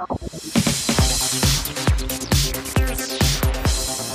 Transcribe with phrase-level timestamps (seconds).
[0.00, 0.89] いい。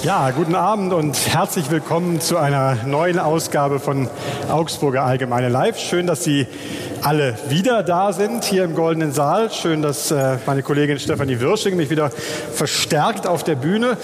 [0.06, 4.08] Ja, guten Abend und herzlich willkommen zu einer neuen Ausgabe von
[4.52, 5.80] Augsburger Allgemeine Live.
[5.80, 6.46] Schön, dass Sie
[7.02, 9.52] alle wieder da sind hier im Goldenen Saal.
[9.52, 13.98] Schön, dass äh, meine Kollegin Stefanie Wirsching mich wieder verstärkt auf der Bühne.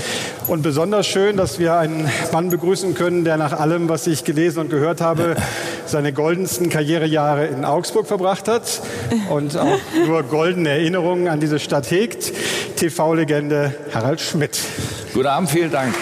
[0.48, 4.62] Und besonders schön, dass wir einen Mann begrüßen können, der nach allem, was ich gelesen
[4.62, 5.36] und gehört habe,
[5.86, 8.82] seine goldensten Karrierejahre in Augsburg verbracht hat
[9.30, 9.78] und auch
[10.08, 12.34] nur goldene Erinnerungen an diese Stadt hegt.
[12.78, 14.58] TV-Legende Harald Schmidt.
[15.14, 15.94] Guten Abend, vielen Dank.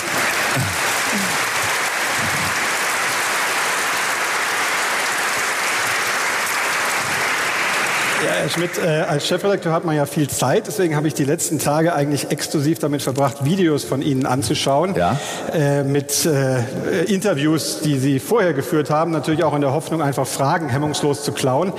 [8.49, 11.59] Herr Schmidt, äh, als Chefredakteur hat man ja viel Zeit, deswegen habe ich die letzten
[11.59, 15.19] Tage eigentlich exklusiv damit verbracht, Videos von Ihnen anzuschauen, ja.
[15.53, 20.25] äh, mit äh, Interviews, die Sie vorher geführt haben, natürlich auch in der Hoffnung, einfach
[20.25, 21.73] Fragen hemmungslos zu klauen.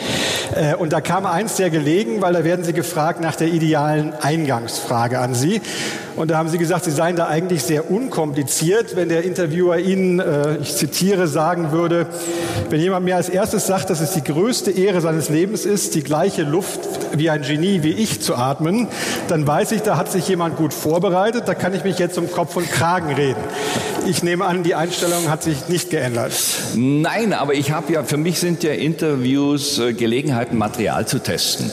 [0.78, 5.18] Und da kam eins sehr gelegen, weil da werden Sie gefragt nach der idealen Eingangsfrage
[5.18, 5.60] an Sie.
[6.16, 10.22] Und da haben Sie gesagt, Sie seien da eigentlich sehr unkompliziert, wenn der Interviewer Ihnen,
[10.60, 12.06] ich zitiere, sagen würde,
[12.68, 16.02] wenn jemand mir als erstes sagt, dass es die größte Ehre seines Lebens ist, die
[16.02, 18.86] gleiche Luft wie ein Genie wie ich zu atmen,
[19.28, 22.30] dann weiß ich, da hat sich jemand gut vorbereitet, da kann ich mich jetzt um
[22.30, 23.40] Kopf und Kragen reden.
[24.06, 26.34] Ich nehme an, die Einstellung hat sich nicht geändert.
[26.74, 31.70] Nein, aber ich habe ja, für mich sind ja Interviews äh, Gelegenheiten, Material zu testen.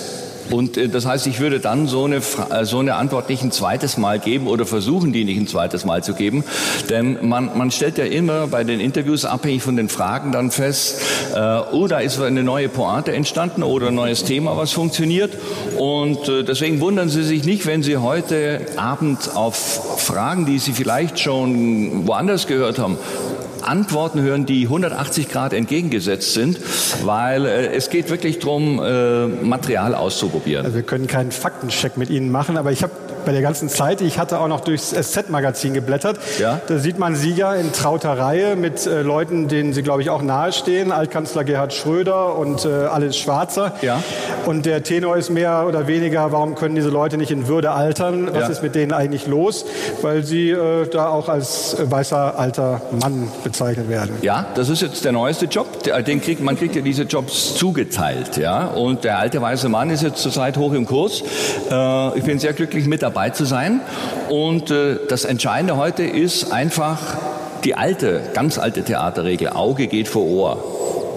[0.52, 3.52] Und äh, das heißt, ich würde dann so eine, äh, so eine Antwort nicht ein
[3.52, 6.44] zweites Mal geben oder versuchen, die nicht ein zweites Mal zu geben.
[6.90, 11.02] Denn man, man stellt ja immer bei den Interviews abhängig von den Fragen dann fest,
[11.36, 15.38] äh, oh, da ist eine neue Pointe entstanden oder ein neues Thema, was funktioniert.
[15.78, 20.74] Und äh, deswegen wundern Sie sich nicht, wenn Sie heute Abend auf Fragen, die Sie
[20.74, 22.98] vielleicht schon woanders gehört haben,
[23.68, 26.60] Antworten hören, die 180 Grad entgegengesetzt sind,
[27.04, 30.66] weil äh, es geht wirklich darum, äh, Material auszuprobieren.
[30.66, 32.94] Also wir können keinen Faktencheck mit Ihnen machen, aber ich habe
[33.28, 34.00] bei der ganzen Zeit.
[34.00, 36.18] Ich hatte auch noch durchs SZ-Magazin geblättert.
[36.40, 36.62] Ja?
[36.66, 40.10] Da sieht man Sie ja in trauter Reihe mit äh, Leuten, denen Sie, glaube ich,
[40.10, 40.94] auch nahestehen.
[40.94, 43.74] Altkanzler Gerhard Schröder und äh, Alice Schwarzer.
[43.82, 44.02] Ja.
[44.46, 48.30] Und der Tenor ist mehr oder weniger, warum können diese Leute nicht in Würde altern?
[48.34, 48.48] Was Ja.
[48.48, 49.66] ist mit denen eigentlich los?
[50.02, 54.16] Weil sie äh, da auch als äh, weißer alter Mann bezeichnet werden.
[54.22, 55.67] Ja, das ist jetzt der neueste Job.
[55.86, 58.38] Der- Den kriegt, man kriegt ja diese Jobs zugeteilt.
[58.38, 58.68] Ja?
[58.68, 61.22] Und der alte weiße Mann ist jetzt zurzeit hoch im Kurs.
[61.72, 63.82] Äh, ich bin sehr glücklich, mit dabei zu sein.
[64.30, 67.00] Und äh, das Entscheidende heute ist einfach
[67.64, 69.50] die alte, ganz alte Theaterregel.
[69.50, 70.64] Auge geht vor Ohr.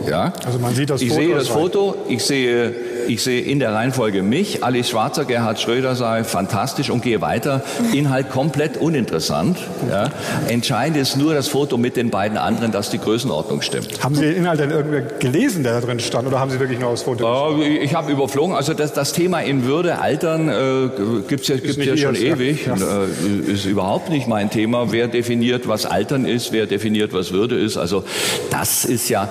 [0.08, 0.32] Ja?
[0.46, 1.56] Also man sieht das ich Foto, sehe es das.
[1.56, 2.74] Foto, ich sehe,
[3.06, 7.62] ich sehe in der Reihenfolge mich, Alice Schwarzer, Gerhard Schröder sei fantastisch und gehe weiter.
[7.92, 9.58] Inhalt komplett uninteressant.
[9.90, 10.10] Ja.
[10.48, 14.02] Entscheidend ist nur das Foto mit den beiden anderen, dass die Größenordnung stimmt.
[14.02, 16.78] Haben Sie den Inhalt denn irgendwie gelesen, der da drin stand, oder haben Sie wirklich
[16.78, 17.60] nur aufs Foto?
[17.60, 20.90] Äh, Ich habe überflogen, also das, das Thema in Würde, Altern äh,
[21.28, 22.20] gibt's ja, gibt's ja schon ja.
[22.20, 22.66] ewig.
[22.66, 22.74] Ja.
[22.74, 24.92] Äh, ist überhaupt nicht mein Thema.
[24.92, 27.76] Wer definiert, was Altern ist, wer definiert, was Würde ist.
[27.76, 28.04] Also
[28.50, 29.28] das ist ja,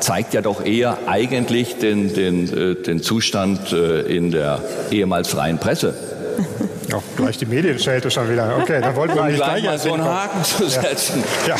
[0.00, 3.13] zeigt ja doch eher eigentlich den, den, äh, den Zustand
[3.72, 4.60] äh, in der
[4.90, 5.94] ehemals freien Presse.
[6.90, 8.58] Ja, gleich die Medienschelte schon wieder.
[8.60, 10.04] Okay, da wollten wir eigentlich gleich gleich mal so einen.
[10.04, 11.24] Haken zu setzen.
[11.48, 11.56] Ja,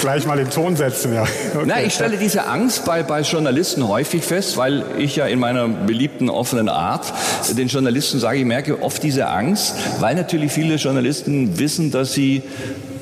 [0.00, 1.22] gleich mal den Ton setzen, ja.
[1.22, 1.64] Okay.
[1.66, 5.68] Na, ich stelle diese Angst bei, bei Journalisten häufig fest, weil ich ja in meiner
[5.68, 7.12] beliebten offenen Art
[7.56, 12.42] den Journalisten sage, ich merke oft diese Angst, weil natürlich viele Journalisten wissen, dass sie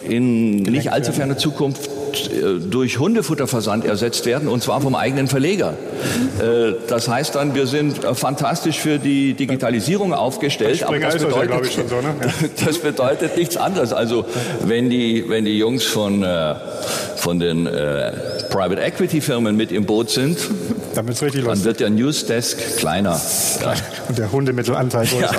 [0.09, 5.75] in nicht allzu ferner Zukunft äh, durch Hundefutterversand ersetzt werden und zwar vom eigenen Verleger.
[6.41, 11.25] Äh, Das heißt dann, wir sind äh, fantastisch für die Digitalisierung aufgestellt, aber das ist
[11.25, 12.15] das ja, bedeutet, glaube ich, schon so, ne?
[12.23, 12.67] Ja.
[12.67, 13.93] das bedeutet nichts anderes.
[13.93, 14.25] Also
[14.65, 16.25] wenn die, wenn die Jungs von,
[17.17, 17.65] von den
[18.51, 20.39] Private Equity Firmen mit im Boot sind,
[20.95, 23.21] dann lustig wird der Newsdesk kleiner.
[23.61, 23.75] Ja.
[24.09, 25.31] und der Hundemittelanteil größer.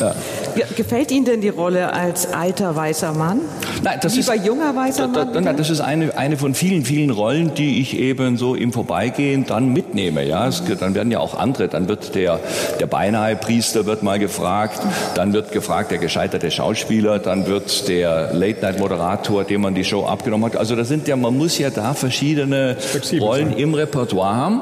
[0.00, 0.14] Ja.
[0.56, 3.40] Ja, gefällt Ihnen denn die Rolle als alter weißer Mann?
[3.82, 5.32] Nein, das Lieber ist, junger weißer da, Mann?
[5.32, 8.74] da, nein, das ist eine, eine von vielen, vielen Rollen, die ich eben so im
[8.74, 10.22] Vorbeigehen dann mitnehme.
[10.22, 11.68] Ja, es, dann werden ja auch andere.
[11.68, 12.40] Dann wird der,
[12.78, 14.82] der beinahe Priester wird mal gefragt,
[15.14, 20.44] dann wird gefragt der gescheiterte Schauspieler, dann wird der Late-Night-Moderator, dem man die Show abgenommen
[20.44, 20.58] hat.
[20.58, 23.58] Also das sind ja, man muss ja da verschiedene Flexibel Rollen sein.
[23.58, 24.60] im Repertoire haben.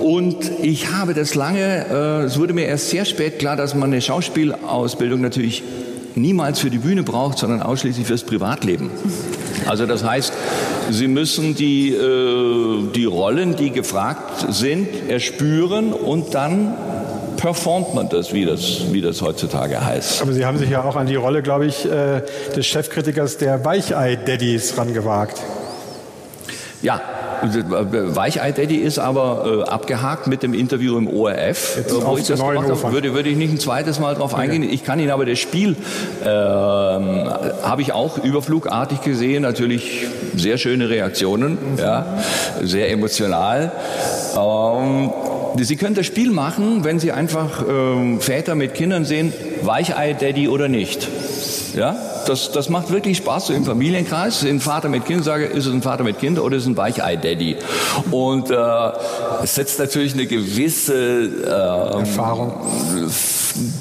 [0.00, 3.84] Und ich habe das lange, äh, es wurde mir erst sehr spät klar, dass man
[3.84, 5.62] eine Schauspielausbildung natürlich
[6.14, 8.90] niemals für die Bühne braucht, sondern ausschließlich fürs Privatleben.
[9.66, 10.32] Also das heißt,
[10.90, 16.74] Sie müssen die, äh, die Rollen, die gefragt sind, erspüren und dann
[17.36, 20.22] performt man das, wie das, wie das heutzutage heißt.
[20.22, 22.22] Aber Sie haben sich ja auch an die Rolle, glaube ich, äh,
[22.54, 25.40] des Chefkritikers der Weichei-Daddies rangewagt.
[26.82, 27.00] Ja,
[27.42, 32.40] Weichei-Daddy ist aber äh, abgehakt mit dem Interview im ORF, Jetzt äh, wo ich das
[32.40, 32.92] gemacht habe.
[32.92, 34.62] Würde, würde ich nicht ein zweites Mal drauf eingehen.
[34.62, 35.76] Ich kann Ihnen aber das Spiel
[36.24, 36.28] ähm,
[37.62, 39.42] habe ich auch überflugartig gesehen.
[39.42, 42.06] Natürlich sehr schöne Reaktionen, ja,
[42.62, 43.72] sehr emotional.
[44.36, 45.10] Ähm,
[45.56, 49.32] Sie können das Spiel machen, wenn Sie einfach ähm, Väter mit Kindern sehen,
[49.62, 51.08] Weichei-Daddy oder nicht.
[51.74, 54.44] Ja, das, das macht wirklich Spaß so im Familienkreis.
[54.44, 56.76] Ein Vater mit Kind sage, ist es ein Vater mit Kind oder ist es ein
[56.76, 57.56] Weichei-Daddy?
[58.10, 58.56] Und äh,
[59.42, 62.52] es setzt natürlich eine gewisse äh, Erfahrung.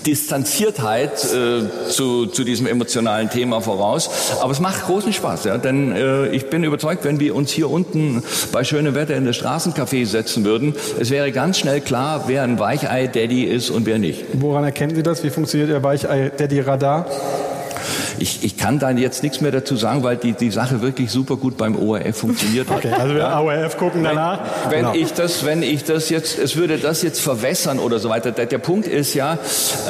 [0.06, 4.10] Distanziertheit äh, zu, zu diesem emotionalen Thema voraus.
[4.42, 7.70] Aber es macht großen Spaß, ja, denn äh, ich bin überzeugt, wenn wir uns hier
[7.70, 12.44] unten bei schönem Wetter in das Straßencafé setzen würden, es wäre ganz schnell klar, wer
[12.44, 14.26] ein Weichei-Daddy ist und wer nicht.
[14.34, 15.24] Woran erkennen Sie das?
[15.24, 17.08] Wie funktioniert Ihr Weichei-Daddy-Radar?
[18.20, 21.36] Ich, ich kann da jetzt nichts mehr dazu sagen, weil die, die Sache wirklich super
[21.38, 22.78] gut beim ORF funktioniert hat.
[22.78, 24.40] Okay, also wir AORF gucken danach.
[24.70, 24.94] Wenn Genau.
[24.96, 28.32] ich das, wenn ich das jetzt, es würde das jetzt verwässern oder so weiter.
[28.32, 29.38] Der, der Punkt ist ja,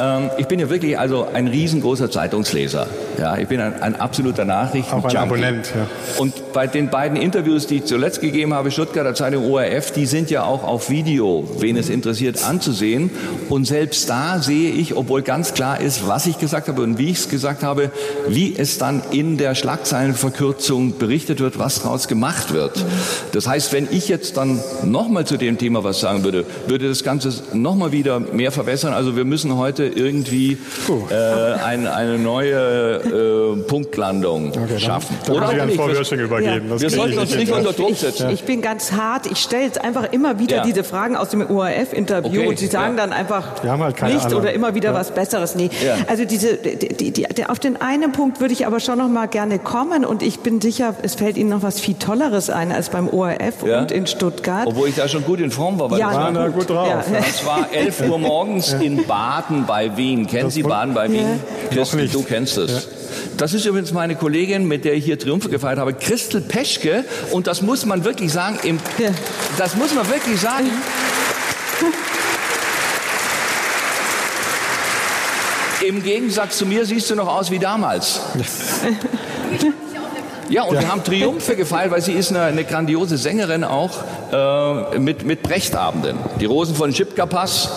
[0.00, 2.86] ähm, ich bin ja wirklich also ein riesengroßer Zeitungsleser.
[3.18, 4.92] Ja, ich bin ein, ein absoluter Nachrichten.
[4.92, 5.86] Auch ein Abonnent, ja.
[6.18, 10.30] Und bei den beiden Interviews, die ich zuletzt gegeben habe, Stuttgarter Zeitung, ORF, die sind
[10.30, 13.10] ja auch auf Video, wen es interessiert, anzusehen.
[13.48, 17.10] Und selbst da sehe ich, obwohl ganz klar ist, was ich gesagt habe und wie
[17.10, 17.83] ich es gesagt habe,
[18.28, 22.84] wie es dann in der Schlagzeilenverkürzung berichtet wird, was daraus gemacht wird.
[23.32, 27.04] Das heißt, wenn ich jetzt dann nochmal zu dem Thema was sagen würde, würde das
[27.04, 28.92] Ganze nochmal wieder mehr verwässern.
[28.94, 30.58] Also wir müssen heute irgendwie
[31.10, 31.14] äh,
[31.64, 35.16] ein, eine neue äh, Punktlandung Okay, schaffen.
[35.26, 35.76] Dann, dann Oder nicht.
[35.76, 36.68] Frau übergeben.
[36.70, 36.80] Ja.
[36.80, 38.30] Wir sollten uns nicht unter Druck setzen.
[38.30, 39.26] ich bin ganz hart.
[39.30, 40.62] Ich stelle jetzt einfach immer wieder Ja.
[40.64, 43.02] diese Fragen aus dem ORF-Interview Okay, und Sie sagen ja.
[43.06, 44.40] dann einfach halt nicht Ahnung.
[44.40, 45.54] oder immer wieder was Besseres.
[45.54, 45.70] Nee.
[46.06, 49.26] Also diese, die, die, die, auf den einen Punkt würde ich aber schon noch mal
[49.26, 52.88] gerne kommen und ich bin sicher, es fällt Ihnen noch was viel Tolleres ein als
[52.90, 53.80] beim ORF Ja.
[53.80, 54.66] und in Stuttgart.
[54.66, 55.90] Obwohl ich da schon gut in Form war.
[55.90, 56.88] Weil Ja, das, war da gut drauf.
[56.88, 57.04] Ja.
[57.18, 60.26] das war 11 Uhr morgens in Baden bei Wien.
[60.26, 61.40] Kennen Sie Baden bei Wien?
[61.70, 62.14] Christel, nicht.
[62.14, 62.88] du kennst es.
[63.36, 67.04] Das ist übrigens meine Kollegin, mit der ich hier Triumphe gefeiert habe, Christel Peschke.
[67.32, 69.10] Und das muss man wirklich sagen, im, Ja.
[69.58, 70.70] das muss man wirklich sagen.
[75.86, 78.20] Im Gegensatz zu mir siehst du noch aus wie damals.
[80.48, 83.90] Ja, und wir haben Triumphe gefeiert, weil sie ist eine, eine grandiose Sängerin auch
[84.30, 86.18] äh, mit, mit Brechtabenden.
[86.38, 87.70] Die Rosen von Schipkapass.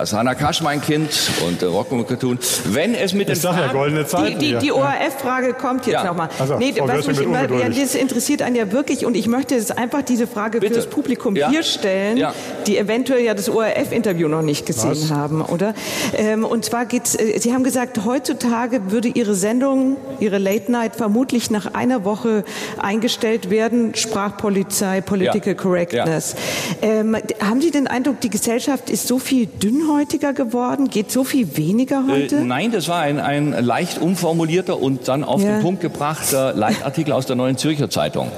[0.00, 1.10] Das Hannah Kasch, mein Kind,
[1.46, 2.38] und äh, Rock und Cartoon.
[2.70, 4.58] Wenn es mit den Ich sag ja, Fragen- goldene Die, Zeiten die, hier.
[4.58, 6.04] die ORF-Frage kommt jetzt Ja.
[6.04, 6.30] nochmal.
[6.38, 9.56] Also, nee, Frau was mich immer, ja, das interessiert einen ja wirklich und ich möchte
[9.56, 10.72] jetzt einfach diese Frage Bitte.
[10.72, 11.50] fürs Publikum Ja.
[11.50, 12.32] hier stellen, Ja.
[12.66, 15.10] die eventuell ja das ORF-Interview noch nicht gesehen Was?
[15.10, 15.74] haben, oder?
[16.16, 20.96] Ähm, und zwar geht's, äh, Sie haben gesagt, heutzutage würde Ihre Sendung, Ihre Late Night
[20.96, 22.44] vermutlich nach einer Woche
[22.80, 25.54] eingestellt werden, Sprachpolizei, Political Ja.
[25.60, 26.36] Correctness.
[26.80, 29.46] Ähm, haben Sie den Eindruck, die Gesellschaft ist so viel
[29.94, 30.88] dünnhäutiger geworden?
[30.88, 32.36] Geht so viel weniger heute?
[32.36, 35.54] Äh, nein, das war ein, ein leicht umformulierter und dann auf Ja.
[35.56, 38.30] den Punkt gebrachter Leitartikel aus der Neuen Zürcher Zeitung.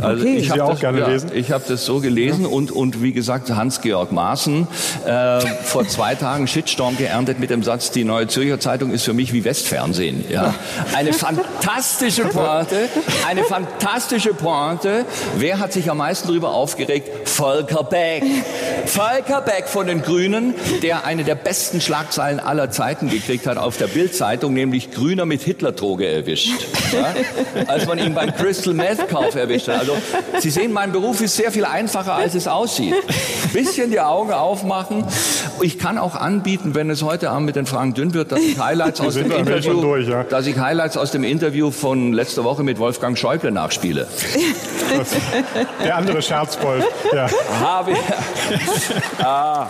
[0.00, 0.36] Also Okay.
[0.36, 1.30] ich habe auch das, gerne ja, lesen?
[1.34, 4.66] Ich habe das so gelesen und, und wie gesagt, Hans-Georg Maaßen
[5.06, 9.14] äh, vor zwei Tagen Shitstorm geerntet mit dem Satz, die Neue Zürcher Zeitung ist für
[9.14, 10.24] mich wie Westfernsehen.
[10.30, 10.54] Ja.
[10.94, 12.88] Eine fantastische Pointe,
[13.28, 15.04] eine fantastische Pointe.
[15.36, 17.28] Wer hat sich am meisten darüber aufgeregt?
[17.28, 18.22] Volker Beck.
[18.86, 23.76] Volker Beck von den Grünen, der eine der besten Schlagzeilen aller Zeiten gekriegt hat auf
[23.76, 26.66] der Bild-Zeitung, nämlich Grüner mit Hitler-Droge erwischt.
[26.92, 27.14] Ja?
[27.66, 29.80] Als man ihn beim Crystal Meth-Kauf erwischt hat.
[29.80, 29.96] Also,
[30.38, 32.94] Sie sehen, mein Beruf ist sehr viel einfacher, als es aussieht.
[33.52, 35.04] Bisschen die Augen aufmachen.
[35.60, 38.58] Ich kann auch anbieten, wenn es heute Abend mit den Fragen dünn wird, dass ich
[38.58, 40.24] Highlights aus dem Interview, durch, ja.
[40.24, 44.06] dass ich Highlights aus dem Interview von letzter Woche mit Wolfgang Schäuble nachspiele.
[45.84, 46.84] Der andere Scherzbold.
[47.12, 47.28] Ja.
[47.60, 47.92] Habe
[49.22, 49.66] ah,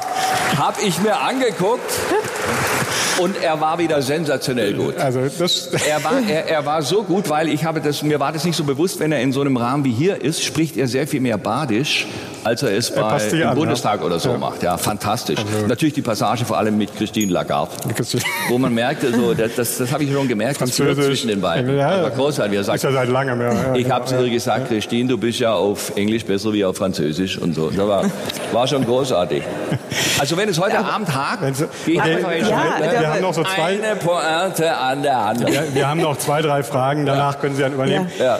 [0.59, 1.81] hab ich mir angeguckt
[3.19, 4.97] und er war wieder sensationell gut.
[4.99, 8.33] Also das, Er war, er, er war so gut, weil ich habe das, mir war
[8.33, 10.89] das nicht so bewusst, wenn er in so einem Rahmen wie hier ist, spricht er
[10.89, 12.07] sehr viel mehr Badisch,
[12.45, 14.07] als er es bei, sich im an, Bundestag ja.
[14.07, 14.39] oder so Ja.
[14.39, 14.63] macht.
[14.63, 15.39] Ja, fantastisch.
[15.39, 17.73] Also- Natürlich die Passage vor allem mit Christine Lagarde,
[18.49, 21.05] wo man merkte, so, das, das, das habe ich schon gemerkt, das Französisch.
[21.07, 21.77] zwischen den beiden.
[21.77, 21.93] Ja.
[21.97, 22.55] Das war großartig.
[22.55, 23.41] Er ist sagt, ja seit langem.
[23.41, 26.77] Ja, ich habe zu ihr gesagt, Christine, du bist ja auf Englisch besser wie auf
[26.77, 27.71] Französisch und so.
[27.71, 28.05] Das war,
[28.53, 29.43] war schon großartig.
[30.19, 33.43] Also wenn es heute Aber, Abend hakt, geht okay, ja, wir, wir haben noch so
[33.43, 35.53] zwei, eine Pointe an der anderen.
[35.53, 38.11] Wir, wir haben noch zwei, drei Fragen, danach können Sie dann übernehmen.
[38.19, 38.39] Ja.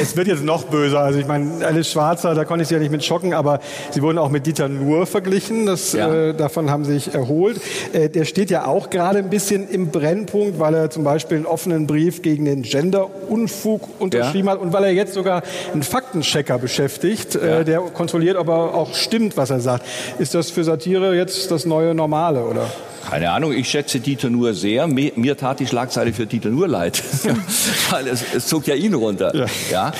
[0.00, 1.00] Es wird jetzt noch böser.
[1.00, 3.58] Also ich meine, Alice Schwarzer, da konnte ich Sie ja nicht mit schocken, aber
[3.90, 5.66] Sie wurden auch mit Dieter Nuhr verglichen.
[5.66, 6.12] Das, ja.
[6.12, 7.60] äh, davon haben Sie sich erholt.
[7.92, 11.46] Äh, der steht ja auch gerade ein bisschen im Brennpunkt, weil er zum Beispiel einen
[11.46, 14.54] offenen Brief gegen den Gender-Unfug unterschrieben ja.
[14.54, 17.60] hat und weil er jetzt sogar einen Faktenchecker beschäftigt, äh, ja.
[17.60, 19.84] äh, der kontrolliert, ob er auch stimmt, was er sagt.
[20.18, 22.66] Ist das für Satire jetzt das neue Normale, oder?
[23.10, 24.86] Keine Ahnung, ich schätze Dieter Nuhr sehr.
[24.86, 27.02] Mir, mir tat die Schlagzeile für Dieter Nuhr leid,
[27.90, 29.34] weil es, es, zog ja ihn runter.
[29.34, 29.46] Ja.
[29.70, 29.92] ja?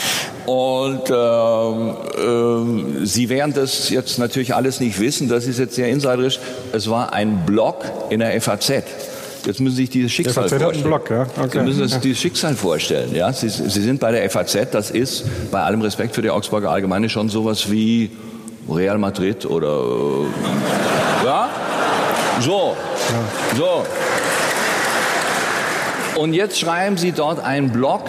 [0.45, 5.89] Und ähm, ähm, Sie werden das jetzt natürlich alles nicht wissen, das ist jetzt sehr
[5.89, 6.39] insiderisch.
[6.73, 8.69] Es war ein Blog in der FAZ.
[9.47, 10.67] Jetzt müssen Sie sich dieses Schicksal FAZ vorstellen.
[10.67, 11.27] Hat einen Block, ja?
[11.43, 11.59] okay.
[11.61, 11.99] Sie müssen sich ja.
[12.01, 13.15] dieses Schicksal vorstellen.
[13.15, 13.33] Ja?
[13.33, 17.09] Sie, Sie sind bei der FAZ, das ist bei allem Respekt für die Augsburger Allgemeine
[17.09, 18.11] schon sowas wie
[18.69, 19.81] Real Madrid oder
[21.23, 21.49] äh, ja?
[22.41, 22.77] So,
[23.57, 23.85] so.
[26.21, 28.03] Und jetzt schreiben Sie dort einen Blog.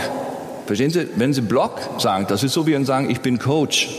[0.65, 1.07] Verstehen Sie?
[1.15, 3.89] Wenn Sie Blog sagen, das ist so wie wenn Sie sagen, ich bin Coach.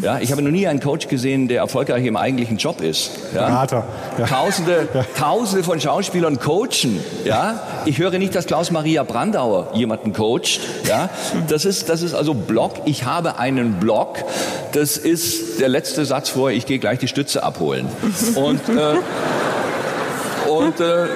[0.00, 3.10] Ja, ich habe noch nie einen Coach gesehen, der erfolgreich im eigentlichen Job ist.
[3.34, 3.46] Ja.
[3.46, 3.84] Berater.
[4.18, 4.26] Ja.
[4.26, 5.04] Tausende, ja.
[5.18, 7.00] Tausende von Schauspielern coachen.
[7.24, 7.62] Ja.
[7.84, 10.60] Ich höre nicht, dass Klaus-Maria Brandauer jemanden coacht.
[10.88, 11.10] Ja.
[11.48, 12.72] Das ist, das ist also Blog.
[12.86, 14.18] Ich habe einen Blog.
[14.72, 17.86] Das ist der letzte Satz vor, ich gehe gleich die Stütze abholen.
[18.34, 18.96] Und äh,
[20.58, 21.06] und äh,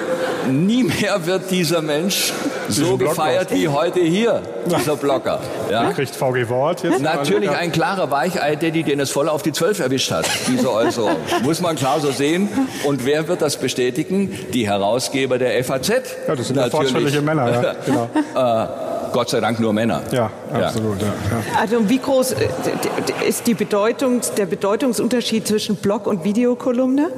[0.49, 2.33] nie mehr wird dieser Mensch
[2.69, 5.39] so gefeiert wie heute hier, dieser Blogger.
[5.69, 5.83] Ja?
[5.83, 7.01] Er kriegt VG Wort jetzt.
[7.01, 11.15] Natürlich ein klarer Weichei-Daddy, den es voll auf die Zwölf erwischt hat, diese Äußerung.
[11.43, 12.49] Muss man klar so sehen.
[12.83, 14.37] Und wer wird das bestätigen?
[14.53, 15.89] Die Herausgeber der FAZ.
[16.27, 17.75] Ja, das sind ja fortschrittliche Männer, ja.
[17.85, 18.09] Genau.
[18.35, 18.67] äh,
[19.11, 20.01] Gott sei Dank nur Männer.
[20.11, 21.01] Ja, absolut.
[21.01, 21.07] Ja.
[21.07, 21.59] Ja.
[21.59, 22.47] Also wie groß äh,
[23.27, 27.09] ist die Bedeutung, der Bedeutungsunterschied zwischen Blog und Videokolumne?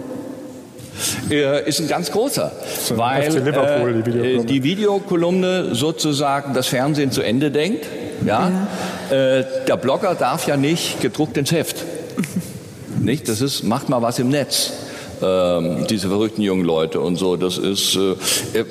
[1.29, 2.51] Äh, ist ein ganz großer,
[2.83, 4.45] so weil äh, die, Videokolumne.
[4.45, 7.85] die, Videokolumne sozusagen das Fernsehen zu Ende denkt.
[8.25, 8.51] Ja?
[9.09, 9.15] ja.
[9.15, 11.77] Äh, der Blogger darf ja nicht gedruckt ins Heft.
[12.99, 13.27] nicht?
[13.27, 14.71] Das ist, macht mal was im Netz
[15.21, 17.35] ähm, diese verrückten jungen Leute und so.
[17.35, 18.65] Das ist, äh, äh,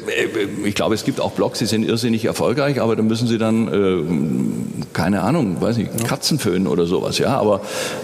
[0.64, 3.68] ich glaube, es gibt auch Blogs, die sind irrsinnig erfolgreich, aber da müssen sie dann,
[3.68, 7.18] äh, keine Ahnung, weiß nicht, Katzen föhnen oder sowas.
[7.18, 7.60] Ja, aber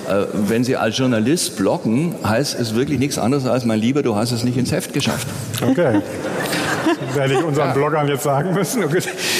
[0.08, 4.16] äh, wenn Sie als Journalist bloggen, heißt es wirklich nichts anderes als, mein Lieber, du
[4.16, 5.26] hast es nicht ins Heft geschafft.
[5.62, 6.00] Okay.
[7.14, 7.74] werde ich unseren ja.
[7.74, 8.84] Bloggern jetzt sagen müssen.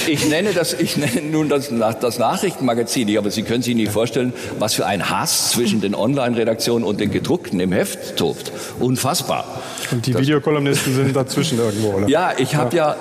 [0.07, 1.71] Ich nenne das, ich nenne nun das,
[2.01, 6.85] das Nachrichtenmagazin, aber Sie können sich nicht vorstellen, was für ein Hass zwischen den Online-Redaktionen
[6.85, 8.53] und den gedruckten im Heft tobt.
[8.97, 9.45] Unfassbar.
[9.91, 12.09] Und die das, Videokolumnisten sind dazwischen irgendwo, oder?
[12.17, 12.93] Ja, ich habe ja.
[12.93, 12.97] ja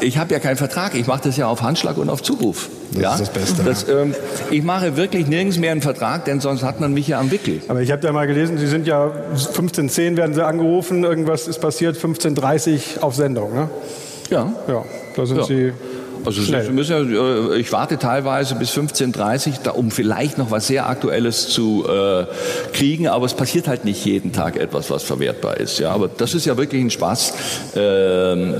[0.00, 0.94] ich habe ja keinen Vertrag.
[0.94, 2.68] Ich mache das ja auf Handschlag und auf Zuruf.
[2.92, 3.12] Das ja?
[3.12, 3.62] ist das Beste.
[3.62, 4.14] Das, ähm,
[4.50, 7.62] ich mache wirklich nirgends mehr einen Vertrag, denn sonst hat man mich ja am Wickel.
[7.68, 11.60] Aber ich habe ja mal gelesen, Sie sind ja 15.10 werden Sie angerufen, irgendwas ist
[11.60, 13.68] passiert, 15.30 auf Sendung, ne?
[14.30, 14.52] Ja.
[14.68, 14.84] Ja,
[15.16, 15.44] da sind ja.
[15.44, 15.72] Sie
[16.26, 16.70] also Schnell.
[16.70, 21.48] Müssen ja, äh, ich warte teilweise bis 15.30 Uhr, um vielleicht noch was sehr Aktuelles
[21.48, 22.26] zu äh,
[22.72, 25.78] kriegen, aber es passiert halt nicht jeden Tag etwas, was verwertbar ist.
[25.78, 28.54] Ja, aber das ist ja wirklich ein Spaß, äh,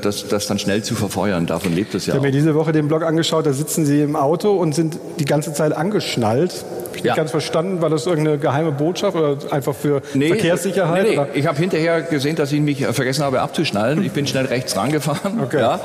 [0.00, 1.46] das, das dann schnell zu verfeuern.
[1.46, 2.12] Davon lebt es ja.
[2.12, 3.46] Ich habe mir diese Woche den Blog angeschaut.
[3.46, 6.64] Da sitzen Sie im Auto und sind die ganze Zeit angeschnallt
[6.96, 7.16] ich nicht ja.
[7.16, 7.82] ganz verstanden.
[7.82, 11.06] War das irgendeine geheime Botschaft oder einfach für nee, Verkehrssicherheit?
[11.06, 11.38] Nee, nee.
[11.38, 14.02] Ich habe hinterher gesehen, dass ich mich vergessen habe abzuschnallen.
[14.02, 15.60] Ich bin schnell rechts rangefahren okay.
[15.60, 15.80] ja,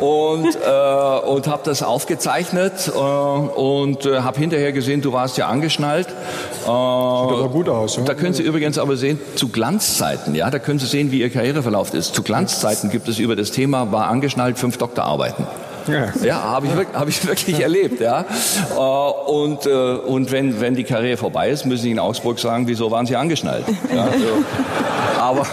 [0.00, 5.48] und, äh, und habe das aufgezeichnet äh, und äh, habe hinterher gesehen, du warst ja
[5.48, 6.08] angeschnallt.
[6.08, 7.96] Äh, Sieht aber gut aus.
[7.96, 8.04] Ja?
[8.04, 11.30] Da können Sie übrigens aber sehen, zu Glanzzeiten, ja, da können Sie sehen, wie Ihr
[11.30, 12.14] Karriereverlauf ist.
[12.14, 15.46] Zu Glanzzeiten gibt es über das Thema, war angeschnallt, fünf Doktorarbeiten.
[15.88, 18.00] Ja, ja habe ich, hab ich wirklich erlebt.
[18.00, 18.24] Ja.
[18.70, 22.66] Äh, und, äh, und wenn, wenn die Karriere vorbei ist, müssen Sie in Augsburg sagen,
[22.66, 23.64] wieso waren Sie angeschnallt?
[23.94, 25.20] Ja, so.
[25.20, 25.46] Aber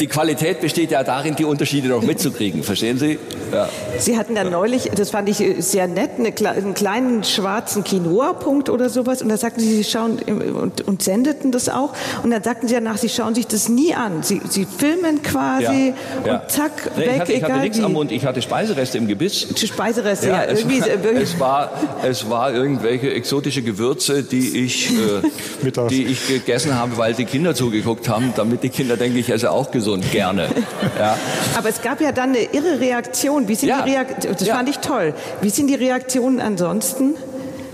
[0.00, 2.62] die Qualität besteht ja darin, die Unterschiede noch mitzukriegen.
[2.62, 3.18] Verstehen Sie?
[3.52, 3.68] Ja.
[3.98, 8.68] Sie hatten ja neulich, das fand ich äh, sehr nett, eine, einen kleinen schwarzen Quinoa-Punkt
[8.68, 9.22] oder sowas.
[9.22, 11.92] Und da sagten Sie, Sie schauen und, und, sendeten das auch.
[12.22, 14.22] Und dann sagten Sie danach, Sie schauen sich das nie an.
[14.22, 16.34] Sie, Sie filmen quasi ja.
[16.34, 19.08] und zack, nee, weg, ich hatte, ich hatte nichts am Mund, ich hatte Speisereste im
[19.08, 19.46] Gebiss.
[19.56, 20.44] Speisereste, ja.
[20.44, 21.72] es, war, es, war,
[22.04, 27.54] es war irgendwelche exotische Gewürze, die ich, äh, die ich gegessen habe, weil die Kinder
[27.54, 30.48] zugeguckt haben, damit die Kinder denken, ich esse auch gesund, gerne.
[30.98, 31.16] Ja.
[31.56, 33.48] Aber es gab ja dann eine irre Reaktion.
[33.48, 33.82] Wie sind ja.
[33.82, 34.36] die Reaktionen?
[34.36, 34.54] Das ja.
[34.54, 35.14] fand ich toll.
[35.40, 37.14] Wie sind die Reaktionen ansonsten?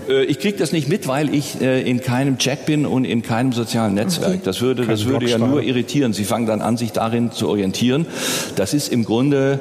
[0.07, 3.21] Äh, ich kriege das nicht mit, weil ich äh, in keinem Chat bin und in
[3.21, 4.29] keinem sozialen Netzwerk.
[4.29, 4.41] Okay.
[4.43, 6.13] Das würde, das würde ja nur irritieren.
[6.13, 8.05] Sie fangen dann an, sich darin zu orientieren.
[8.55, 9.59] Das ist im Grunde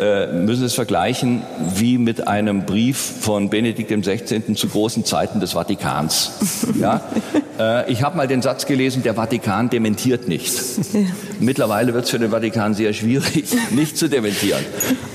[0.00, 1.42] äh, müssen es vergleichen
[1.74, 4.54] wie mit einem Brief von Benedikt XVI.
[4.54, 6.32] zu großen Zeiten des Vatikans.
[6.78, 7.00] Ja?
[7.58, 10.52] Äh, ich habe mal den Satz gelesen, der Vatikan dementiert nicht.
[11.40, 14.62] Mittlerweile wird es für den Vatikan sehr schwierig, nicht zu dementieren.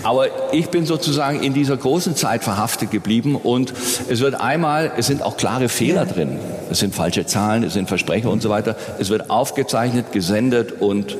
[0.03, 3.73] Aber ich bin sozusagen in dieser großen Zeit verhaftet geblieben und
[4.09, 6.39] es wird einmal, es sind auch klare Fehler drin.
[6.71, 8.75] Es sind falsche Zahlen, es sind Versprecher und so weiter.
[8.97, 11.17] Es wird aufgezeichnet, gesendet und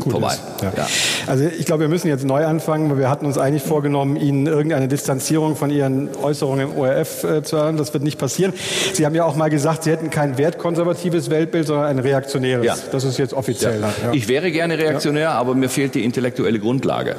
[0.00, 0.34] Gut vorbei.
[0.62, 0.72] Ja.
[0.76, 0.86] Ja.
[1.26, 4.46] Also ich glaube, wir müssen jetzt neu anfangen, weil wir hatten uns eigentlich vorgenommen, Ihnen
[4.46, 7.76] irgendeine Distanzierung von Ihren Äußerungen im ORF äh, zu hören.
[7.76, 8.52] Das wird nicht passieren.
[8.92, 12.64] Sie haben ja auch mal gesagt, Sie hätten kein wertkonservatives Weltbild, sondern ein reaktionäres.
[12.64, 12.76] Ja.
[12.92, 13.80] Das ist jetzt offiziell.
[13.80, 14.12] Ja.
[14.12, 17.16] Ich wäre gerne reaktionär, aber mir fehlt die intellektuelle Grundlage.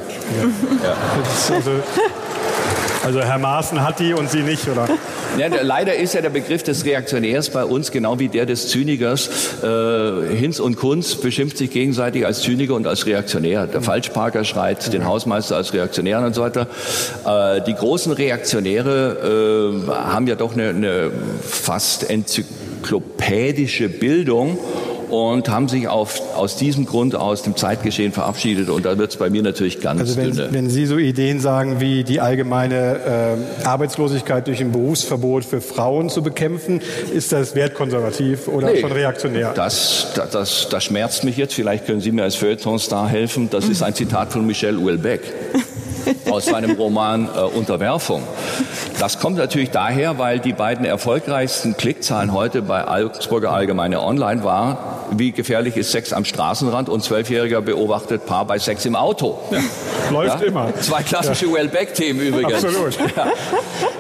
[1.54, 1.72] Also,
[3.04, 4.88] also Herr Maaßen hat die und Sie nicht, oder?
[5.38, 9.30] Ja, leider ist ja der Begriff des Reaktionärs bei uns genau wie der des Zynikers.
[9.64, 13.68] Äh, Hinz und Kunz beschimpft sich gegenseitig als Zyniker und als Reaktionär.
[13.68, 16.68] Der Falschparker schreit den Hausmeister als Reaktionär und so weiter.
[17.26, 24.58] Äh, die großen Reaktionäre äh, haben ja doch eine, eine fast enzyklopädische Bildung
[25.12, 28.70] und haben sich auf, aus diesem Grund aus dem Zeitgeschehen verabschiedet.
[28.70, 30.50] Und da wird es bei mir natürlich ganz also wenn, dünne.
[30.52, 36.10] Wenn Sie so Ideen sagen, wie die allgemeine äh, Arbeitslosigkeit durch ein Berufsverbot für Frauen
[36.10, 36.82] zu bekämpfen,
[37.14, 39.52] ist das wertkonservativ oder nee, schon reaktionär?
[39.54, 41.54] Das, das, das, das schmerzt mich jetzt.
[41.54, 43.50] Vielleicht können Sie mir als Feuilleton-Star helfen.
[43.52, 45.22] Das ist ein Zitat von Michel Houellebecq
[46.30, 48.24] aus seinem Roman äh, Unterwerfung.
[49.00, 55.08] Das kommt natürlich daher, weil die beiden erfolgreichsten Klickzahlen heute bei Augsburger Allgemeine Online war,
[55.12, 59.40] wie gefährlich ist Sex am Straßenrand und Zwölfjähriger beobachtet Paar bei Sex im Auto.
[59.52, 59.60] Ja,
[60.12, 60.48] läuft ja?
[60.48, 60.74] immer.
[60.80, 61.54] Zwei klassische ja.
[61.54, 62.64] Wellbeck-Themen übrigens.
[62.64, 62.98] Absolut.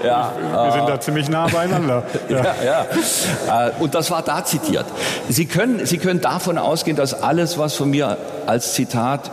[0.03, 0.33] Ja.
[0.41, 2.03] Wir, wir sind da ziemlich nah beieinander.
[2.29, 2.55] Ja.
[2.65, 4.85] ja, äh, Und das war da zitiert.
[5.29, 8.17] Sie können, Sie können davon ausgehen, dass alles, was von mir
[8.47, 9.29] als Zitat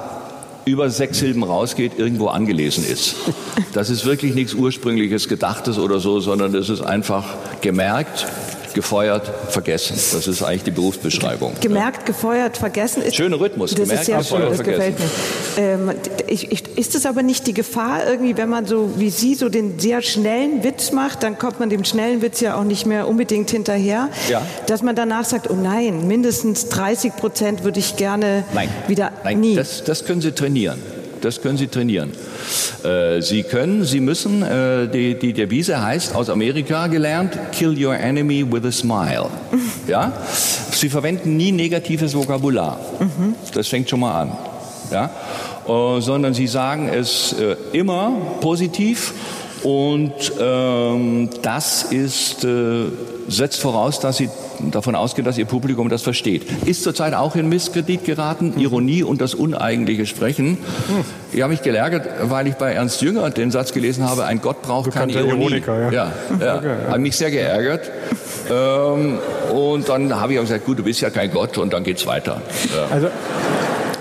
[0.68, 3.16] über sechs Silben rausgeht, irgendwo angelesen ist.
[3.72, 7.24] Das ist wirklich nichts ursprüngliches Gedachtes oder so, sondern das ist einfach
[7.60, 8.26] gemerkt
[8.74, 9.94] gefeuert, vergessen.
[10.12, 11.54] Das ist eigentlich die Berufsbeschreibung.
[11.60, 13.02] Gemerkt, gefeuert, vergessen.
[13.02, 13.70] Ist, Schöner Rhythmus.
[13.70, 14.94] Das gemerkt, ist sehr schön, das vergessen.
[14.96, 14.98] gefällt
[15.56, 15.62] mir.
[15.62, 15.90] Ähm,
[16.26, 19.48] ich, ich, ist es aber nicht die Gefahr irgendwie, wenn man so wie Sie so
[19.48, 23.08] den sehr schnellen Witz macht, dann kommt man dem schnellen Witz ja auch nicht mehr
[23.08, 24.42] unbedingt hinterher, ja.
[24.66, 28.68] dass man danach sagt, oh nein, mindestens 30 Prozent würde ich gerne nein.
[28.86, 29.54] wieder nein, nie.
[29.54, 30.80] Das, das können Sie trainieren.
[31.20, 32.12] Das können Sie trainieren.
[32.84, 37.94] Äh, Sie können, Sie müssen, äh, die, die Devise heißt aus Amerika gelernt, kill your
[37.96, 39.26] enemy with a smile.
[39.86, 40.12] Ja?
[40.70, 42.78] Sie verwenden nie negatives Vokabular.
[43.00, 43.34] Mhm.
[43.54, 44.32] Das fängt schon mal an.
[44.90, 45.10] Ja?
[45.66, 49.14] Äh, sondern Sie sagen es äh, immer positiv
[49.62, 52.84] und ähm, das ist, äh,
[53.28, 54.28] setzt voraus, dass Sie
[54.70, 56.46] davon ausgehen, dass Ihr Publikum das versteht.
[56.66, 60.58] Ist zurzeit auch in Misskredit geraten, Ironie und das uneigentliche Sprechen.
[61.32, 64.62] Ich habe mich gelärgert, weil ich bei Ernst Jünger den Satz gelesen habe, ein Gott
[64.62, 65.30] braucht keine Ironie.
[65.30, 65.92] Ironiker, ja.
[65.92, 66.56] ja, ja.
[66.56, 66.90] Okay, ja.
[66.90, 67.90] Habe mich sehr geärgert.
[68.50, 69.18] Ähm,
[69.52, 72.06] und dann habe ich auch gesagt, gut, du bist ja kein Gott und dann geht's
[72.06, 72.40] weiter.
[72.74, 72.86] Ja.
[72.94, 73.08] Also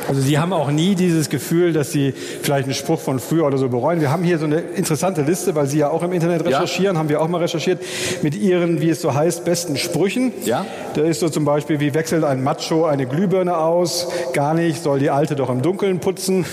[0.08, 3.58] also Sie haben auch nie dieses Gefühl, dass Sie vielleicht einen Spruch von früher oder
[3.58, 4.02] so bereuen.
[4.02, 7.00] Wir haben hier so eine interessante Liste, weil Sie ja auch im Internet recherchieren, ja.
[7.00, 7.82] haben wir auch mal recherchiert,
[8.22, 10.32] mit Ihren, wie es so heißt, besten Sprüchen.
[10.46, 10.66] Ja.
[10.94, 14.08] Da ist so zum Beispiel, wie wechselt ein Macho eine Glühbirne aus?
[14.34, 16.46] Gar nicht, soll die Alte doch im Dunkeln putzen?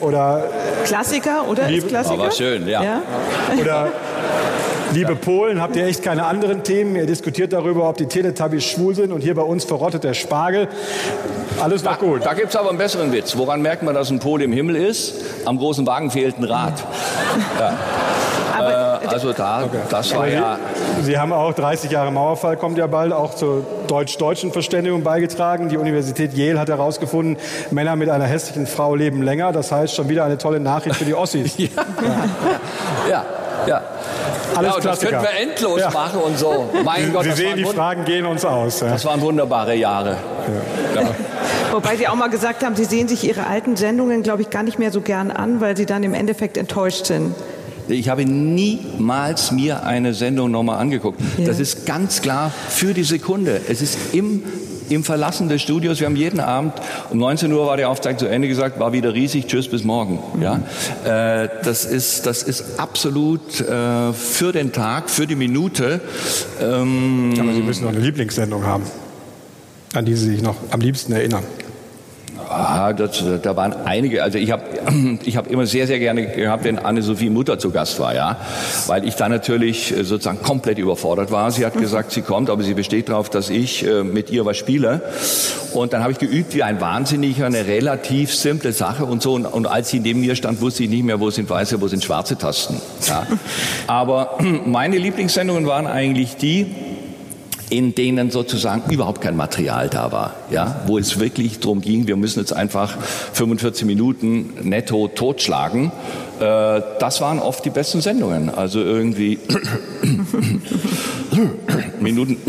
[0.00, 0.44] Oder
[0.84, 1.68] Klassiker, oder?
[1.70, 2.22] Ist Klassiker?
[2.22, 2.82] Aber schön, ja.
[2.82, 3.02] ja.
[3.60, 3.88] Oder
[4.92, 6.96] Liebe Polen, habt ihr echt keine anderen Themen?
[6.96, 10.68] Ihr diskutiert darüber, ob die Teletubbies schwul sind und hier bei uns verrottet der Spargel.
[11.60, 12.24] Alles noch gut.
[12.24, 13.36] Da gibt es aber einen besseren Witz.
[13.36, 15.14] Woran merkt man, dass ein Pol im Himmel ist?
[15.44, 16.74] Am großen Wagen fehlt ein Rad.
[17.58, 17.76] Ja.
[18.58, 19.78] Aber, äh, also da, okay.
[19.90, 20.58] das war ja...
[21.02, 25.68] Sie, haben auch 30 Jahre Mauerfall, kommt ja bald, auch zur deutsch-deutschen Verständigung beigetragen.
[25.68, 27.36] Die Universität Yale hat herausgefunden,
[27.70, 29.52] Männer mit einer hässlichen Frau leben länger.
[29.52, 31.56] Das heißt, schon wieder eine tolle Nachricht für die Ossis.
[31.58, 31.68] ja.
[31.68, 33.10] ja.
[33.10, 33.24] ja.
[33.66, 33.82] Ja.
[34.54, 35.90] Alles ja, das könnten wir endlos ja.
[35.90, 36.70] machen und so.
[36.84, 38.80] Mein Sie, Gott, Sie sehen, die Fragen gehen uns aus.
[38.80, 38.88] Ja.
[38.88, 40.16] Das waren wunderbare Jahre.
[41.72, 44.62] Wobei Sie auch mal gesagt haben, Sie sehen sich Ihre alten Sendungen, glaube ich, gar
[44.62, 47.34] nicht mehr so gern an, weil Sie dann im Endeffekt enttäuscht sind.
[47.88, 51.20] Ich habe niemals mir eine Sendung nochmal angeguckt.
[51.38, 51.46] Ja.
[51.46, 53.60] Das ist ganz klar für die Sekunde.
[53.68, 54.42] Es ist im
[54.90, 56.00] im Verlassen des Studios.
[56.00, 56.74] Wir haben jeden Abend
[57.10, 59.46] um 19 Uhr war die Aufzeichnung zu Ende gesagt, war wieder riesig.
[59.46, 60.18] Tschüss, bis morgen.
[60.34, 60.42] Mhm.
[60.42, 60.60] Ja,
[61.04, 66.00] äh, das ist das ist absolut äh, für den Tag, für die Minute.
[66.60, 68.84] Ähm, Aber Sie müssen noch eine Lieblingssendung haben,
[69.94, 71.44] an die Sie sich noch am liebsten erinnern.
[72.48, 74.22] Ah, das, da waren einige.
[74.22, 74.62] Also ich habe
[75.24, 78.36] ich hab immer sehr, sehr gerne gehabt, wenn Anne-Sophie Mutter zu Gast war, ja,
[78.86, 81.50] weil ich da natürlich äh, sozusagen komplett überfordert war.
[81.50, 84.56] Sie hat gesagt, sie kommt, aber sie besteht darauf, dass ich äh, mit ihr was
[84.56, 85.02] spiele.
[85.74, 89.34] Und dann habe ich geübt wie ein Wahnsinniger, eine relativ simple Sache und so.
[89.34, 91.88] Und, und als sie neben mir stand, wusste ich nicht mehr, wo sind weiße, wo
[91.88, 92.80] sind schwarze Tasten.
[93.06, 93.26] Ja.
[93.86, 96.74] Aber meine Lieblingssendungen waren eigentlich die,
[97.70, 102.16] in denen sozusagen überhaupt kein Material da war, ja, wo es wirklich darum ging, wir
[102.16, 102.96] müssen jetzt einfach
[103.32, 105.92] 45 Minuten netto totschlagen.
[106.40, 109.38] Äh, das waren oft die besten Sendungen, also irgendwie
[112.00, 112.36] Minuten.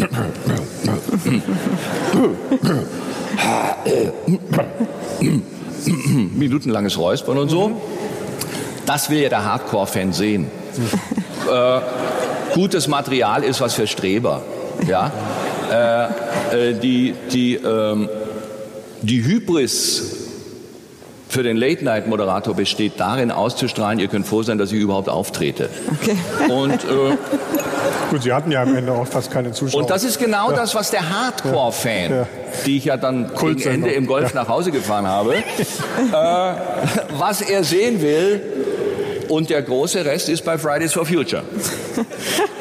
[6.36, 7.80] Minutenlanges Räuspern und so.
[8.86, 10.48] Das will ja der Hardcore-Fan sehen.
[11.52, 11.80] äh,
[12.54, 14.42] gutes Material ist was für Streber.
[14.88, 15.12] Ja?
[15.72, 18.10] Äh, äh, die, die, ähm,
[19.02, 20.16] die Hybris
[21.28, 25.70] für den Late-Night-Moderator besteht darin, auszustrahlen, ihr könnt froh sein, dass ich überhaupt auftrete.
[26.02, 26.18] Okay.
[26.52, 27.18] Und, äh,
[28.10, 29.82] Gut, Sie hatten ja am Ende auch fast keine Zuschauer.
[29.82, 30.58] Und das ist genau ja.
[30.58, 32.28] das, was der Hardcore-Fan, ja.
[32.66, 34.42] die ich ja dann gegen Ende im Golf ja.
[34.42, 35.44] nach Hause gefahren habe, äh,
[37.18, 38.42] was er sehen will.
[39.28, 41.44] Und der große Rest ist bei Fridays for Future.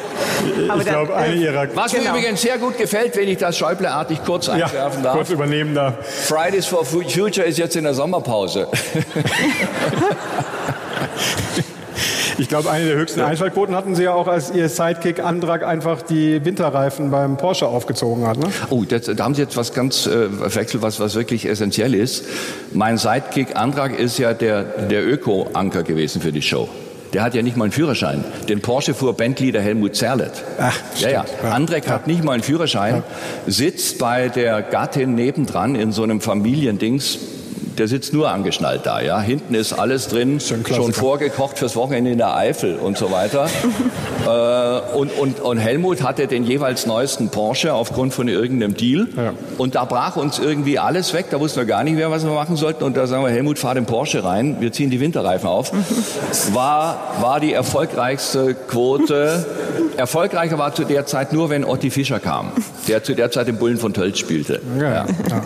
[0.79, 1.67] ich glaube, eine äh, ihrer.
[1.75, 2.11] Was genau.
[2.13, 5.15] mir übrigens sehr gut gefällt, wenn ich das Schäuble-artig kurz einwerfen darf.
[5.15, 5.95] Kurz übernehmen darf.
[6.05, 8.67] Fridays for Future ist jetzt in der Sommerpause.
[12.39, 16.01] Ich glaube, eine der höchsten Einschaltquoten hatten Sie ja auch, als Ihr Sidekick Andrag einfach
[16.01, 18.37] die Winterreifen beim Porsche aufgezogen hat.
[18.37, 18.47] Ne?
[18.69, 22.23] Oh, das, da haben Sie jetzt was ganz äh, verwechselt, was, was wirklich essentiell ist.
[22.71, 26.69] Mein Sidekick Andrag ist ja der, der Öko-Anker gewesen für die Show.
[27.13, 28.23] Der hat ja nicht mal einen Führerschein.
[28.47, 30.43] Den Porsche fuhr Bandleader Helmut Zerlett.
[30.59, 31.25] Ach, ja, ja.
[31.49, 31.93] Andrek ja.
[31.93, 33.03] hat nicht mal einen Führerschein,
[33.47, 37.17] sitzt bei der Gattin nebendran in so einem Familiendings
[37.79, 39.01] der sitzt nur angeschnallt da.
[39.01, 39.19] Ja?
[39.21, 43.47] Hinten ist alles drin, schon vorgekocht fürs Wochenende in der Eifel und so weiter.
[44.27, 49.07] äh, und, und, und Helmut hatte den jeweils neuesten Porsche aufgrund von irgendeinem Deal.
[49.15, 49.33] Ja.
[49.57, 51.27] Und da brach uns irgendwie alles weg.
[51.31, 52.83] Da wussten wir gar nicht mehr, was wir machen sollten.
[52.83, 54.57] Und da sagen wir, Helmut, fahr den Porsche rein.
[54.59, 55.71] Wir ziehen die Winterreifen auf.
[56.53, 59.45] War, war die erfolgreichste Quote.
[59.99, 62.51] Erfolgreicher war zu der Zeit nur, wenn Otti Fischer kam,
[62.87, 64.61] der zu der Zeit den Bullen von Tölz spielte.
[64.79, 65.05] Ja, ja.
[65.29, 65.43] ja,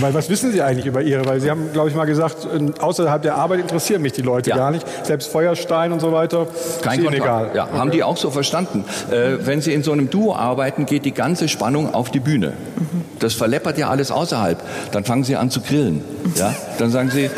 [0.00, 1.24] Weil was wissen Sie eigentlich über Ihre?
[1.26, 2.48] Weil Sie haben, glaube ich, mal gesagt,
[2.80, 4.56] außerhalb der Arbeit interessieren mich die Leute ja.
[4.56, 4.86] gar nicht.
[5.04, 6.46] Selbst Feuerstein und so weiter.
[6.82, 7.50] Kein ist egal.
[7.54, 7.78] Ja, okay.
[7.78, 8.84] haben die auch so verstanden.
[9.10, 12.54] Äh, wenn Sie in so einem Duo arbeiten, geht die ganze Spannung auf die Bühne.
[12.76, 13.04] Mhm.
[13.18, 14.58] Das verleppert ja alles außerhalb.
[14.92, 16.02] Dann fangen Sie an zu grillen.
[16.36, 16.54] Ja?
[16.78, 17.30] Dann sagen Sie, äh,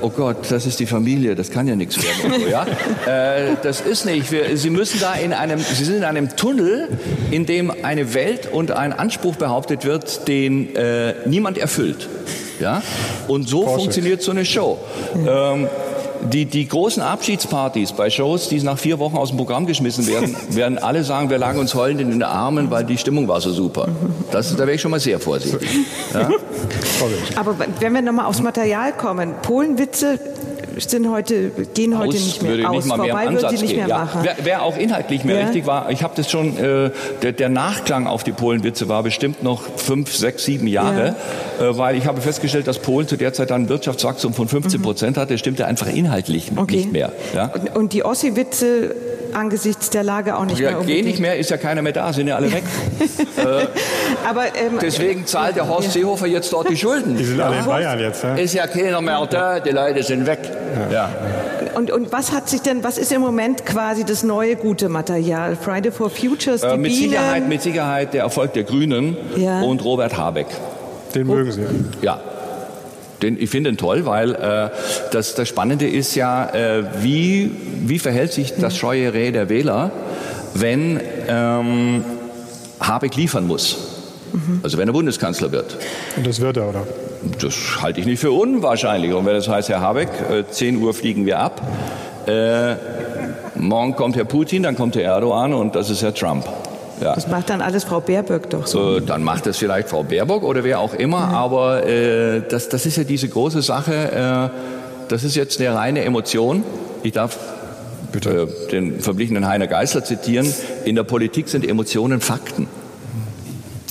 [0.00, 2.40] oh Gott, das ist die Familie, das kann ja nichts werden.
[2.40, 2.66] So, ja?
[3.06, 4.30] Äh, das ist nicht.
[4.32, 6.88] Wir, Sie müssen da in einem, Sie sind in einem Tunnel,
[7.30, 12.08] in dem eine Welt und ein Anspruch behauptet wird, den äh, niemand erfüllt.
[12.60, 12.82] Ja?
[13.28, 13.80] Und so Porsche.
[13.80, 14.78] funktioniert so eine Show.
[15.26, 15.68] Ähm,
[16.32, 20.34] die, die großen Abschiedspartys bei Shows, die nach vier Wochen aus dem Programm geschmissen werden,
[20.50, 23.50] werden alle sagen, wir lagen uns heulend in den Armen, weil die Stimmung war so
[23.50, 23.88] super.
[24.30, 25.68] Das, da wäre ich schon mal sehr vorsichtig.
[26.14, 26.28] Ja?
[27.34, 30.18] Aber wenn wir nochmal aufs Material kommen, Polenwitze
[30.78, 32.84] sind heute, gehen heute aus, nicht mehr würde aus.
[32.84, 33.98] Nicht mal mehr Vorbei würde nicht mehr ja.
[33.98, 34.20] machen.
[34.22, 35.46] Wer, wer, auch inhaltlich mehr ja.
[35.46, 36.90] richtig war, ich habe das schon, äh,
[37.22, 41.14] der, der, Nachklang auf die Polenwitze war bestimmt noch fünf, sechs, sieben Jahre,
[41.58, 41.70] ja.
[41.70, 44.84] äh, weil ich habe festgestellt, dass Polen zu der Zeit ein Wirtschaftswachstum von 15 mhm.
[44.84, 45.20] Prozent mhm.
[45.20, 46.76] hatte, stimmte einfach inhaltlich okay.
[46.76, 47.12] nicht mehr.
[47.34, 47.52] Ja?
[47.54, 48.94] Und, und die Ossi-Witze
[49.34, 50.98] angesichts der Lage auch nicht ja, mehr unbedingt.
[50.98, 52.64] Gehen nicht mehr, ist ja keiner mehr da, sind ja alle weg.
[53.36, 53.42] äh,
[54.26, 57.16] Aber, ähm, deswegen zahlt der Horst Seehofer jetzt dort die Schulden.
[57.16, 58.22] Die sind alle in Bayern jetzt.
[58.22, 58.34] Ja?
[58.34, 60.40] Ist ja keiner mehr da, die Leute sind weg.
[60.92, 61.10] Ja.
[61.74, 65.56] Und, und was hat sich denn, was ist im Moment quasi das neue gute Material?
[65.56, 67.08] Friday for Futures, die äh, mit Biene.
[67.08, 69.62] Sicherheit, mit Sicherheit der Erfolg der Grünen ja.
[69.62, 70.46] und Robert Habeck.
[71.14, 71.62] Den mögen Sie.
[72.02, 72.20] Ja.
[73.24, 74.70] Den, ich finde ihn toll, weil äh,
[75.10, 77.50] das, das Spannende ist ja, äh, wie,
[77.84, 79.90] wie verhält sich das scheue Reh der Wähler,
[80.54, 82.04] wenn ähm,
[82.80, 83.78] Habeck liefern muss.
[84.32, 84.60] Mhm.
[84.62, 85.76] Also wenn er Bundeskanzler wird.
[86.16, 86.86] Und das wird er, oder?
[87.40, 89.12] Das halte ich nicht für unwahrscheinlich.
[89.12, 91.62] Und wenn das heißt, Herr Habeck, äh, 10 Uhr fliegen wir ab,
[92.26, 92.74] äh,
[93.54, 96.44] morgen kommt Herr Putin, dann kommt Herr Erdogan und das ist Herr Trump.
[97.00, 97.14] Ja.
[97.14, 98.96] Das macht dann alles Frau Baerbock doch so.
[98.96, 101.34] Äh, dann macht das vielleicht Frau Baerbock oder wer auch immer, mhm.
[101.34, 106.04] aber äh, das, das ist ja diese große Sache, äh, das ist jetzt eine reine
[106.04, 106.62] Emotion.
[107.02, 107.38] Ich darf
[108.14, 108.48] Bitte.
[108.48, 110.46] Äh, den verblichenen Heiner Geißler zitieren,
[110.84, 112.68] in der Politik sind Emotionen Fakten.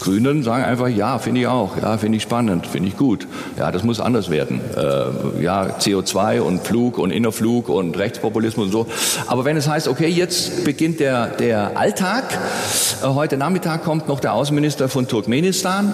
[0.04, 3.26] Grünen sagen einfach, ja, finde ich auch, ja, finde ich spannend, finde ich gut.
[3.58, 4.60] Ja, das muss anders werden.
[4.76, 8.88] Äh, ja, CO2 und Flug und Innerflug und Rechtspopulismus und so.
[9.28, 12.26] Aber wenn es heißt, okay, jetzt beginnt der, der Alltag,
[13.02, 15.94] äh, heute Nachmittag kommt noch der Außenminister von Turkmenistan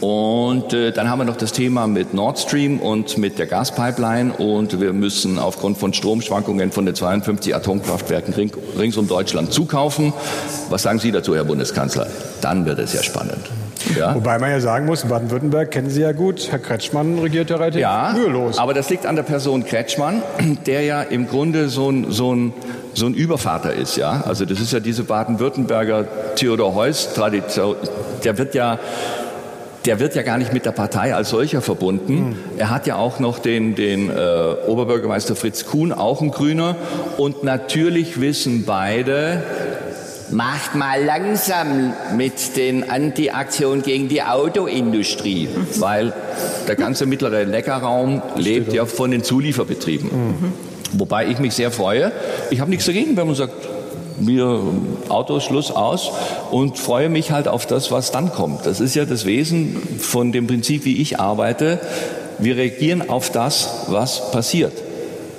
[0.00, 4.32] Und äh, dann haben wir noch das Thema mit Nord Stream und mit der Gaspipeline
[4.32, 10.12] und wir müssen aufgrund von Stromschwankungen von den 52 Atomkraftwerken ring, rings um Deutschland zukaufen.
[10.68, 12.06] Was sagen Sie dazu, Herr Bundeskanzler?
[12.40, 13.50] Dann wird es ja spannend.
[13.96, 14.14] Ja?
[14.14, 16.48] Wobei man ja sagen muss, Baden-Württemberg kennen Sie ja gut.
[16.50, 18.58] Herr Kretschmann regiert ja relativ ja, mühelos.
[18.58, 20.22] Aber das liegt an der Person Kretschmann,
[20.66, 22.52] der ja im Grunde so ein, so ein
[22.94, 24.22] so ein Übervater ist, ja.
[24.26, 27.76] Also das ist ja diese Baden-Württemberger Theodor Heuss-Tradition.
[28.24, 28.78] Der wird ja
[29.86, 32.30] der wird ja gar nicht mit der Partei als solcher verbunden.
[32.30, 32.36] Mhm.
[32.58, 34.12] Er hat ja auch noch den, den äh,
[34.66, 36.76] Oberbürgermeister Fritz Kuhn, auch ein Grüner.
[37.16, 39.42] Und natürlich wissen beide,
[40.30, 46.12] macht mal langsam mit den Anti-Aktionen gegen die Autoindustrie, weil
[46.66, 50.10] der ganze mittlere Neckarraum lebt ja von den Zulieferbetrieben.
[50.10, 50.52] Mhm.
[50.92, 52.12] Wobei ich mich sehr freue.
[52.50, 53.54] Ich habe nichts dagegen, wenn man sagt,
[54.18, 54.60] wir
[55.08, 56.10] Autos, Schluss aus
[56.50, 58.66] und freue mich halt auf das, was dann kommt.
[58.66, 61.80] Das ist ja das Wesen von dem Prinzip, wie ich arbeite.
[62.38, 64.72] Wir reagieren auf das, was passiert.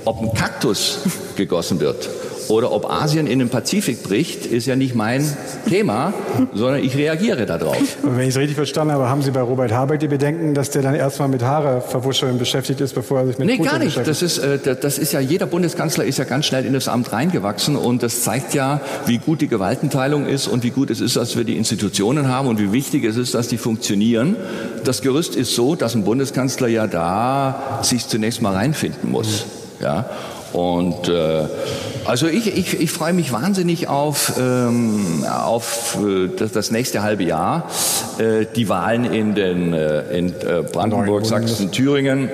[0.06, 1.00] Ob ein Kaktus
[1.36, 2.10] gegossen wird
[2.50, 5.26] oder ob Asien in den Pazifik bricht, ist ja nicht mein
[5.68, 6.14] Thema,
[6.54, 7.78] sondern ich reagiere darauf.
[8.04, 10.82] wenn ich es richtig verstanden habe, haben Sie bei Robert Habeck die Bedenken, dass der
[10.82, 13.98] dann erstmal mit Haare verwuscheln beschäftigt ist, bevor er sich mit Nee, Putin gar nicht.
[14.08, 17.12] Das ist, äh, das ist ja, jeder Bundeskanzler ist ja ganz schnell in das Amt
[17.12, 21.16] reingewachsen und das zeigt ja, wie gut die Gewaltenteilung ist und wie gut es ist,
[21.16, 24.36] dass wir die Institutionen haben und wie wichtig es ist, dass die funktionieren.
[24.84, 29.46] Das Gerüst ist so, dass ein Bundeskanzler ja da sich zunächst mal reinfinden muss.
[29.82, 30.10] Ja?
[30.54, 31.46] Und äh,
[32.08, 37.24] also ich, ich, ich freue mich wahnsinnig auf, ähm, auf äh, das, das nächste halbe
[37.24, 37.70] Jahr,
[38.17, 42.30] äh, die Wahlen in, den, äh, in äh, Brandenburg, Sachsen, Thüringen.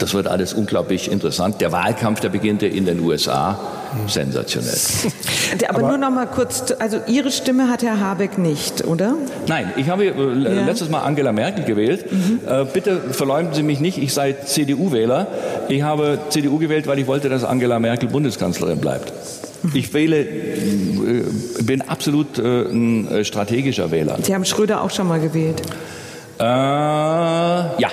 [0.00, 1.60] Das wird alles unglaublich interessant.
[1.60, 3.58] Der Wahlkampf, der beginnt ja in den USA.
[4.06, 4.78] Sensationell.
[5.68, 9.14] Aber, Aber, nur noch mal kurz, also Ihre Stimme hat Herr Habeck nicht, oder?
[9.46, 10.64] Nein, ich habe äh, ja.
[10.64, 12.10] letztes Mal Angela Merkel gewählt.
[12.10, 12.40] Mhm.
[12.46, 15.26] Äh, bitte verleumden Sie mich nicht, ich sei CDU-Wähler.
[15.68, 19.12] Ich habe CDU gewählt, weil ich wollte, dass Angela Merkel Bundeskanzlerin bleibt.
[19.62, 19.70] Mhm.
[19.74, 21.24] Ich wähle, äh,
[21.62, 24.18] bin absolut ein strategischer Wähler.
[24.22, 25.62] Sie haben Schröder auch schon mal gewählt?
[26.38, 27.88] Äh, ja.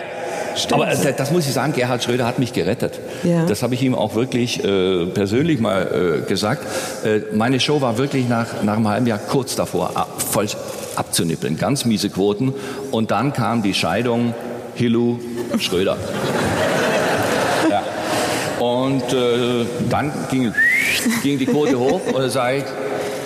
[0.55, 0.81] Stimmt.
[0.81, 2.99] Aber äh, das muss ich sagen, Gerhard Schröder hat mich gerettet.
[3.23, 3.45] Ja.
[3.45, 6.65] Das habe ich ihm auch wirklich äh, persönlich mal äh, gesagt.
[7.05, 10.47] Äh, meine Show war wirklich nach, nach einem halben Jahr kurz davor, ab, voll
[10.95, 11.57] abzunippeln.
[11.57, 12.53] Ganz miese Quoten.
[12.91, 14.33] Und dann kam die Scheidung
[14.75, 15.19] Hillu
[15.59, 15.97] Schröder.
[17.69, 17.83] ja.
[18.63, 20.53] Und äh, dann ging,
[21.23, 22.63] ging die Quote hoch und da sage ich,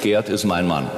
[0.01, 0.89] Gerd ist mein Mann.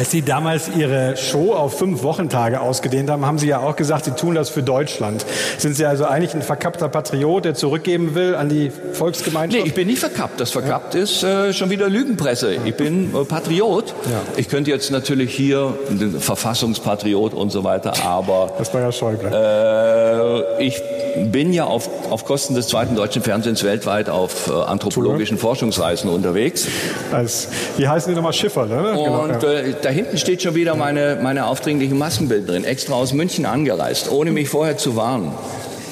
[0.00, 4.06] Als Sie damals Ihre Show auf fünf Wochentage ausgedehnt haben, haben Sie ja auch gesagt,
[4.06, 5.26] Sie tun das für Deutschland.
[5.58, 9.62] Sind Sie also eigentlich ein verkappter Patriot, der zurückgeben will an die Volksgemeinschaft?
[9.62, 10.40] Nee, ich bin nicht verkappt.
[10.40, 11.02] Das verkappt ja.
[11.02, 12.56] ist äh, schon wieder Lügenpresse.
[12.64, 13.88] Ich bin äh, Patriot.
[13.88, 14.22] Ja.
[14.38, 15.74] Ich könnte jetzt natürlich hier
[16.18, 18.52] Verfassungspatriot und so weiter, aber...
[18.56, 19.28] Das war ja Schäuble.
[19.30, 20.82] Äh, ich
[21.30, 25.36] bin ja auf, auf Kosten des zweiten deutschen Fernsehens weltweit auf äh, anthropologischen.
[25.36, 26.66] Forschungsreisen unterwegs.
[27.12, 28.94] Als, wie heißen die nochmal Schiffer, ne?
[28.94, 29.89] Genau, und ja.
[29.90, 34.48] Da hinten steht schon wieder meine, meine aufdringlichen Maskenbildnerin, extra aus München angereist, ohne mich
[34.48, 35.32] vorher zu warnen.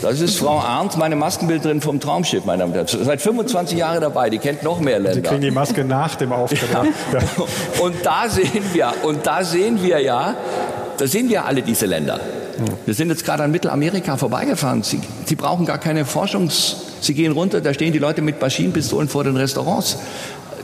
[0.03, 3.05] Das ist Frau Arndt, meine Maskenbildnerin vom Traumschiff, meine Damen und Herren.
[3.05, 5.15] Seit 25 Jahren dabei, die kennt noch mehr Länder.
[5.15, 6.61] Sie kriegen die Maske nach dem Auftritt.
[7.13, 7.21] Ja.
[7.81, 10.37] Und da sehen wir, und da sehen wir ja,
[10.97, 12.21] da sehen wir alle diese Länder.
[12.87, 14.85] Wir sind jetzt gerade an Mittelamerika vorbeigefahren.
[14.85, 16.77] Sie, Sie brauchen gar keine Forschungs...
[17.01, 19.99] Sie gehen runter, da stehen die Leute mit Maschinenpistolen vor den Restaurants.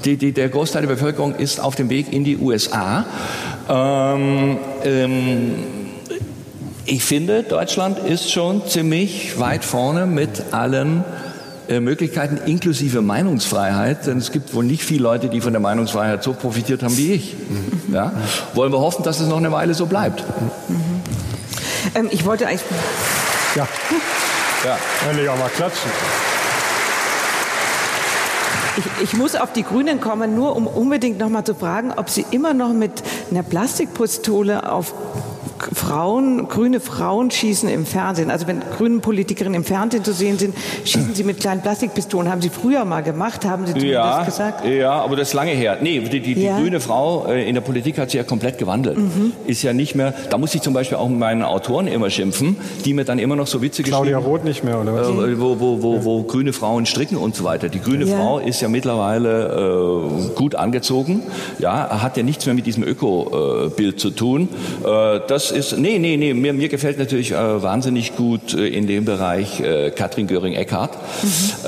[0.05, 3.07] Die, die, der Großteil der Bevölkerung ist auf dem Weg in die USA.
[3.69, 5.55] Ähm, ähm,
[6.85, 11.05] ich finde, Deutschland ist schon ziemlich weit vorne mit allen
[11.67, 16.23] äh, Möglichkeiten inklusive Meinungsfreiheit, denn es gibt wohl nicht viele Leute, die von der Meinungsfreiheit
[16.23, 17.35] so profitiert haben wie ich.
[17.91, 18.13] Ja?
[18.53, 20.23] Wollen wir hoffen, dass es noch eine Weile so bleibt.
[21.95, 22.69] Ähm, ich wollte eigentlich.
[23.55, 23.67] Ja.
[24.65, 24.79] Ja.
[25.09, 25.91] Endlich auch mal klatschen.
[28.77, 32.11] Ich, ich, muss auf die Grünen kommen, nur um unbedingt noch mal zu fragen, ob
[32.11, 34.93] Sie immer noch mit einer Plastikpistole auf
[35.87, 38.31] Frauen, grüne Frauen schießen im Fernsehen.
[38.31, 42.31] Also wenn grüne Politikerinnen im Fernsehen zu sehen sind, schießen sie mit kleinen Plastikpistolen.
[42.31, 43.45] Haben Sie früher mal gemacht?
[43.45, 44.65] Haben Sie ja, das gesagt?
[44.65, 45.79] Ja, aber das ist lange her.
[45.81, 46.57] Nee, die, die, ja.
[46.57, 48.97] die grüne Frau äh, in der Politik hat sich ja komplett gewandelt.
[48.99, 49.33] Mhm.
[49.47, 52.57] Ist ja nicht mehr, da muss ich zum Beispiel auch mit meinen Autoren immer schimpfen,
[52.85, 55.09] die mir dann immer noch so Witze Claudia geschrieben Roth nicht mehr, oder was?
[55.09, 56.05] Äh, wo, wo, wo, ja.
[56.05, 57.69] wo grüne Frauen stricken und so weiter.
[57.69, 58.17] Die grüne ja.
[58.17, 61.23] Frau ist ja mittlerweile äh, gut angezogen.
[61.59, 64.49] Ja, hat ja nichts mehr mit diesem Öko-Bild zu tun.
[64.85, 68.87] Äh, das ist, nee, nee, nee, mir, mir gefällt natürlich äh, wahnsinnig gut äh, in
[68.87, 70.93] dem Bereich äh, Katrin Göring-Eckardt.
[71.23, 71.67] Mhm.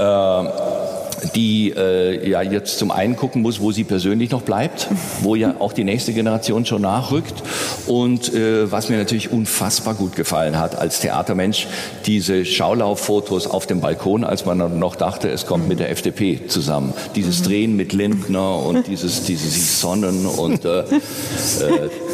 [1.35, 4.89] Die äh, ja jetzt zum einen gucken muss, wo sie persönlich noch bleibt,
[5.23, 7.43] wo ja auch die nächste Generation schon nachrückt.
[7.87, 11.67] Und äh, was mir natürlich unfassbar gut gefallen hat als Theatermensch,
[12.07, 16.93] diese Schaulauffotos auf dem Balkon, als man noch dachte, es kommt mit der FDP zusammen.
[17.15, 20.85] Dieses Drehen mit Lindner und dieses, dieses Sonnen und äh, äh,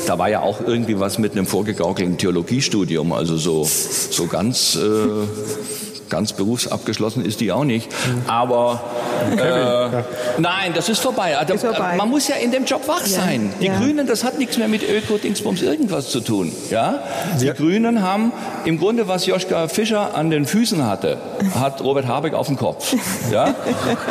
[0.07, 5.82] da war ja auch irgendwie was mit einem vorgegaukelten Theologiestudium, also so, so ganz äh,
[6.13, 7.89] ganz berufsabgeschlossen ist die auch nicht.
[8.27, 8.83] Aber
[9.31, 11.39] äh, nein, das ist vorbei.
[11.39, 11.97] Also, ist vorbei.
[11.97, 13.51] Man muss ja in dem Job wach sein.
[13.61, 13.79] Die ja.
[13.79, 16.53] Grünen, das hat nichts mehr mit Öko-Dingsbums irgendwas zu tun.
[16.71, 17.03] Ja?
[17.41, 18.31] Die Grünen haben
[18.67, 21.17] im Grunde, was Joschka Fischer an den Füßen hatte,
[21.59, 22.95] hat Robert Habeck auf dem Kopf.
[23.31, 23.49] Ja?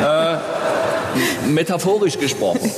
[0.02, 0.38] äh,
[1.50, 2.72] metaphorisch gesprochen.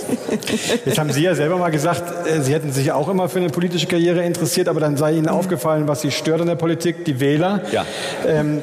[0.86, 3.50] Jetzt haben Sie ja selber mal gesagt, äh, Sie hätten sich auch immer für eine
[3.50, 7.20] politische Karriere interessiert, aber dann sei Ihnen aufgefallen, was Sie stört in der Politik, die
[7.20, 7.62] Wähler.
[7.72, 7.86] Ja.
[8.28, 8.62] Ähm,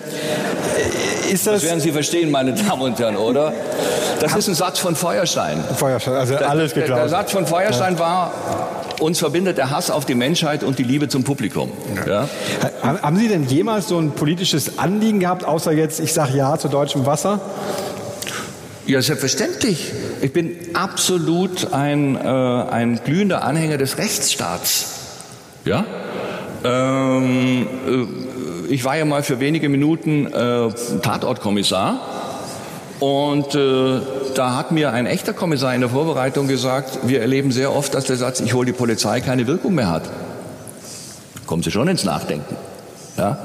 [1.31, 3.53] ist das, Das werden Sie verstehen, meine Damen und Herren, oder?
[4.21, 5.63] Das ist ein Satz von Feuerstein.
[5.77, 7.11] Feuerstein, also Der- alles der, der geklaut.
[7.11, 8.33] Satz von Feuerstein war,
[9.01, 11.71] uns verbindet der Hass auf die Menschheit und die Liebe zum Publikum.
[12.07, 12.29] Ja?
[12.83, 16.59] Ha- Haben Sie denn jemals so ein politisches Anliegen gehabt, außer jetzt, ich sage Ja
[16.59, 17.41] zu deutschem Wasser?
[18.91, 19.93] Ja, selbstverständlich.
[20.21, 24.87] Ich bin absolut ein, äh, ein glühender Anhänger des Rechtsstaats.
[25.65, 25.85] Ja?
[26.65, 30.73] Ähm, äh, ich war ja mal für wenige Minuten äh,
[31.03, 32.01] Tatortkommissar
[32.99, 34.01] und äh,
[34.35, 38.07] da hat mir ein echter Kommissar in der Vorbereitung gesagt, wir erleben sehr oft, dass
[38.07, 40.03] der Satz, ich hole die Polizei, keine Wirkung mehr hat.
[41.47, 42.57] Kommen Sie schon ins Nachdenken.
[43.17, 43.39] Ja?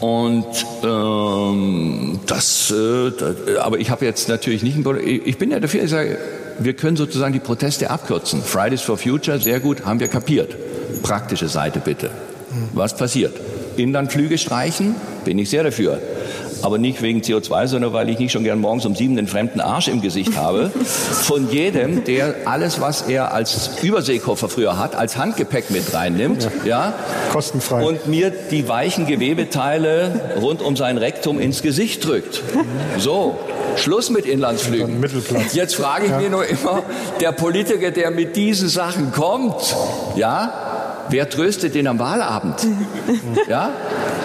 [0.00, 0.46] Und
[0.84, 5.82] ähm, das, äh, das, aber ich habe jetzt natürlich nicht, ein, ich bin ja dafür,
[5.82, 6.18] ich sage,
[6.60, 8.42] wir können sozusagen die Proteste abkürzen.
[8.42, 10.56] Fridays for Future, sehr gut, haben wir kapiert.
[11.02, 12.10] Praktische Seite bitte.
[12.74, 13.34] Was passiert?
[13.76, 16.00] Inlandflüge streichen, bin ich sehr dafür.
[16.62, 19.60] Aber nicht wegen CO2, sondern weil ich nicht schon gern morgens um sieben den fremden
[19.60, 20.70] Arsch im Gesicht habe.
[21.22, 26.48] Von jedem, der alles, was er als Überseekoffer früher hat, als Handgepäck mit reinnimmt.
[26.64, 26.94] Ja.
[27.32, 27.84] Kostenfrei.
[27.84, 32.42] Und mir die weichen Gewebeteile rund um sein Rektum ins Gesicht drückt.
[32.98, 33.38] So.
[33.76, 34.98] Schluss mit Inlandsflügen.
[34.98, 35.54] Mittelplatz.
[35.54, 36.18] Jetzt frage ich Ja.
[36.18, 36.82] mir nur immer,
[37.20, 39.76] der Politiker, der mit diesen Sachen kommt,
[40.16, 42.56] ja, wer tröstet den am Wahlabend?
[43.48, 43.70] Ja?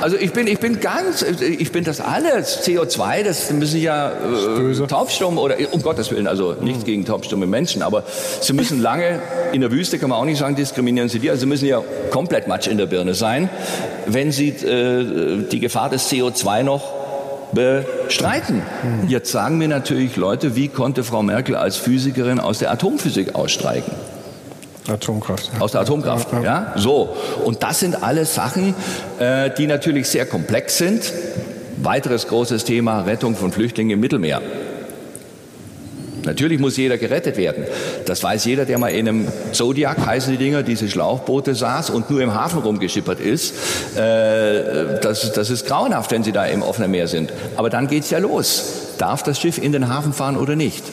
[0.03, 2.67] Also ich bin, ich bin ganz, ich bin das alles.
[2.67, 7.81] CO2, das müssen ja äh, taubstumm oder um Gottes Willen, also nichts gegen taubstumme Menschen,
[7.81, 8.03] aber
[8.41, 9.21] sie müssen lange
[9.53, 11.29] in der Wüste kann man auch nicht sagen, diskriminieren sie die.
[11.29, 13.49] Also sie müssen ja komplett Matsch in der Birne sein,
[14.05, 16.83] wenn sie äh, die Gefahr des CO2 noch
[17.53, 18.61] bestreiten.
[19.07, 23.89] Jetzt sagen mir natürlich Leute, wie konnte Frau Merkel als Physikerin aus der Atomphysik aussteigen?
[24.87, 25.51] Atomkraft.
[25.53, 25.61] Ja.
[25.61, 26.43] Aus der Atomkraft, Ja, ja.
[26.43, 26.73] ja.
[26.75, 27.15] So.
[27.43, 28.75] Und das sind alles Sachen,
[29.19, 31.11] äh, die natürlich sehr komplex sind.
[31.77, 34.41] Weiteres großes Thema, Rettung von Flüchtlingen im Mittelmeer.
[36.25, 37.65] Natürlich muss jeder gerettet werden.
[38.05, 42.09] Das weiß jeder, der mal in einem Zodiac, heißen die Dinger, diese Schlauchboote saß und
[42.09, 43.53] nur im Hafen rumgeschippert ist.
[43.97, 47.33] Äh, das, das ist grauenhaft, wenn sie da im offenen Meer sind.
[47.57, 48.63] Aber dann geht's ja los.
[48.97, 50.83] Darf das Schiff in den Hafen fahren oder nicht?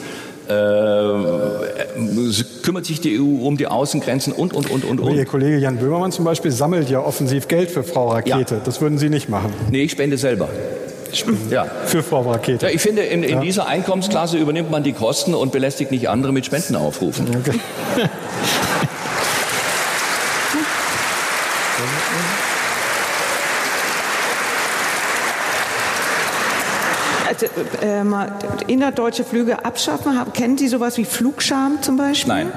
[0.50, 5.28] Äh, kümmert sich die EU um die Außengrenzen und, und, und, und, Aber Ihr und.
[5.28, 8.54] Kollege Jan Böhmermann zum Beispiel sammelt ja offensiv Geld für Frau Rakete.
[8.56, 8.60] Ja.
[8.64, 9.52] Das würden Sie nicht machen.
[9.70, 10.48] Nee, ich spende selber.
[11.50, 11.64] Ja.
[11.86, 12.66] Für Frau Rakete.
[12.66, 13.40] Ja, ich finde, in, in Ja.
[13.40, 17.26] dieser Einkommensklasse übernimmt man die Kosten und belästigt nicht andere mit Spendenaufrufen.
[17.36, 17.58] Okay.
[27.42, 28.02] äh,
[28.66, 30.18] innerdeutsche Flüge abschaffen.
[30.18, 32.32] Haben- Kennen Sie sowas wie Flugscham zum Beispiel?
[32.32, 32.52] Nein.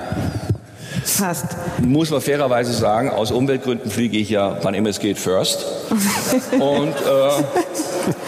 [1.05, 1.45] Fast.
[1.85, 5.65] Muss man fairerweise sagen, aus Umweltgründen fliege ich ja, wann immer es geht, first.
[6.59, 7.43] Und äh,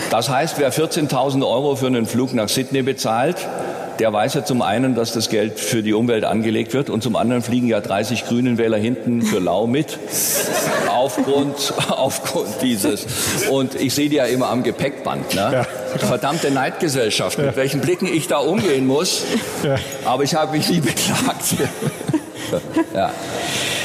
[0.09, 3.37] das heißt, wer 14.000 Euro für einen Flug nach Sydney bezahlt,
[3.99, 7.15] der weiß ja zum einen, dass das Geld für die Umwelt angelegt wird und zum
[7.15, 9.99] anderen fliegen ja 30 Grünenwähler hinten für lau mit.
[10.89, 13.05] Aufgrund, aufgrund dieses.
[13.51, 15.35] Und ich sehe die ja immer am Gepäckband.
[15.35, 15.67] Ne?
[15.97, 19.23] Verdammte Neidgesellschaft, mit welchen Blicken ich da umgehen muss.
[19.61, 19.75] Ja.
[20.05, 21.55] Aber ich habe mich nie beklagt.
[22.93, 23.11] ja.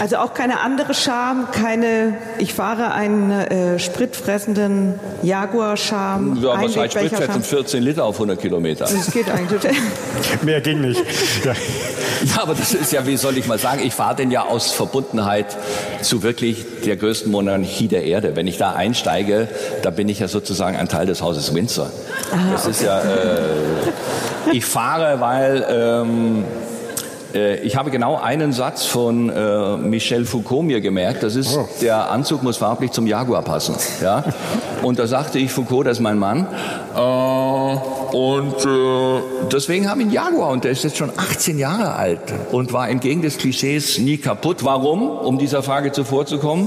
[0.01, 6.42] Also auch keine andere Scham, keine, ich fahre einen äh, spritfressenden Jaguar-Scham.
[6.42, 7.42] Ja, was heißt Einwegbecher-Scham.
[7.42, 7.42] Spritfetzen?
[7.42, 8.87] 14 Liter auf 100 Kilometer.
[8.87, 9.61] Das geht eigentlich.
[10.42, 11.03] Mehr ging nicht.
[11.44, 11.53] Ja.
[12.25, 14.73] Ja, aber das ist ja, wie soll ich mal sagen, ich fahre den ja aus
[14.73, 15.57] Verbundenheit
[16.03, 18.37] zu wirklich der größten Monarchie der Erde.
[18.37, 19.49] Wenn ich da einsteige,
[19.83, 21.90] da bin ich ja sozusagen ein Teil des Hauses Windsor.
[22.53, 23.05] das ist ja, äh,
[24.53, 26.69] ich fahre, weil ähm, äh,
[27.33, 31.23] ich habe genau einen Satz von äh, Michel Foucault mir gemerkt.
[31.23, 31.69] Das ist, Oh.
[31.81, 33.75] der Anzug muss farblich zum Jaguar passen.
[34.03, 34.25] Ja?
[34.83, 36.47] Und da sagte ich, Foucault, das ist mein Mann.
[36.97, 37.01] Äh,
[38.16, 39.21] und äh,
[39.53, 42.88] deswegen habe ich einen Jaguar und der ist jetzt schon 18 Jahre alt und war
[42.88, 44.64] entgegen des Klischees nie kaputt.
[44.64, 45.09] Warum?
[45.09, 46.66] Um dieser Frage zuvorzukommen,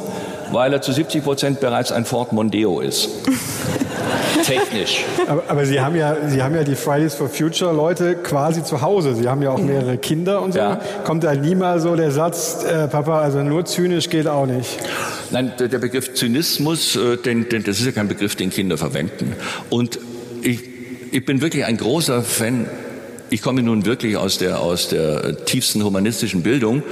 [0.52, 3.10] weil er zu 70 Prozent bereits ein Ford Mondeo ist.
[4.44, 5.04] Technisch.
[5.28, 8.82] Aber, aber, Sie, haben ja, Sie haben ja die Fridays for Future Leute quasi zu
[8.82, 9.16] Hause.
[9.16, 10.60] Sie haben ja auch mehrere Kinder und so.
[10.60, 10.82] Ja.
[11.04, 14.78] Kommt da nie mal so der Satz, äh, Papa, also nur zynisch geht auch nicht?
[15.32, 19.36] Nein, der Begriff Zynismus, äh, den, den, das ist ja kein Begriff, den Kinder verwenden.
[19.70, 20.00] Und
[20.42, 20.60] ich,
[21.12, 22.68] ich bin wirklich ein großer Fan
[23.34, 26.84] ich komme nun wirklich aus der, aus der tiefsten humanistischen Bildung.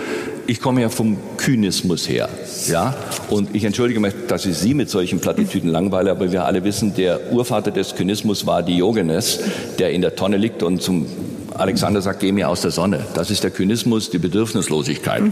[0.52, 2.28] Ich komme ja vom Kynismus her.
[2.68, 2.94] Ja?
[3.30, 6.94] Und ich entschuldige mich, dass ich Sie mit solchen Plattitüden langweile, aber wir alle wissen,
[6.94, 9.40] der Urvater des Kynismus war Diogenes,
[9.80, 11.06] der in der Tonne liegt und zum
[11.54, 13.00] Alexander sagt, geh mir aus der Sonne.
[13.14, 15.24] Das ist der Kynismus, die Bedürfnislosigkeit.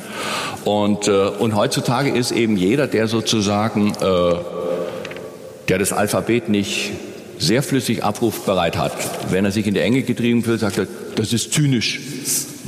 [0.63, 4.35] Und, äh, und heutzutage ist eben jeder, der sozusagen, äh,
[5.67, 6.91] der das Alphabet nicht
[7.39, 8.93] sehr flüssig abrufbereit hat.
[9.31, 11.99] Wenn er sich in die Enge getrieben fühlt, sagt er, das ist zynisch.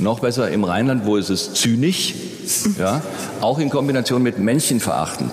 [0.02, 2.14] Noch besser im Rheinland, wo ist es zynisch,
[2.76, 3.00] ja,
[3.40, 5.32] auch in Kombination mit menschenverachtend.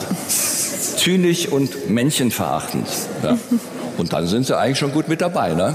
[0.95, 2.87] Zynisch und menschenverachtend.
[3.23, 3.37] Ja.
[3.97, 5.55] Und dann sind sie eigentlich schon gut mit dabei.
[5.55, 5.73] Ne?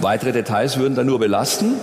[0.00, 1.74] Weitere Details würden dann nur belasten.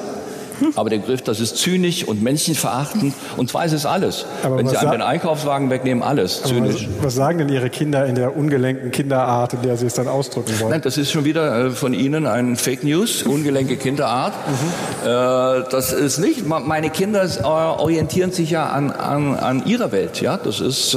[0.75, 3.13] Aber der Begriff, das ist zynisch und menschenverachtend.
[3.37, 4.25] Und zwar ist es alles.
[4.43, 6.87] Aber Wenn Sie einem den Einkaufswagen wegnehmen, alles zynisch.
[6.97, 10.07] Was, was, sagen denn Ihre Kinder in der ungelenken Kinderart, in der Sie es dann
[10.07, 10.71] ausdrücken wollen?
[10.71, 14.33] Nein, das ist schon wieder äh, von Ihnen ein Fake News, ungelenke Kinderart.
[14.47, 15.07] Mhm.
[15.07, 16.45] Äh, das ist nicht.
[16.47, 20.21] Meine Kinder äh, orientieren sich ja an, an, an ihrer Welt.
[20.21, 20.95] Ja, das ist,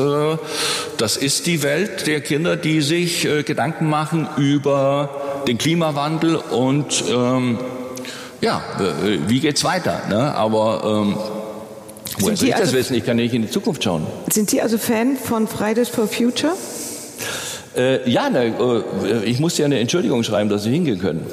[0.98, 5.10] das ist die Welt der Kinder, die sich Gedanken machen über
[5.46, 7.58] den Klimawandel und ähm,
[8.40, 10.02] ja, äh, wie geht's weiter?
[10.08, 10.34] Ne?
[10.34, 11.16] Aber ähm,
[12.18, 12.94] woher soll ich das also, wissen?
[12.96, 14.06] Ich kann nicht in die Zukunft schauen.
[14.30, 16.52] Sind Sie also Fan von Fridays for Future?
[17.76, 18.82] Äh, ja, ne,
[19.24, 21.26] ich musste ja eine Entschuldigung schreiben, dass Sie hingehen können.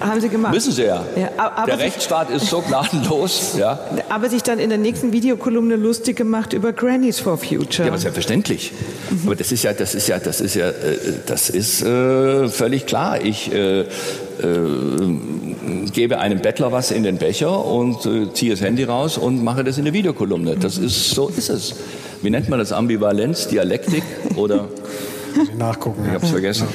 [0.00, 0.52] Haben Sie gemacht?
[0.52, 1.04] Müssen Sie ja.
[1.16, 3.54] ja der Rechtsstaat ist so gnadenlos.
[3.58, 3.78] ja.
[4.08, 7.86] Aber sich dann in der nächsten Videokolumne lustig gemacht über Grannies for Future.
[7.86, 8.72] Ja, aber selbstverständlich.
[9.10, 9.20] Mhm.
[9.26, 10.72] Aber das ist ja, das ist ja, das ist ja, äh,
[11.26, 13.20] das ist äh, völlig klar.
[13.22, 13.86] Ich äh, äh,
[15.92, 19.64] gebe einem Bettler was in den Becher und äh, ziehe das Handy raus und mache
[19.64, 20.56] das in der Videokolumne.
[20.56, 21.74] Das ist, so ist es.
[22.22, 22.72] Wie nennt man das?
[22.72, 24.02] Ambivalenz, Dialektik
[24.36, 24.68] oder
[25.56, 26.04] nachgucken.
[26.06, 26.68] Ich habe es vergessen.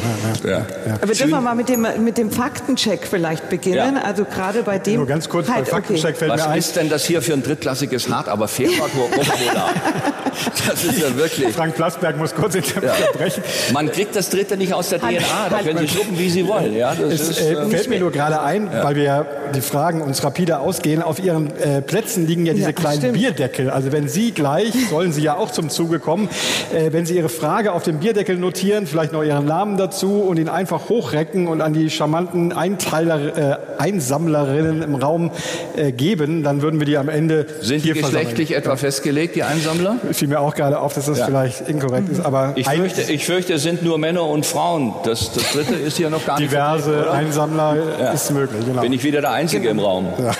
[0.43, 0.93] Ja, ja, ja.
[0.95, 3.97] Aber dürfen wir mal mit dem, mit dem Faktencheck vielleicht beginnen?
[3.97, 4.97] Also gerade bei dem.
[4.97, 6.19] Nur ganz kurz halt, beim Faktencheck okay.
[6.19, 6.57] fällt Was mir ein.
[6.59, 9.69] Was ist denn das hier für ein drittklassiges Hart, aber fair Coca-Cola?
[10.67, 11.53] das ist ja wirklich.
[11.53, 13.43] Frank Plasberg muss kurz unterbrechen.
[13.73, 15.49] Man kriegt das dritte nicht aus der DNA.
[15.49, 16.75] Da können Sie schlucken, wie Sie wollen.
[16.75, 19.61] Ja, das es ist, äh, äh fällt mir nur gerade ein, weil wir ja die
[19.61, 21.01] Fragen uns rapide ausgehen.
[21.01, 23.13] Auf Ihren äh, Plätzen liegen ja diese kleinen stimmt.
[23.13, 23.69] Bierdeckel.
[23.69, 26.29] Also wenn Sie gleich, sollen Sie ja auch zum Zuge kommen,
[26.73, 30.37] äh, wenn Sie Ihre Frage auf dem Bierdeckel notieren, vielleicht noch Ihren Namen dazu und
[30.37, 35.31] ihn einfach hochrecken und an die charmanten Einteiler, äh, Einsammlerinnen im Raum
[35.77, 38.73] äh, geben, dann würden wir die am Ende Sind die geschlechtlich versammeln.
[38.73, 39.95] etwa festgelegt, die Einsammler?
[40.11, 41.27] Fiel mir auch gerade auf, dass das ja.
[41.27, 42.19] vielleicht inkorrekt ist.
[42.19, 44.95] Aber ich fürchte, ich fürchte, es sind nur Männer und Frauen.
[45.05, 46.51] Das, das dritte ist hier noch gar nicht.
[46.51, 48.11] Diverse Einsammler ja.
[48.11, 48.65] ist möglich.
[48.65, 48.81] Genau.
[48.81, 49.81] Bin ich wieder der Einzige genau.
[49.81, 50.07] im Raum.
[50.19, 50.31] Ja.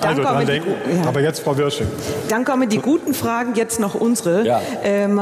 [0.00, 0.70] Dann also dran denken.
[0.90, 1.08] Die, ja.
[1.08, 1.86] Aber jetzt Frau Wirsching.
[2.28, 4.46] Dann kommen die guten Fragen, jetzt noch unsere.
[4.46, 4.60] Ja.
[4.82, 5.20] Ähm,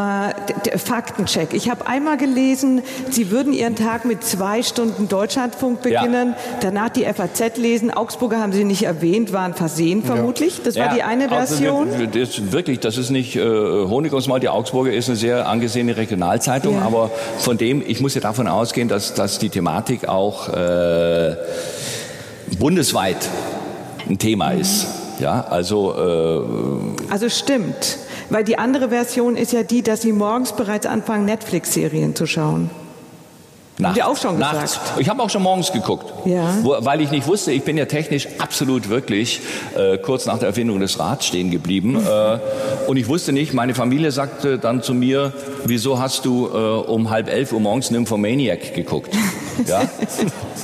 [0.76, 1.52] Faktencheck.
[1.52, 6.58] Ich habe einmal gelesen, Sie würden Ihren Tag mit zwei Stunden Deutschlandfunk beginnen, ja.
[6.60, 7.90] danach die FAZ lesen.
[7.90, 10.62] Augsburger haben Sie nicht erwähnt, waren versehen vermutlich.
[10.62, 11.88] Das war die eine Version.
[11.92, 14.40] Also, das, wirklich, das ist nicht äh, Honig ums Maul.
[14.40, 18.88] Die Augsburger ist eine sehr angesehene Regionalzeitung, aber von dem, ich muss ja davon ausgehen,
[18.88, 21.36] dass, dass die Thematik auch äh,
[22.58, 23.16] bundesweit
[24.08, 24.86] ein Thema ist.
[25.20, 27.98] Ja, also, äh, also stimmt,
[28.30, 32.70] weil die andere Version ist ja die, dass Sie morgens bereits anfangen, Netflix-Serien zu schauen.
[33.78, 34.00] Nachts.
[34.00, 34.54] Auch schon gesagt.
[34.54, 34.80] Nachts.
[34.98, 36.52] Ich habe auch schon morgens geguckt, ja.
[36.62, 39.40] wo, weil ich nicht wusste, ich bin ja technisch absolut wirklich
[39.76, 41.96] äh, kurz nach der Erfindung des Rads stehen geblieben.
[42.06, 42.38] äh,
[42.88, 45.32] und ich wusste nicht, meine Familie sagte dann zu mir,
[45.64, 49.14] wieso hast du äh, um halb elf Uhr morgens Nymphomaniac geguckt?
[49.66, 49.88] Ja?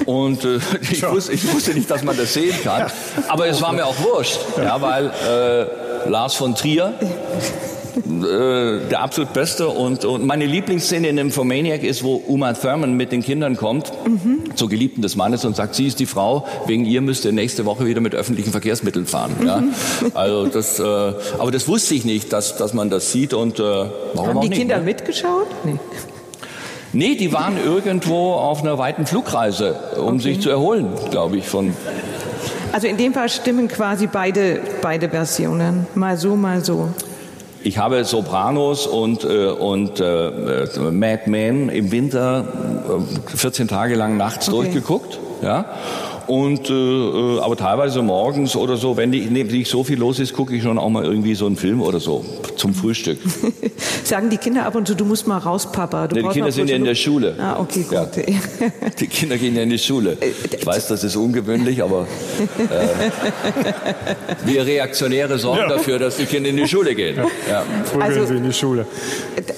[0.06, 2.90] Und äh, ich, wusste, ich, wusste, nicht, dass man das sehen kann.
[3.28, 6.94] Aber es war mir auch wurscht, ja, weil äh, Lars von Trier
[7.96, 9.68] äh, der absolut beste.
[9.68, 14.56] Und, und meine Lieblingsszene in Nymphomaniac ist, wo Uma Thurman mit den Kindern kommt, mhm.
[14.56, 17.64] zur Geliebten des Mannes und sagt, sie ist die Frau, wegen ihr müsst ihr nächste
[17.64, 19.36] Woche wieder mit öffentlichen Verkehrsmitteln fahren.
[19.38, 19.46] Mhm.
[19.46, 19.62] Ja?
[20.14, 23.62] Also das, äh, aber das wusste ich nicht, dass, dass man das sieht und äh,
[23.62, 24.84] warum Haben die nicht, Kinder ne?
[24.84, 25.46] mitgeschaut?
[25.64, 25.78] Nee.
[26.94, 30.18] Nee, die waren irgendwo auf einer weiten Flugreise, um okay.
[30.20, 31.74] sich zu erholen, glaube ich, von
[32.72, 36.88] also in dem Fall stimmen quasi beide, beide Versionen, mal so, mal so.
[37.62, 42.44] ich habe Sopranos und, äh, und äh, Mad Men im Winter
[43.26, 44.56] 14 Tage lang nachts okay.
[44.56, 45.20] durchgeguckt.
[45.40, 45.66] Ja?
[46.26, 50.32] Und äh, äh, aber teilweise morgens oder so, wenn nicht, nicht so viel los ist,
[50.32, 52.24] gucke ich schon auch mal irgendwie so einen Film oder so
[52.56, 53.18] zum Frühstück.
[54.04, 56.08] Sagen die Kinder ab und zu, du musst mal raus, Papa.
[56.08, 57.36] Du nee, die Kinder sind ja in der Schule.
[57.38, 57.92] Ah, okay, gut.
[57.92, 58.06] Ja.
[59.00, 60.16] Die Kinder gehen ja in die Schule.
[60.20, 62.06] Äh, ich weiß, das ist ungewöhnlich, aber
[62.58, 65.68] äh, wir Reaktionäre sorgen ja.
[65.68, 67.16] dafür, dass die Kinder in die Schule gehen.
[67.16, 67.24] Ja.
[67.50, 67.64] Ja.
[67.84, 68.86] Früh also, sie in die Schule.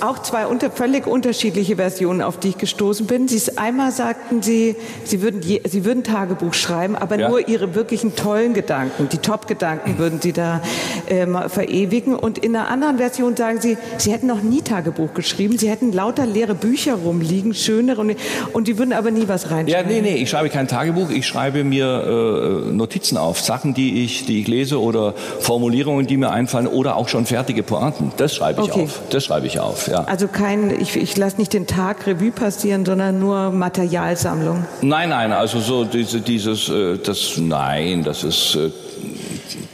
[0.01, 3.29] Auch zwei unter, völlig unterschiedliche Versionen, auf die ich gestoßen bin.
[3.29, 7.29] Sie, einmal sagten Sie, Sie würden, je, Sie würden Tagebuch schreiben, aber ja.
[7.29, 10.61] nur ihre wirklichen tollen Gedanken, die Top-Gedanken würden sie da
[11.09, 12.15] ähm, verewigen.
[12.15, 15.93] Und in einer anderen Version sagen sie, sie hätten noch nie Tagebuch geschrieben, sie hätten
[15.93, 18.17] lauter leere Bücher rumliegen, schönere, und,
[18.53, 19.69] und die würden aber nie was reinschreiben.
[19.69, 24.05] Ja, nee, nee, ich schreibe kein Tagebuch, ich schreibe mir äh, Notizen auf, Sachen, die
[24.05, 28.13] ich, die ich lese oder Formulierungen, die mir einfallen oder auch schon fertige Pointen.
[28.17, 28.85] Das schreibe ich okay.
[28.85, 29.01] auf.
[29.11, 30.05] Das schreibe ich auf, ja.
[30.05, 34.65] Also kein, ich, ich lasse nicht den Tag Revue passieren, sondern nur Materialsammlung.
[34.83, 38.71] Nein, nein, also so diese, diese dieses, äh, das, nein, das ist, äh,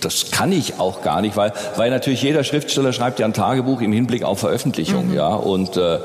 [0.01, 3.81] das kann ich auch gar nicht, weil, weil natürlich jeder Schriftsteller schreibt ja ein Tagebuch
[3.81, 5.15] im Hinblick auf Veröffentlichung, mhm.
[5.15, 5.35] ja.
[5.35, 5.99] Und äh,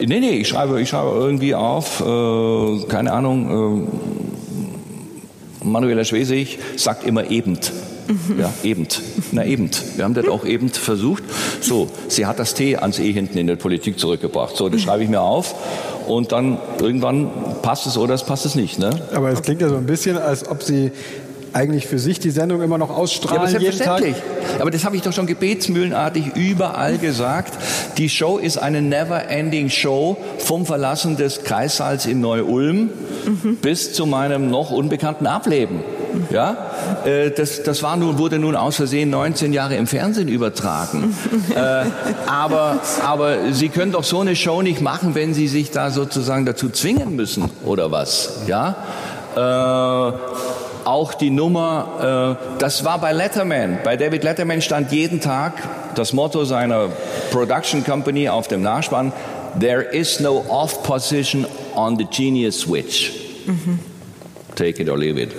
[0.00, 7.04] nee, nee, ich schreibe, ich schreibe irgendwie auf, äh, keine Ahnung, äh, Manuela Schwesig sagt
[7.04, 7.58] immer eben.
[8.10, 8.40] Mhm.
[8.40, 8.86] Ja, eben.
[9.32, 9.70] Na eben.
[9.96, 11.22] Wir haben das auch eben versucht.
[11.60, 14.56] So, sie hat das T ans E hinten in der Politik zurückgebracht.
[14.56, 15.54] So, das schreibe ich mir auf
[16.08, 17.30] und dann irgendwann
[17.62, 18.78] passt es oder es passt es nicht.
[18.78, 18.90] Ne?
[19.14, 20.90] Aber es klingt ja so ein bisschen, als ob Sie
[21.52, 23.36] eigentlich für sich die Sendung immer noch ausstrahlen.
[23.36, 24.16] Ja, aber selbstverständlich.
[24.60, 27.54] Aber das habe ich doch schon gebetsmühlenartig überall gesagt.
[27.98, 32.90] Die Show ist eine never-ending Show vom Verlassen des Kreissaals in Neu-Ulm
[33.26, 33.56] mhm.
[33.56, 35.80] bis zu meinem noch unbekannten Ableben.
[36.30, 36.56] Ja,
[37.04, 41.14] äh, das, das war nun, wurde nun aus Versehen 19 Jahre im Fernsehen übertragen.
[41.54, 41.84] äh,
[42.26, 46.46] aber, aber Sie können doch so eine Show nicht machen, wenn Sie sich da sozusagen
[46.46, 48.42] dazu zwingen müssen, oder was?
[48.46, 48.76] Ja.
[49.36, 50.12] Äh,
[50.84, 53.78] auch die Nummer, äh, das war bei Letterman.
[53.84, 55.52] Bei David Letterman stand jeden Tag
[55.94, 56.88] das Motto seiner
[57.30, 59.12] Production Company auf dem Nachspann,
[59.58, 61.44] There is no off position
[61.74, 63.12] on the genius switch.
[63.46, 63.89] Mhm
[64.60, 65.30] take it or leave it.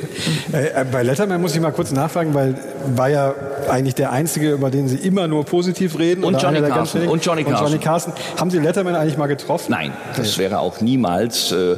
[0.51, 2.55] Äh, äh, bei Letterman muss ich mal kurz nachfragen, weil
[2.95, 3.33] war ja
[3.69, 6.23] eigentlich der Einzige, über den Sie immer nur positiv reden.
[6.23, 7.07] Und Johnny Carson.
[7.07, 7.65] Und Johnny Carson.
[7.65, 8.13] Und Johnny Carson.
[8.37, 9.67] Haben Sie Letterman eigentlich mal getroffen?
[9.69, 11.51] Nein, das wäre auch niemals.
[11.51, 11.77] Äh,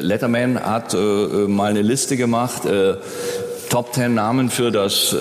[0.00, 2.62] Letterman hat mal eine Liste gemacht,
[3.68, 5.14] Top Ten Namen für das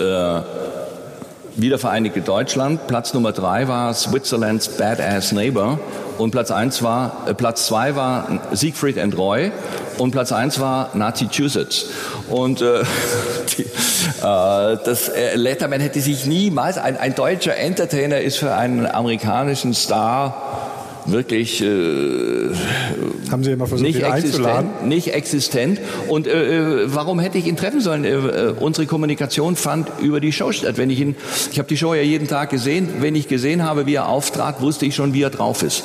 [1.56, 2.88] wiedervereinigte Deutschland.
[2.88, 5.80] Platz Nummer drei war Switzerlands Badass Neighbor.
[6.18, 9.52] Und Platz eins war, äh, Platz zwei war Siegfried and Roy
[9.98, 11.86] und Platz eins war Massachusetts.
[12.30, 12.84] Und äh,
[13.58, 13.68] die, äh,
[14.22, 20.68] das äh, Letterman hätte sich niemals, ein, ein deutscher Entertainer ist für einen amerikanischen Star
[21.08, 22.50] wirklich äh,
[23.32, 25.80] haben Sie immer versucht, nicht existent, nicht existent.
[26.08, 28.04] Und äh, äh, warum hätte ich ihn treffen sollen?
[28.04, 30.78] Äh, äh, unsere Kommunikation fand über die Show statt.
[30.78, 31.16] Wenn ich ihn,
[31.52, 32.90] ich habe die Show ja jeden Tag gesehen.
[33.00, 35.84] Wenn ich gesehen habe, wie er auftrat, wusste ich schon, wie er drauf ist.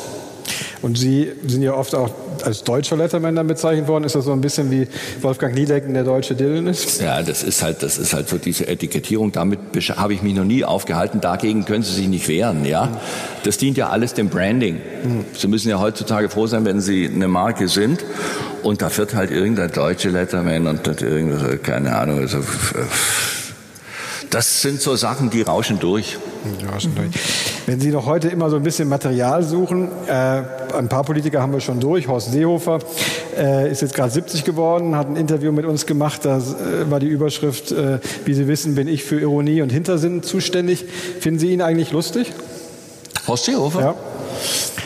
[0.82, 2.10] Und Sie sind ja oft auch
[2.44, 4.04] als deutscher Letterman dann bezeichnet worden.
[4.04, 4.88] Ist das so ein bisschen wie
[5.20, 7.00] Wolfgang Niedecken der deutsche Dylan ist?
[7.00, 9.30] Ja, das ist halt, das ist halt so diese Etikettierung.
[9.30, 9.60] Damit
[9.96, 11.20] habe ich mich noch nie aufgehalten.
[11.20, 13.00] Dagegen können Sie sich nicht wehren, ja.
[13.44, 14.80] Das dient ja alles dem Branding.
[15.36, 18.04] Sie müssen ja heutzutage froh sein, wenn Sie eine Marke sind.
[18.62, 22.38] Und da wird halt irgendein deutscher Letterman und irgendwas, keine Ahnung, also,
[24.32, 26.16] das sind so Sachen, die rauschen durch.
[26.72, 27.10] Rauschen durch.
[27.66, 30.42] Wenn Sie noch heute immer so ein bisschen Material suchen, äh,
[30.74, 32.08] ein paar Politiker haben wir schon durch.
[32.08, 32.78] Horst Seehofer
[33.36, 36.24] äh, ist jetzt gerade 70 geworden, hat ein Interview mit uns gemacht.
[36.24, 40.22] Da äh, war die Überschrift, äh, wie Sie wissen, bin ich für Ironie und Hintersinn
[40.22, 40.86] zuständig.
[41.20, 42.32] Finden Sie ihn eigentlich lustig?
[43.28, 43.80] Horst Seehofer?
[43.80, 43.94] Ja.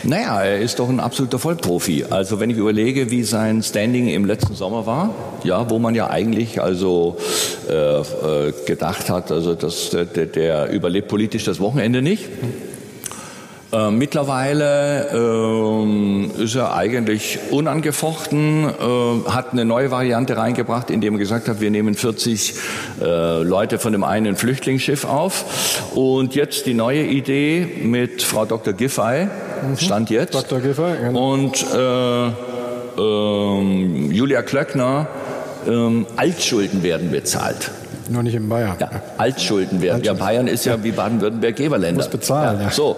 [0.07, 2.05] Naja, er ist doch ein absoluter Vollprofi.
[2.09, 6.09] Also wenn ich überlege, wie sein Standing im letzten Sommer war, ja, wo man ja
[6.09, 7.17] eigentlich also
[7.69, 12.23] äh, äh, gedacht hat, also dass der, der überlebt politisch das Wochenende nicht.
[13.71, 21.19] Äh, mittlerweile äh, ist er eigentlich unangefochten, äh, hat eine neue Variante reingebracht, indem er
[21.19, 22.53] gesagt hat, wir nehmen 40
[23.01, 25.83] äh, Leute von dem einen Flüchtlingsschiff auf.
[25.95, 28.73] Und jetzt die neue Idee mit Frau Dr.
[28.73, 29.77] Giffey, mhm.
[29.77, 30.33] stand jetzt.
[30.33, 30.61] Dr.
[30.61, 31.33] Giffey, genau.
[31.33, 32.27] Und äh,
[32.97, 35.07] ähm, Julia Klöckner,
[35.67, 37.71] ähm, Altschulden werden bezahlt.
[38.09, 38.75] Nur nicht in Bayern.
[38.79, 40.03] Ja, Altschulden werden.
[40.03, 42.03] Ja, Bayern ist ja wie Baden-Württemberg Geberländer.
[42.03, 42.65] Muss bezahlen, ja.
[42.65, 42.71] ja.
[42.71, 42.97] So,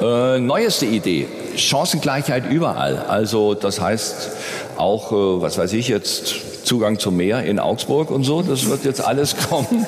[0.00, 1.26] äh, neueste Idee.
[1.56, 2.96] Chancengleichheit überall.
[3.08, 4.30] Also das heißt
[4.76, 6.34] auch, äh, was weiß ich jetzt,
[6.64, 8.42] Zugang zum Meer in Augsburg und so.
[8.42, 9.86] Das wird jetzt alles kommen.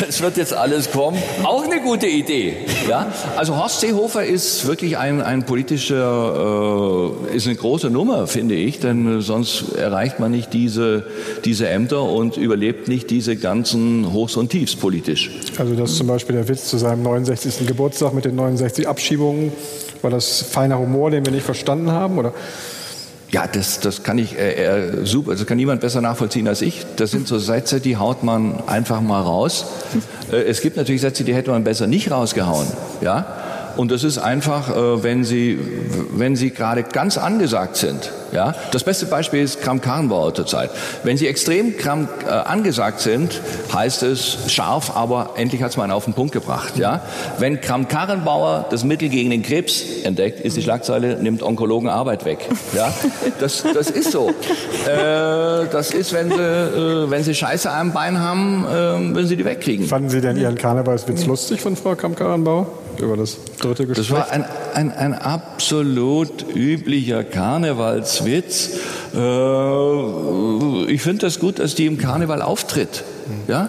[0.00, 1.18] Das wird jetzt alles kommen.
[1.42, 2.56] Auch eine gute Idee.
[2.88, 3.12] Ja?
[3.36, 8.80] Also Horst Seehofer ist wirklich ein, ein politischer, äh, ist eine große Nummer, finde ich,
[8.80, 11.06] denn sonst erreicht man nicht diese,
[11.44, 15.30] diese Ämter und überlebt nicht diese ganzen Hochs und Tiefs politisch.
[15.58, 17.66] Also das ist zum Beispiel der Witz zu seinem 69.
[17.66, 19.52] Geburtstag mit den 69 Abschiebungen.
[20.02, 22.18] War das feiner Humor, den wir nicht verstanden haben?
[22.18, 22.32] Oder?
[23.30, 26.86] Ja, das, das kann ich äh, äh, super, das kann niemand besser nachvollziehen als ich.
[26.96, 29.66] Das sind so Sätze, die haut man einfach mal raus.
[30.32, 32.66] Äh, es gibt natürlich Sätze, die hätte man besser nicht rausgehauen.
[33.02, 33.26] Ja,
[33.78, 35.56] und das ist einfach, äh, wenn Sie,
[36.10, 38.10] wenn Sie gerade ganz angesagt sind.
[38.32, 38.52] Ja?
[38.72, 40.70] Das beste Beispiel ist Kram-Karrenbauer zurzeit.
[41.04, 43.40] Wenn Sie extrem Kram äh, angesagt sind,
[43.72, 46.76] heißt es scharf, aber endlich hat es mal auf den Punkt gebracht.
[46.76, 47.02] Ja?
[47.38, 52.48] Wenn Kram-Karrenbauer das Mittel gegen den Krebs entdeckt, ist die Schlagzeile, nimmt Onkologen Arbeit weg.
[52.74, 52.92] Ja?
[53.38, 54.30] Das, das ist so.
[54.30, 59.36] Äh, das ist, wenn Sie, äh, wenn Sie Scheiße am Bein haben, äh, wenn Sie
[59.36, 59.86] die wegkriegen.
[59.86, 62.66] Fanden Sie denn Ihren Karnevalswitz lustig von Frau Kram-Karrenbauer?
[63.00, 64.08] Über das dritte Gespräch?
[64.08, 64.44] Das war ein,
[64.74, 68.78] ein, ein absolut üblicher Karnevalswitz.
[69.14, 73.04] Äh, ich finde das gut, dass die im Karneval auftritt.
[73.46, 73.68] Ja?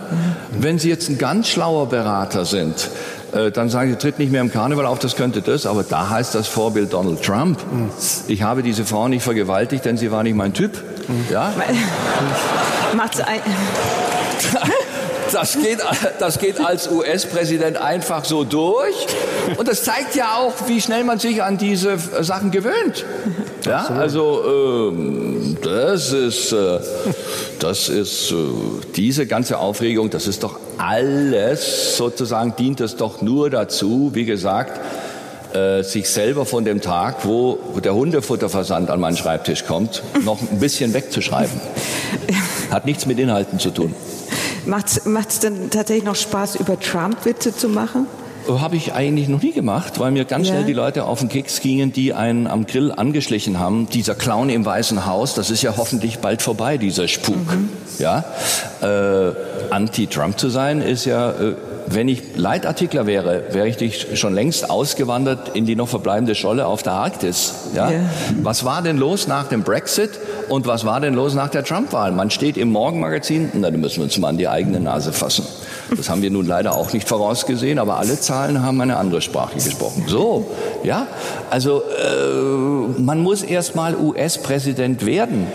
[0.51, 2.89] Wenn Sie jetzt ein ganz schlauer Berater sind,
[3.32, 6.09] äh, dann sagen Sie, tritt nicht mehr im Karneval auf, das könnte das, aber da
[6.09, 7.59] heißt das Vorbild Donald Trump.
[8.27, 10.84] Ich habe diese Frau nicht vergewaltigt, denn sie war nicht mein Typ.
[11.30, 11.53] Ja?
[12.95, 13.41] Macht's ein
[15.34, 15.80] das geht,
[16.19, 19.07] das geht als US-Präsident einfach so durch.
[19.57, 23.05] Und das zeigt ja auch, wie schnell man sich an diese Sachen gewöhnt.
[23.65, 26.80] Ja, also ähm, das ist, äh,
[27.59, 28.36] das ist äh,
[28.95, 34.80] diese ganze Aufregung, das ist doch alles sozusagen dient es doch nur dazu, wie gesagt,
[35.53, 40.59] äh, sich selber von dem Tag, wo der Hundefutterversand an meinen Schreibtisch kommt, noch ein
[40.59, 41.59] bisschen wegzuschreiben.
[42.71, 43.95] Hat nichts mit Inhalten zu tun.
[44.70, 44.88] Macht
[45.30, 48.05] es denn tatsächlich noch Spaß, über Trump-Witze zu machen?
[48.47, 50.53] Habe ich eigentlich noch nie gemacht, weil mir ganz ja.
[50.53, 53.88] schnell die Leute auf den Keks gingen, die einen am Grill angeschlichen haben.
[53.89, 57.36] Dieser Clown im Weißen Haus, das ist ja hoffentlich bald vorbei, dieser Spuk.
[57.36, 57.70] Mhm.
[57.99, 58.26] Ja,
[58.82, 59.32] äh,
[59.72, 61.55] Anti-Trump zu sein ist ja äh,
[61.92, 66.84] wenn ich Leitartikler wäre, wäre ich schon längst ausgewandert in die noch verbleibende Scholle auf
[66.84, 67.54] der Arktis.
[67.76, 67.90] Ja?
[67.90, 68.02] Yeah.
[68.44, 70.12] Was war denn los nach dem Brexit
[70.50, 72.12] und was war denn los nach der Trump-Wahl?
[72.12, 75.46] Man steht im Morgenmagazin, na, da müssen wir uns mal an die eigene Nase fassen.
[75.96, 79.56] Das haben wir nun leider auch nicht vorausgesehen, aber alle Zahlen haben eine andere Sprache
[79.56, 80.06] gesprochen.
[80.08, 80.52] So,
[80.84, 81.08] ja,
[81.50, 85.48] also äh, man muss erst mal US-Präsident werden.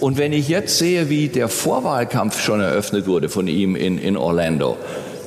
[0.00, 4.16] Und wenn ich jetzt sehe, wie der Vorwahlkampf schon eröffnet wurde von ihm in, in
[4.16, 4.76] Orlando,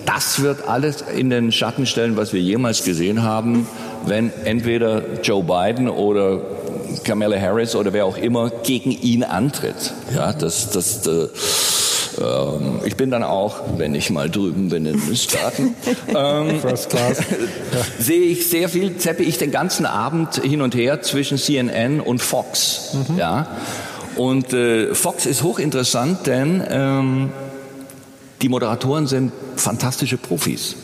[0.08, 3.68] das wird alles in den Schatten stellen, was wir jemals gesehen haben,
[4.06, 6.42] wenn entweder Joe Biden oder
[7.04, 9.94] Kamala Harris oder wer auch immer gegen ihn antritt.
[10.16, 11.30] Ja, das, das, das
[12.20, 15.76] ähm, ich bin dann auch, wenn ich mal drüben bin in den Staaten,
[16.08, 16.60] ähm,
[18.00, 22.22] sehe ich sehr viel, zeppe ich den ganzen Abend hin und her zwischen CNN und
[22.22, 22.96] Fox.
[23.10, 23.18] Mhm.
[23.18, 23.48] Ja,
[24.16, 27.30] und äh, Fox ist hochinteressant, denn ähm,
[28.42, 30.76] die Moderatoren sind fantastische Profis.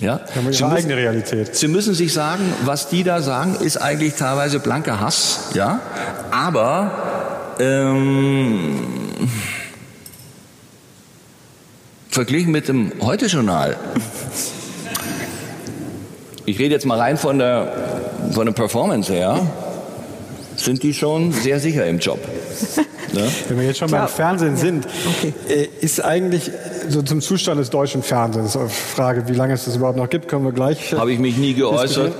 [0.00, 0.20] Ja?
[0.34, 1.54] Haben ihre eigene Realität.
[1.54, 5.80] Sie müssen sich sagen, was die da sagen, ist eigentlich teilweise blanker Hass, ja.
[6.30, 8.80] Aber ähm,
[12.08, 13.76] verglichen mit dem Heute-Journal,
[16.46, 17.72] ich rede jetzt mal rein von der,
[18.32, 19.46] von der Performance her,
[20.56, 22.18] sind die schon sehr sicher im Job.
[23.12, 23.28] Ne?
[23.48, 24.06] Wenn wir jetzt schon Klar.
[24.06, 25.34] beim Fernsehen sind, okay.
[25.48, 26.50] Äh, ist eigentlich
[26.88, 28.58] so zum Zustand des deutschen Fernsehens,
[28.94, 30.92] Frage, wie lange es das überhaupt noch gibt, können wir gleich.
[30.94, 32.12] Habe ich mich nie geäußert,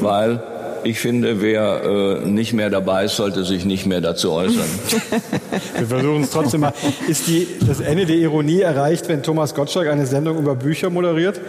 [0.00, 0.42] weil
[0.84, 4.68] ich finde, wer äh, nicht mehr dabei ist, sollte sich nicht mehr dazu äußern.
[5.78, 6.72] Wir versuchen es trotzdem mal.
[7.08, 11.40] Ist die, das Ende der Ironie erreicht, wenn Thomas Gottschalk eine Sendung über Bücher moderiert?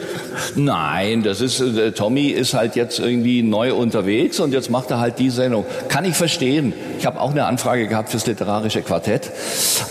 [0.56, 5.00] Nein, das ist, äh, Tommy ist halt jetzt irgendwie neu unterwegs und jetzt macht er
[5.00, 5.66] halt die Sendung.
[5.90, 6.74] Kann ich verstehen.
[7.00, 9.32] Ich habe auch eine Anfrage gehabt fürs literarische Quartett,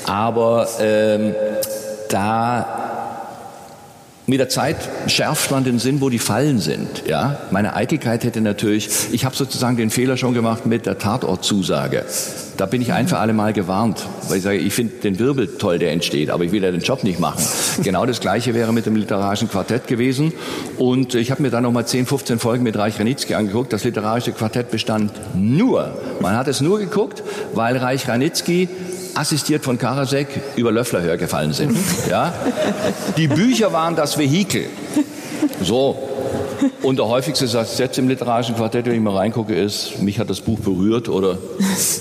[0.06, 1.34] aber ähm,
[2.08, 2.79] da
[4.26, 7.04] mit der Zeit schärft man den Sinn, wo die Fallen sind.
[7.08, 7.40] Ja?
[7.50, 12.04] Meine Eitelkeit hätte natürlich, ich habe sozusagen den Fehler schon gemacht mit der Tatortzusage.
[12.56, 15.56] Da bin ich ein für alle Mal gewarnt, weil ich sage, ich finde den Wirbel
[15.58, 17.42] toll, der entsteht, aber ich will ja den Job nicht machen.
[17.82, 20.32] Genau das Gleiche wäre mit dem literarischen Quartett gewesen.
[20.76, 23.72] Und ich habe mir dann nochmal 10, 15 Folgen mit Reich Ranitzky angeguckt.
[23.72, 27.22] Das literarische Quartett bestand nur, man hat es nur geguckt,
[27.54, 28.68] weil Reich Ranitzky
[29.14, 31.76] assistiert von Karasek über Löffler hergefallen sind.
[32.08, 32.32] Ja?
[33.16, 34.66] Die Bücher waren das Vehikel.
[35.62, 36.08] So.
[36.82, 40.40] Und der häufigste Satz im literarischen Quartett, wenn ich mal reingucke, ist, mich hat das
[40.40, 41.38] Buch berührt oder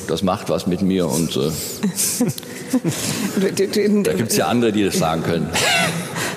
[0.07, 1.07] das macht was mit mir.
[1.07, 1.51] Und äh,
[4.03, 5.49] da gibt es ja andere, die das sagen können.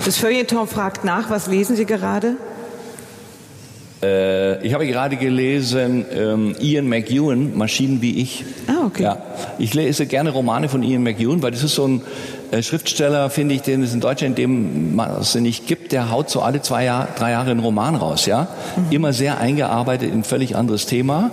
[0.04, 2.36] Das Feuilleton fragt nach, was lesen Sie gerade?
[4.02, 8.44] Äh, ich habe gerade gelesen ähm, Ian McEwan, Maschinen wie ich.
[8.66, 9.04] Ah, okay.
[9.04, 9.22] Ja,
[9.58, 12.02] ich lese gerne Romane von Ian McEwan, weil das ist so ein
[12.50, 15.92] äh, Schriftsteller, finde ich, den es in Deutschland in dem Maße nicht gibt.
[15.92, 18.48] Der haut so alle zwei Jahr, drei Jahre einen Roman raus, ja.
[18.76, 18.86] Mhm.
[18.90, 21.30] Immer sehr eingearbeitet in ein völlig anderes Thema.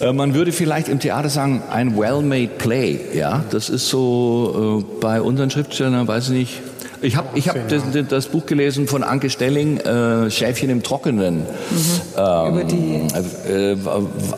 [0.00, 3.44] Äh, man würde vielleicht im Theater sagen, ein well-made play, ja.
[3.50, 6.62] Das ist so äh, bei unseren Schriftstellern, weiß ich nicht,
[7.02, 11.40] ich habe ich hab das, das, Buch gelesen von Anke Stelling, äh, Schäfchen im Trockenen.
[11.40, 11.44] Mhm.
[12.16, 13.00] Ähm, Über die
[13.50, 13.76] äh,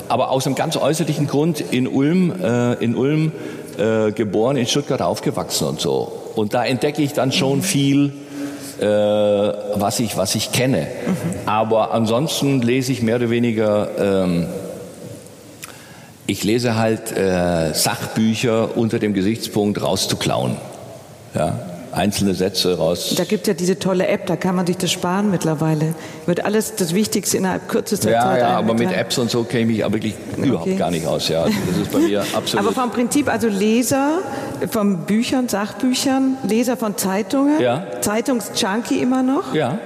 [0.09, 3.33] aber aus einem ganz äußerlichen Grund in Ulm, äh, in Ulm
[3.79, 6.13] äh, geboren, in Stuttgart aufgewachsen und so.
[6.37, 7.63] Und da entdecke ich dann schon mhm.
[7.63, 8.13] viel,
[8.81, 10.87] äh, was, ich, was ich kenne.
[11.07, 11.49] Mhm.
[11.49, 13.89] Aber ansonsten lese ich mehr oder weniger...
[13.99, 14.47] Ähm,
[16.25, 20.57] ich lese halt äh, Sachbücher unter dem Gesichtspunkt rauszuklauen.
[21.35, 21.59] Ja,
[21.93, 23.15] einzelne Sätze raus.
[23.17, 25.95] Da gibt es ja diese tolle App, da kann man sich das sparen mittlerweile.
[26.27, 28.41] Wird alles das Wichtigste innerhalb kürzester ja, Zeit.
[28.41, 30.49] Ja, aber mit Apps und so käme ich aber wirklich okay.
[30.49, 31.29] überhaupt gar nicht aus.
[31.29, 32.67] Ja, also das ist bei mir absolut.
[32.67, 34.19] Aber vom Prinzip, also Leser
[34.71, 37.87] von Büchern, Sachbüchern, Leser von Zeitungen, ja.
[38.01, 39.55] Zeitungsjunkie immer noch?
[39.55, 39.79] Ja.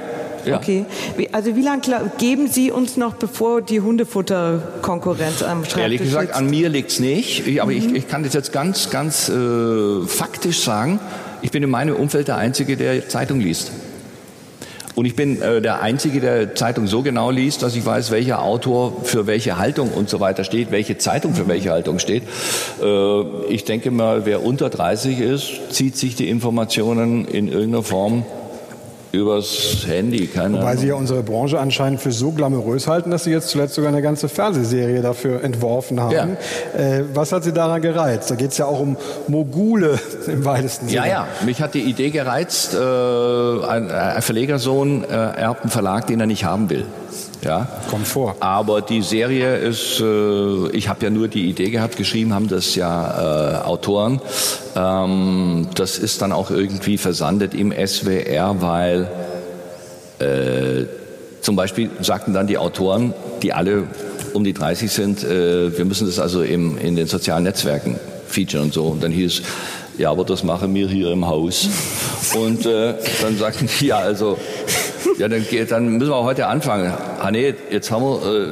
[0.47, 0.57] Ja.
[0.59, 0.87] Okay.
[1.33, 1.83] Also wie lange
[2.19, 6.39] geben Sie uns noch, bevor die Hundefutterkonkurrenz am Schreibtisch Ehrlich gesagt, sitzt?
[6.39, 7.47] an mir liegt es nicht.
[7.47, 7.79] Ich, aber mhm.
[7.79, 11.01] ich, ich, kann das jetzt ganz, ganz äh, faktisch sagen.
[11.43, 13.73] Ich bin in meinem Umfeld der Einzige, der Zeitung liest.
[14.97, 18.43] Und ich bin äh, der Einzige, der Zeitung so genau liest, dass ich weiß, welcher
[18.43, 22.23] Autor für welche Haltung und so weiter steht, welche Zeitung für welche Haltung steht.
[22.83, 23.21] Äh,
[23.51, 28.25] ich denke mal, wer unter 30 ist, zieht sich die Informationen in irgendeiner Form
[29.17, 33.31] übers Handy, keine Wobei Sie ja unsere Branche anscheinend für so glamourös halten, dass Sie
[33.31, 36.37] jetzt zuletzt sogar eine ganze Fernsehserie dafür entworfen haben.
[36.75, 36.81] Ja.
[36.81, 38.31] Äh, was hat Sie daran gereizt?
[38.31, 38.97] Da geht es ja auch um
[39.29, 41.07] Mogule im weitesten Sinne.
[41.07, 41.29] Ja, ja.
[41.45, 46.27] Mich hat die Idee gereizt, äh, ein, ein Verlegersohn äh, erbt einen Verlag, den er
[46.27, 46.85] nicht haben will.
[47.43, 47.69] Ja.
[47.91, 48.37] Kommt vor.
[48.41, 52.75] Aber die Serie ist, äh, ich habe ja nur die Idee gehabt, geschrieben haben das
[52.75, 54.21] ja äh, Autoren.
[54.75, 59.09] Ähm, das ist dann auch irgendwie versandet im SWR, weil
[60.19, 60.87] äh,
[61.41, 63.85] zum Beispiel sagten dann die Autoren, die alle
[64.33, 68.65] um die 30 sind, äh, wir müssen das also im, in den sozialen Netzwerken featuren
[68.65, 68.85] und so.
[68.85, 69.43] Und dann hieß
[69.99, 71.69] ja, aber das machen wir hier im Haus.
[72.35, 74.37] Und äh, dann sagten die, ja, also
[75.19, 76.93] ja, dann, dann müssen wir heute anfangen.
[77.21, 78.49] Hanne, jetzt haben wir, äh,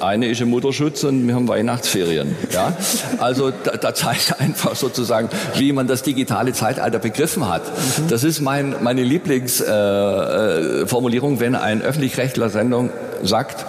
[0.00, 2.36] eine ist im Mutterschutz und wir haben Weihnachtsferien.
[2.52, 2.76] Ja?
[3.18, 7.62] Also da, da zeigt einfach sozusagen, wie man das digitale Zeitalter begriffen hat.
[8.08, 12.90] Das ist mein, meine Lieblingsformulierung, äh, wenn ein öffentlich-rechtler Sendung
[13.22, 13.64] sagt,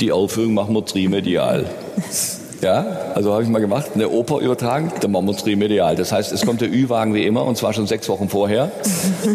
[0.00, 1.66] die Aufführung machen wir trimedial.
[2.60, 2.84] Ja,
[3.14, 5.96] also habe ich mal gemacht, eine Oper übertragen, dann machen wir uns remedial.
[5.96, 8.70] Das heißt, es kommt der Ü-Wagen wie immer, und zwar schon sechs Wochen vorher,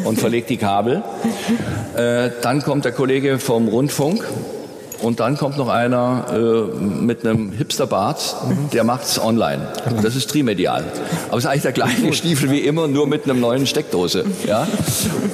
[0.05, 1.01] und verlegt die Kabel.
[1.95, 4.23] Äh, dann kommt der Kollege vom Rundfunk,
[5.01, 8.35] und dann kommt noch einer äh, mit einem Hipsterbart,
[8.73, 9.67] der macht's online.
[10.01, 10.83] Das ist trimedial.
[11.27, 14.25] Aber es ist eigentlich der gleiche Stiefel wie immer, nur mit einem neuen Steckdose.
[14.47, 14.67] Ja?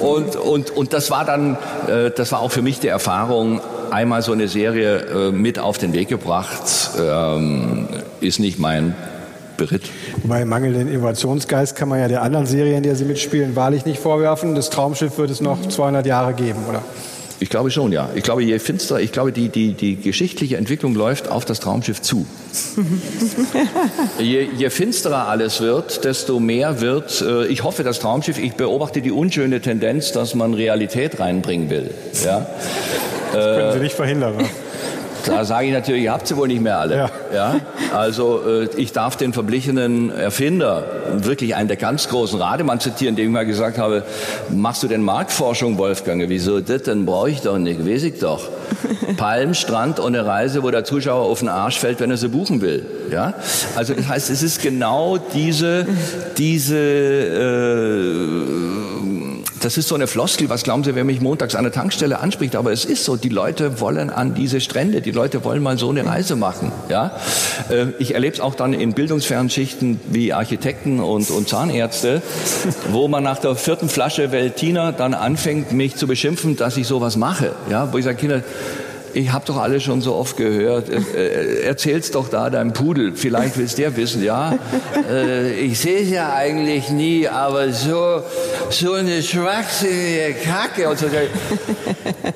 [0.00, 1.56] Und, und, und das war dann,
[1.88, 3.60] äh, das war auch für mich die Erfahrung,
[3.92, 7.88] einmal so eine Serie äh, mit auf den Weg gebracht, ähm,
[8.20, 8.94] ist nicht mein
[9.56, 9.82] Beritt.
[10.24, 14.00] Bei mangelnden Innovationsgeist kann man ja der anderen Serie, in der Sie mitspielen, wahrlich nicht
[14.00, 14.54] vorwerfen.
[14.54, 16.82] Das Traumschiff wird es noch 200 Jahre geben, oder?
[17.38, 18.08] Ich glaube schon, ja.
[18.14, 22.00] Ich glaube, je finster, ich glaube, die, die, die geschichtliche Entwicklung läuft auf das Traumschiff
[22.00, 22.24] zu.
[24.20, 29.02] je, je finsterer alles wird, desto mehr wird, äh, ich hoffe, das Traumschiff, ich beobachte
[29.02, 31.90] die unschöne Tendenz, dass man Realität reinbringen will.
[32.24, 32.46] Ja?
[33.32, 34.36] Das können Sie nicht verhindern.
[34.36, 34.44] Ne?
[35.26, 36.96] Da sage ich natürlich, ihr habt sie wohl nicht mehr alle.
[36.96, 37.10] Ja.
[37.34, 37.60] ja?
[37.94, 40.84] Also äh, ich darf den verblichenen Erfinder,
[41.16, 44.04] wirklich einen der ganz großen Rademann zitieren, dem ich mal gesagt habe,
[44.50, 46.24] machst du denn Marktforschung, Wolfgang?
[46.28, 46.82] Wieso das?
[46.82, 48.48] Dann brauche ich doch nicht, weiß ich doch.
[49.16, 52.60] Palmstrand und eine Reise, wo der Zuschauer auf den Arsch fällt, wenn er sie buchen
[52.60, 52.86] will.
[53.10, 53.34] Ja?
[53.76, 55.86] Also das heißt, es ist genau diese,
[56.36, 58.22] diese äh,
[59.62, 62.56] das ist so eine Floskel, was glauben Sie, wer mich montags an der Tankstelle anspricht,
[62.56, 65.90] aber es ist so, die Leute wollen an diese Strände, die Leute wollen mal so
[65.90, 66.72] eine Reise machen.
[66.88, 67.16] Ja?
[67.70, 72.22] Äh, ich erlebe es auch dann in Bildungsfernschichten wie Architekten und, und Zahnärzte,
[72.90, 77.16] wo man nach der vierten Flasche Veltina dann anfängt, mich zu beschimpfen, dass ich sowas
[77.16, 77.52] mache.
[77.70, 77.92] Ja?
[77.92, 78.42] Wo ich sage, Kinder,
[79.14, 80.88] ich habe doch alles schon so oft gehört.
[80.88, 83.12] Äh, äh, erzähl's doch da deinem Pudel.
[83.14, 84.58] Vielleicht willst der wissen, ja.
[85.10, 88.22] Äh, ich sehe es ja eigentlich nie, aber so,
[88.70, 90.88] so eine schwachsinnige Kacke.
[90.88, 91.06] Und so.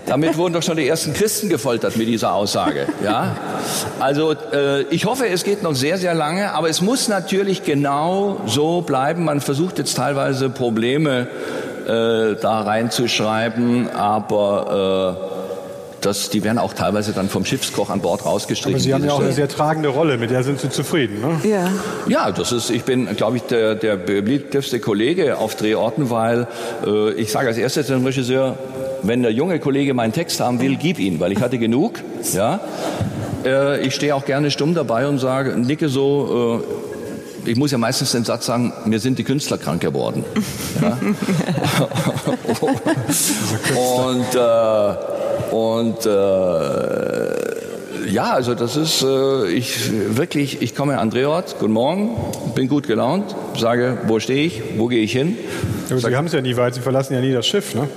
[0.06, 3.36] Damit wurden doch schon die ersten Christen gefoltert mit dieser Aussage, ja.
[3.98, 4.34] Also
[4.90, 9.24] ich hoffe, es geht noch sehr, sehr lange, aber es muss natürlich genau so bleiben.
[9.24, 11.28] Man versucht jetzt teilweise Probleme
[11.86, 15.35] äh, da reinzuschreiben, aber äh,
[16.06, 18.74] das, die werden auch teilweise dann vom Schiffskoch an Bord rausgestrichen.
[18.74, 21.40] Aber Sie haben ja auch eine sehr tragende Rolle, mit der sind Sie zufrieden, ne?
[21.48, 21.68] Ja.
[22.08, 26.46] Ja, das ist, ich bin, glaube ich, der, der beliebteste Kollege auf Drehorten, weil
[26.86, 28.56] äh, ich sage als erstes dem Regisseur,
[29.02, 32.00] wenn der junge Kollege meinen Text haben will, gib ihn, weil ich hatte genug.
[32.32, 32.60] Ja.
[33.44, 36.62] Äh, ich stehe auch gerne stumm dabei und sage, nicke so,
[37.44, 40.24] äh, ich muss ja meistens den Satz sagen, mir sind die Künstler krank geworden.
[40.80, 40.98] Ja?
[44.06, 45.15] und äh,
[45.50, 52.16] und äh, ja, also das ist, äh, ich wirklich, ich komme an Drehort, guten Morgen,
[52.54, 55.36] bin gut gelaunt, sage, wo stehe ich, wo gehe ich hin.
[55.90, 57.88] Aber Sie haben es ja nie weit, Sie verlassen ja nie das Schiff, ne?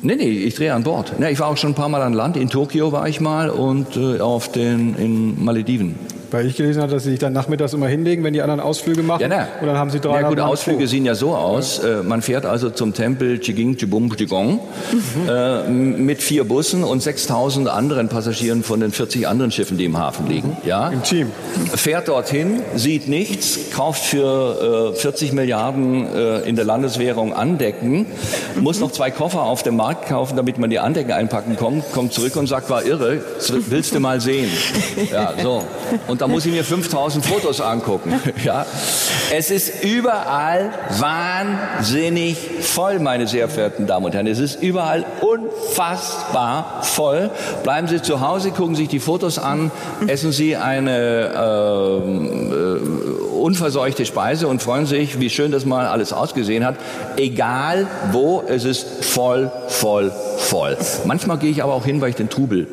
[0.00, 1.18] Nee, nee, ich drehe an Bord.
[1.18, 2.36] Nee, ich war auch schon ein paar Mal an Land.
[2.36, 5.96] In Tokio war ich mal und äh, auf den in Malediven.
[6.30, 9.02] Weil ich gelesen habe, dass Sie sich dann nachmittags immer hinlegen, wenn die anderen Ausflüge
[9.02, 9.22] machen.
[9.22, 9.48] Ja, ne.
[9.60, 11.80] Und dann haben Sie drei Ja, gut, Ausflüge sehen ja so aus.
[11.82, 12.00] Ja.
[12.00, 14.60] Äh, man fährt also zum Tempel Chiging Chibum Chigong
[14.92, 15.28] mhm.
[15.28, 19.98] äh, mit vier Bussen und 6000 anderen Passagieren von den 40 anderen Schiffen, die im
[19.98, 20.56] Hafen liegen.
[20.64, 20.88] Ja?
[20.88, 21.30] Im Team.
[21.74, 28.06] Fährt dorthin, sieht nichts, kauft für äh, 40 Milliarden äh, in der Landeswährung Andecken,
[28.56, 28.62] mhm.
[28.62, 32.12] muss noch zwei Koffer auf dem Markt kaufen, damit man die Andecken einpacken kommt, kommt
[32.12, 33.22] zurück und sagt, war irre,
[33.68, 34.50] willst du mal sehen.
[35.10, 35.62] Ja, so.
[36.06, 38.12] Und und da muss ich mir 5000 Fotos angucken.
[38.44, 38.66] Ja.
[39.34, 44.26] Es ist überall wahnsinnig voll, meine sehr verehrten Damen und Herren.
[44.26, 47.30] Es ist überall unfassbar voll.
[47.62, 49.70] Bleiben Sie zu Hause, gucken sich die Fotos an,
[50.06, 56.12] essen Sie eine ähm, äh, unverseuchte Speise und freuen sich, wie schön das mal alles
[56.12, 56.76] ausgesehen hat.
[57.16, 60.76] Egal wo, es ist voll, voll, voll.
[61.04, 62.66] Manchmal gehe ich aber auch hin, weil ich den Trubel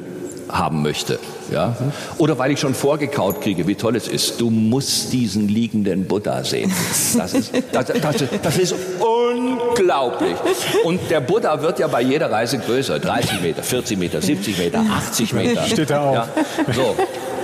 [0.50, 1.20] haben möchte.
[1.52, 1.76] Ja?
[2.18, 4.41] Oder weil ich schon vorgekaut kriege, wie toll es ist.
[4.41, 6.72] Du musst diesen liegenden Buddha sehen.
[7.18, 10.36] Das ist, das, das, das ist unglaublich.
[10.84, 13.00] Und der Buddha wird ja bei jeder Reise größer.
[13.00, 15.64] 30 Meter, 40 Meter, 70 Meter, 80 Meter.
[15.66, 16.14] Steht da auch.
[16.14, 16.28] Ja?
[16.74, 16.96] So,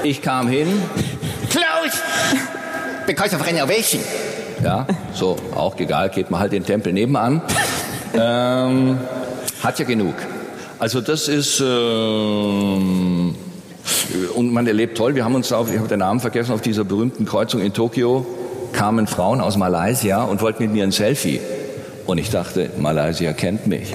[0.04, 0.82] ich kam hin.
[1.50, 2.02] Klaus!
[3.06, 4.02] Because of renovation.
[4.64, 7.42] Ja, so, auch egal, geht man halt den Tempel nebenan.
[8.14, 9.00] Ähm,
[9.64, 10.14] hat ja genug.
[10.80, 11.62] Also das ist...
[11.62, 13.36] Ähm,
[14.36, 16.84] und man erlebt toll, wir haben uns auf, ich habe den Namen vergessen, auf dieser
[16.84, 18.26] berühmten Kreuzung in Tokio
[18.74, 21.40] kamen Frauen aus Malaysia und wollten mit mir ein Selfie.
[22.06, 23.94] Und ich dachte, Malaysia kennt mich.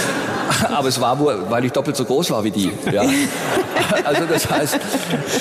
[0.74, 2.70] Aber es war wohl, weil ich doppelt so groß war wie die.
[2.92, 3.04] Ja.
[4.04, 4.78] Also das heißt,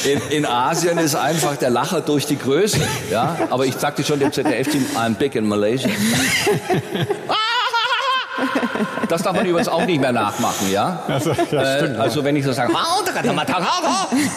[0.03, 2.79] in, in, Asien ist einfach der Lacher durch die Größe.
[3.09, 3.37] Ja.
[3.49, 5.89] Aber ich sagte schon dem ZDF-Team, I'm big in Malaysia.
[9.09, 11.03] Das darf man übrigens auch nicht mehr nachmachen, ja?
[11.07, 12.73] Also, ja, stimmt, äh, also wenn ich so sage,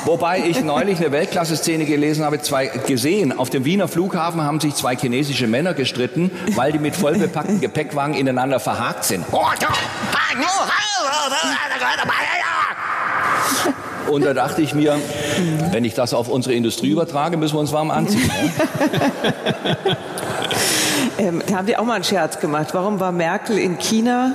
[0.05, 3.39] wobei ich neulich eine Weltklasse-Szene gelesen habe, zwei gesehen.
[3.39, 8.15] Auf dem Wiener Flughafen haben sich zwei chinesische Männer gestritten, weil die mit vollbepackten Gepäckwagen
[8.15, 9.25] ineinander verhakt sind.
[14.11, 14.99] Und da dachte ich mir,
[15.71, 18.31] wenn ich das auf unsere Industrie übertrage, müssen wir uns warm anziehen.
[19.85, 19.97] Ja?
[21.19, 22.75] Ähm, da haben die auch mal einen Scherz gemacht.
[22.75, 24.33] Warum war Merkel in China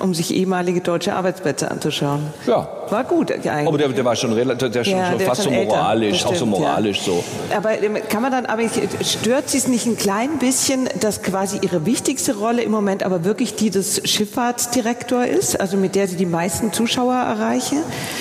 [0.00, 2.26] um sich ehemalige deutsche Arbeitsplätze anzuschauen.
[2.46, 2.68] Ja.
[2.90, 3.66] War gut eigentlich.
[3.66, 6.28] Aber der, der war schon relativ, der ja, schon, der fast schon so moralisch, älter,
[6.28, 7.04] auch so moralisch ja.
[7.04, 7.24] so.
[7.56, 8.62] Aber ähm, kann man dann, aber
[9.02, 13.24] stört Sie es nicht ein klein bisschen, dass quasi Ihre wichtigste Rolle im Moment aber
[13.24, 17.78] wirklich die des Schifffahrtsdirektor ist, also mit der Sie die meisten Zuschauer erreichen?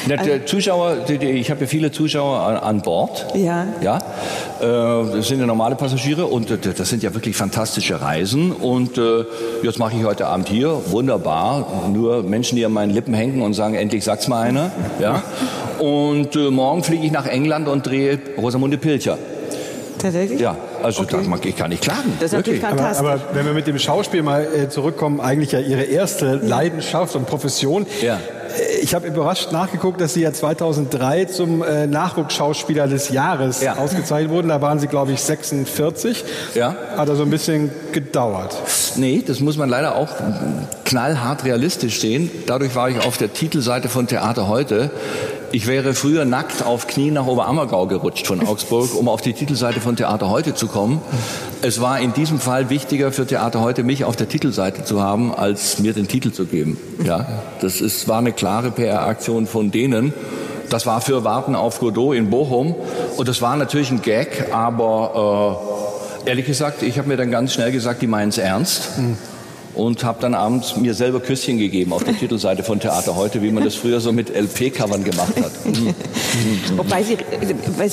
[0.08, 3.26] Ja, der also, Zuschauer, ich habe ja viele Zuschauer an, an Bord.
[3.36, 3.68] Ja.
[3.82, 3.98] Ja.
[4.62, 8.98] Äh, das sind ja normale Passagiere und äh, das sind ja wirklich fantastische Reisen und
[8.98, 9.26] äh,
[9.64, 13.54] jetzt mache ich heute Abend hier, wunderbar, nur Menschen, die an meinen Lippen hängen und
[13.54, 14.59] sagen, endlich sag's mal einer.
[15.00, 15.24] Ja?
[15.80, 19.18] Und äh, morgen fliege ich nach England und drehe Rosamunde Pilcher.
[19.98, 20.40] Tatsächlich?
[20.40, 21.18] Ja, also okay.
[21.30, 22.14] das, ich kann nicht klagen.
[22.20, 23.00] Das ist natürlich fantastisch.
[23.00, 27.16] Aber, aber, wenn wir mit dem Schauspiel mal äh, zurückkommen, eigentlich ja Ihre erste Leidenschaft
[27.16, 27.86] und Profession.
[28.02, 28.20] Ja.
[28.58, 33.78] Äh, ich habe überrascht nachgeguckt, dass Sie ja 2003 zum äh, Nachwuchsschauspieler des Jahres ja.
[33.78, 34.50] ausgezeichnet wurden.
[34.50, 36.24] Da waren Sie, glaube ich, 46.
[36.56, 36.76] Ja.
[36.98, 38.56] Hat also ein bisschen gedauert.
[38.96, 40.10] Nee, das muss man leider auch
[40.86, 42.32] knallhart realistisch sehen.
[42.46, 44.92] Dadurch war ich auf der Titelseite von Theater heute
[45.52, 49.82] ich wäre früher nackt auf Knie nach Oberammergau gerutscht von Augsburg, um auf die Titelseite
[49.82, 51.02] von Theater heute zu kommen.
[51.62, 55.34] Es war in diesem Fall wichtiger für Theater heute, mich auf der Titelseite zu haben,
[55.34, 56.78] als mir den Titel zu geben.
[57.04, 57.26] Ja,
[57.62, 60.14] das ist, war eine klare PR-Aktion von denen.
[60.70, 62.76] Das war für Warten auf Godot in Bochum.
[63.18, 65.62] Und das war natürlich ein Gag, aber
[66.26, 68.98] äh, ehrlich gesagt, ich habe mir dann ganz schnell gesagt, die meinen es ernst.
[68.98, 69.18] Mhm
[69.76, 73.52] und habe dann abends mir selber Küsschen gegeben auf der Titelseite von Theater heute, wie
[73.52, 75.52] man das früher so mit LP-Covern gemacht hat.
[76.78, 77.18] Wobei Sie,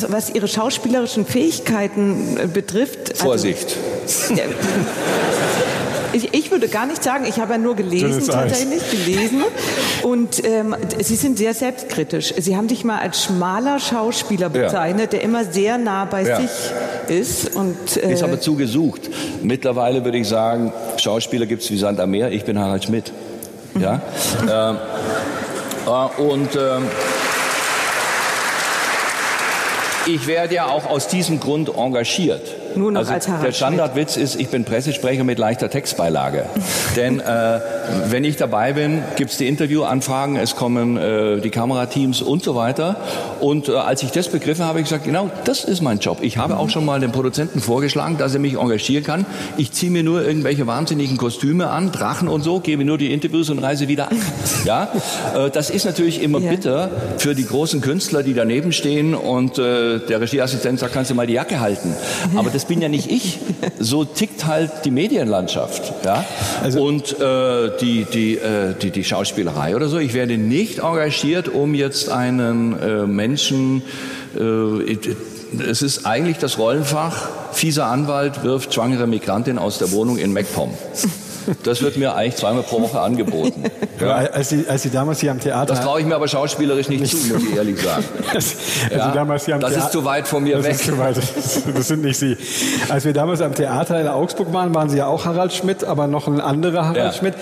[0.09, 3.11] was Ihre schauspielerischen Fähigkeiten äh, betrifft.
[3.13, 3.77] Also Vorsicht.
[4.03, 4.35] Also,
[6.17, 9.43] ich, ich, würde gar nicht sagen, ich habe ja nur gelesen, tatsächlich gelesen.
[10.03, 12.33] Und ähm, Sie sind sehr selbstkritisch.
[12.39, 15.19] Sie haben sich mal als schmaler Schauspieler bezeichnet, ja.
[15.19, 16.41] der immer sehr nah bei ja.
[16.41, 16.51] sich
[17.09, 17.55] ist.
[17.55, 19.03] Und, äh, ist aber zugesucht.
[19.43, 22.33] Mittlerweile würde ich sagen, Schauspieler gibt es wie Sand am Meer.
[22.33, 23.13] Ich bin Harald Schmidt.
[23.79, 24.01] Ja?
[24.51, 24.77] Ähm,
[25.87, 26.85] äh, und ähm,
[30.07, 32.43] ich werde ja auch aus diesem Grund engagiert.
[32.77, 36.45] Nur noch also als Harald Der Standardwitz ist, ich bin Pressesprecher mit leichter Textbeilage.
[36.97, 37.61] Denn äh,
[38.09, 42.55] wenn ich dabei bin, gibt es die Interviewanfragen, es kommen äh, die Kamerateams und so
[42.55, 42.97] weiter.
[43.41, 46.19] Und äh, als ich das begriffen habe, habe ich gesagt, genau, das ist mein Job.
[46.21, 49.25] Ich habe auch schon mal dem Produzenten vorgeschlagen, dass er mich engagieren kann.
[49.57, 53.49] Ich ziehe mir nur irgendwelche wahnsinnigen Kostüme an, Drachen und so, gebe nur die Interviews
[53.49, 54.13] und reise wieder ab.
[54.65, 54.89] Ja,
[55.37, 56.51] äh, das ist natürlich immer ja.
[56.51, 61.15] bitter für die großen Künstler, die daneben stehen und äh, der Regieassistent sagt, kannst du
[61.15, 61.95] mal die Jacke halten.
[62.35, 63.39] Aber das bin ja nicht ich.
[63.79, 66.05] So tickt halt die Medienlandschaft.
[66.05, 66.25] Ja?
[66.63, 69.99] Also und äh, die, die, äh, die, die Schauspielerei oder so.
[69.99, 73.83] Ich werde nicht engagiert, um jetzt einen äh, Menschen,
[74.39, 74.97] äh,
[75.69, 80.71] es ist eigentlich das Rollenfach, fieser Anwalt wirft schwangere Migrantin aus der Wohnung in MacPom.
[81.63, 83.65] Das wird mir eigentlich zweimal pro Woche angeboten.
[83.99, 84.17] Ja.
[84.17, 85.73] Als, Sie, als Sie damals hier am Theater...
[85.73, 88.05] Das traue ich mir aber schauspielerisch nicht, nicht zu, muss ich ehrlich sagen.
[88.35, 88.55] Das,
[88.91, 90.73] ja, damals hier am das ist zu weit von mir das weg.
[90.73, 91.17] Ist zu weit.
[91.75, 92.37] Das sind nicht Sie.
[92.91, 96.09] Als wir damals am Theater in Augsburg waren, waren Sie ja auch Harald Schmidt, aber
[96.09, 97.13] noch ein anderer Harald ja.
[97.13, 97.35] Schmidt.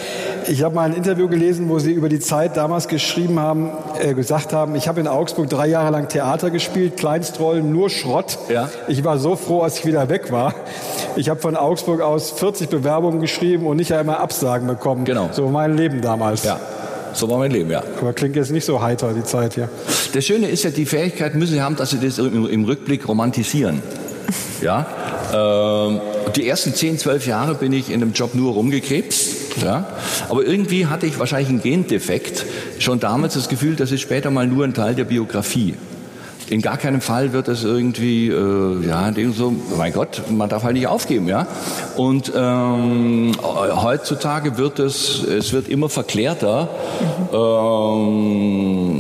[0.47, 3.71] Ich habe mal ein Interview gelesen, wo Sie über die Zeit damals geschrieben haben,
[4.01, 8.39] äh, gesagt haben, ich habe in Augsburg drei Jahre lang Theater gespielt, Kleinstrollen, nur Schrott.
[8.49, 8.69] Ja.
[8.89, 10.55] Ich war so froh, als ich wieder weg war.
[11.17, 15.05] Ich habe von Augsburg aus 40 Bewerbungen geschrieben und nicht einmal Absagen bekommen.
[15.05, 15.31] Genau.
[15.33, 16.45] So mein Leben damals.
[16.45, 16.61] Ja.
[17.15, 17.83] So war mein Leben, ja.
[18.01, 19.69] Aber klingt jetzt nicht so heiter, die Zeit hier.
[20.13, 23.83] Das Schöne ist ja, die Fähigkeit müssen Sie haben, dass Sie das im, Rückblick romantisieren.
[24.61, 24.87] Ja.
[25.35, 26.01] Ähm,
[26.37, 29.63] die ersten 10, 12 Jahre bin ich in dem Job nur rumgekrebst.
[29.63, 29.87] Ja.
[30.29, 32.47] Aber irgendwie hatte ich wahrscheinlich einen Gendefekt.
[32.79, 35.75] Schon damals das Gefühl, das ist später mal nur ein Teil der Biografie
[36.51, 40.75] in gar keinem Fall wird es irgendwie, äh, ja, so, mein Gott, man darf halt
[40.75, 41.47] nicht aufgeben, ja.
[41.97, 46.69] Und ähm, heutzutage wird es, es wird immer verklärter.
[47.33, 47.37] Mhm.
[47.37, 48.94] Ähm,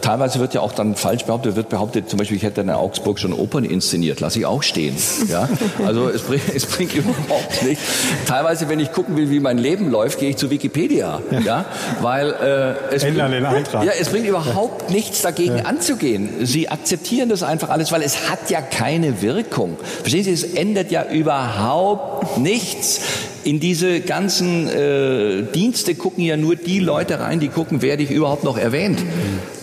[0.00, 3.18] teilweise wird ja auch dann falsch behauptet, wird behauptet, zum Beispiel, ich hätte in Augsburg
[3.18, 4.96] schon Opern inszeniert, lasse ich auch stehen.
[5.28, 5.48] Ja?
[5.86, 7.84] Also es bringt, es bringt überhaupt nichts.
[8.26, 11.20] Teilweise, wenn ich gucken will, wie mein Leben läuft, gehe ich zu Wikipedia.
[11.30, 11.40] Ja.
[11.40, 11.64] ja?
[12.00, 15.64] Weil äh, es, bringt, ja, es bringt überhaupt nichts dagegen ja.
[15.64, 16.46] anzugehen.
[16.46, 19.76] Sie akzeptieren das einfach alles, weil es hat ja keine Wirkung.
[20.02, 23.00] Verstehen Sie, es ändert ja überhaupt nichts
[23.44, 28.10] in diese ganzen äh, Dienste gucken ja nur die Leute rein, die gucken, werde ich
[28.10, 28.98] überhaupt noch erwähnt.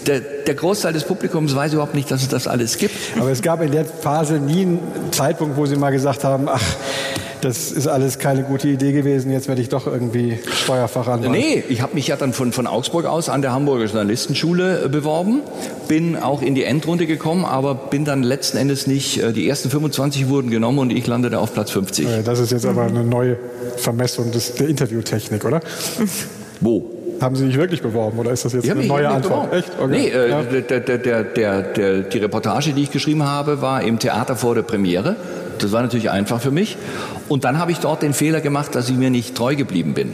[0.05, 2.95] Der, der, Großteil des Publikums weiß überhaupt nicht, dass es das alles gibt.
[3.19, 4.79] Aber es gab in der Phase nie einen
[5.11, 6.63] Zeitpunkt, wo Sie mal gesagt haben, ach,
[7.41, 11.31] das ist alles keine gute Idee gewesen, jetzt werde ich doch irgendwie Steuerfachanwalt.
[11.31, 14.89] Nee, ich habe mich ja dann von, von Augsburg aus an der Hamburger Journalistenschule äh,
[14.89, 15.41] beworben,
[15.87, 19.69] bin auch in die Endrunde gekommen, aber bin dann letzten Endes nicht, äh, die ersten
[19.69, 22.07] 25 wurden genommen und ich landete auf Platz 50.
[22.25, 23.37] Das ist jetzt aber eine neue
[23.77, 25.61] Vermessung des, der Interviewtechnik, oder?
[26.61, 26.91] Wo?
[27.19, 29.51] Haben Sie sich wirklich beworben oder ist das jetzt eine neue Antwort?
[29.51, 29.71] Echt?
[29.79, 29.87] Okay.
[29.89, 30.43] Nee, äh, ja.
[30.43, 35.15] der, der, der, die Reportage, die ich geschrieben habe, war im Theater vor der Premiere.
[35.63, 36.77] Das war natürlich einfach für mich.
[37.27, 40.13] Und dann habe ich dort den Fehler gemacht, dass ich mir nicht treu geblieben bin.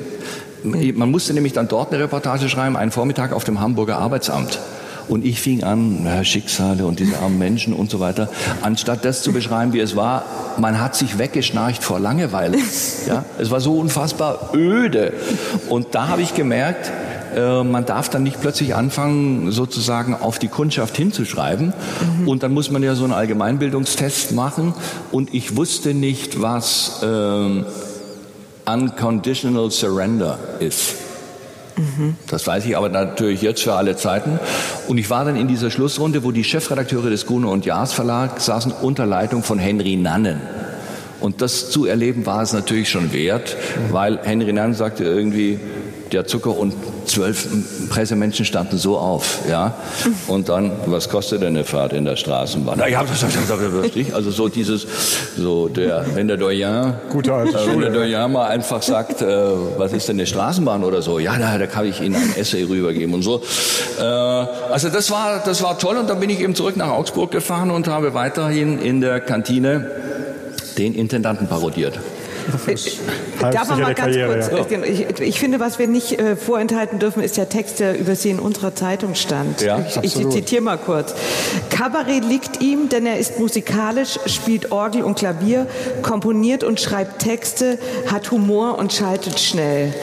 [0.63, 4.59] Man musste nämlich dann dort eine Reportage schreiben, einen Vormittag auf dem Hamburger Arbeitsamt.
[5.09, 8.29] Und ich fing an, Schicksale und diese armen Menschen und so weiter,
[8.61, 10.23] anstatt das zu beschreiben, wie es war,
[10.57, 12.57] man hat sich weggeschnarcht vor Langeweile.
[13.05, 15.13] Ja, es war so unfassbar öde.
[15.67, 16.89] Und da habe ich gemerkt,
[17.35, 21.73] äh, man darf dann nicht plötzlich anfangen, sozusagen auf die Kundschaft hinzuschreiben.
[22.19, 22.27] Mhm.
[22.27, 24.73] Und dann muss man ja so einen Allgemeinbildungstest machen.
[25.11, 27.65] Und ich wusste nicht, was ähm,
[28.65, 30.95] Unconditional Surrender ist.
[31.77, 32.15] Mhm.
[32.27, 34.39] Das weiß ich aber natürlich jetzt für alle Zeiten.
[34.87, 38.39] Und ich war dann in dieser Schlussrunde, wo die Chefredakteure des Gruner und Jaas Verlag
[38.39, 40.41] saßen unter Leitung von Henry Nannen.
[41.19, 43.93] Und das zu erleben war es natürlich schon wert, mhm.
[43.93, 45.59] weil Henry Nannen sagte irgendwie,
[46.11, 46.73] der Zucker und
[47.05, 47.47] zwölf
[47.89, 49.75] Pressemenschen standen so auf, ja.
[50.27, 52.75] Und dann, was kostet denn eine Fahrt in der Straßenbahn?
[52.77, 54.87] Na, ja, das, das, das, das, also so dieses,
[55.37, 57.91] so der, wenn der Doyen, Gute alte äh, wenn der.
[57.91, 59.25] Doyen mal einfach sagt, äh,
[59.77, 61.19] was ist denn eine Straßenbahn oder so?
[61.19, 63.41] Ja, da, da kann ich Ihnen ein Essay rübergeben und so.
[63.99, 67.31] Äh, also das war, das war toll und dann bin ich eben zurück nach Augsburg
[67.31, 69.89] gefahren und habe weiterhin in der Kantine
[70.77, 71.99] den Intendanten parodiert.
[73.39, 74.77] Darf man mal ganz Karriere, kurz, ja.
[74.77, 78.15] äh, ich, ich finde, was wir nicht äh, vorenthalten dürfen, ist der Text, der über
[78.15, 79.61] Sie in unserer Zeitung stand.
[79.61, 81.13] Ja, ich, ich zitiere mal kurz.
[81.69, 85.67] Kabarett liegt ihm, denn er ist musikalisch, spielt Orgel und Klavier,
[86.01, 87.77] komponiert und schreibt Texte,
[88.11, 89.93] hat Humor und schaltet schnell.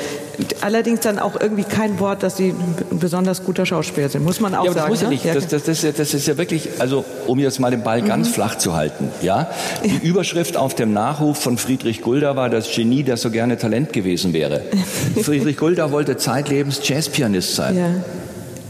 [0.60, 4.54] Allerdings dann auch irgendwie kein Wort, dass Sie ein besonders guter Schauspieler sind, muss man
[4.54, 4.90] auch Ja, aber das sagen.
[4.92, 5.14] muss ja ne?
[5.14, 5.24] nicht.
[5.26, 8.02] Das, das, das, ist ja- das ist ja wirklich, also um jetzt mal den Ball
[8.02, 9.50] ganz flach zu halten, ja.
[9.84, 13.92] Die Überschrift auf dem Nachruf von Friedrich Gulda war das Genie, das so gerne Talent
[13.92, 14.62] gewesen wäre.
[15.22, 17.76] Friedrich Gulda wollte zeitlebens Jazzpianist sein.
[17.76, 17.86] ja.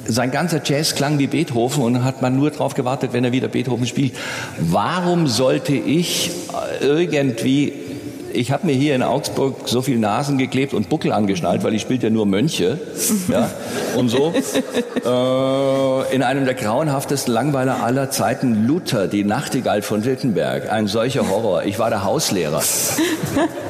[0.07, 3.47] Sein ganzer Jazz klang wie Beethoven und hat man nur darauf gewartet, wenn er wieder
[3.47, 4.15] Beethoven spielt.
[4.59, 6.33] Warum sollte ich
[6.81, 7.73] äh, irgendwie
[8.33, 11.83] ich habe mir hier in Augsburg so viel Nasen geklebt und Buckel angeschnallt, weil ich
[11.83, 12.79] spielte ja nur Mönche
[13.29, 13.51] ja,
[13.97, 14.33] und so.
[15.01, 20.71] Äh, in einem der grauenhaftesten Langweiler aller Zeiten Luther, die Nachtigall von Wittenberg.
[20.71, 21.63] Ein solcher Horror.
[21.65, 22.63] Ich war der Hauslehrer.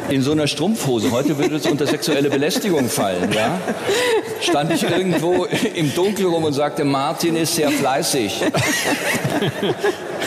[0.08, 1.12] In so einer Strumpfhose.
[1.12, 3.32] Heute würde es unter sexuelle Belästigung fallen.
[3.32, 3.60] Ja?
[4.40, 8.42] Stand ich irgendwo im Dunkel rum und sagte, Martin ist sehr fleißig.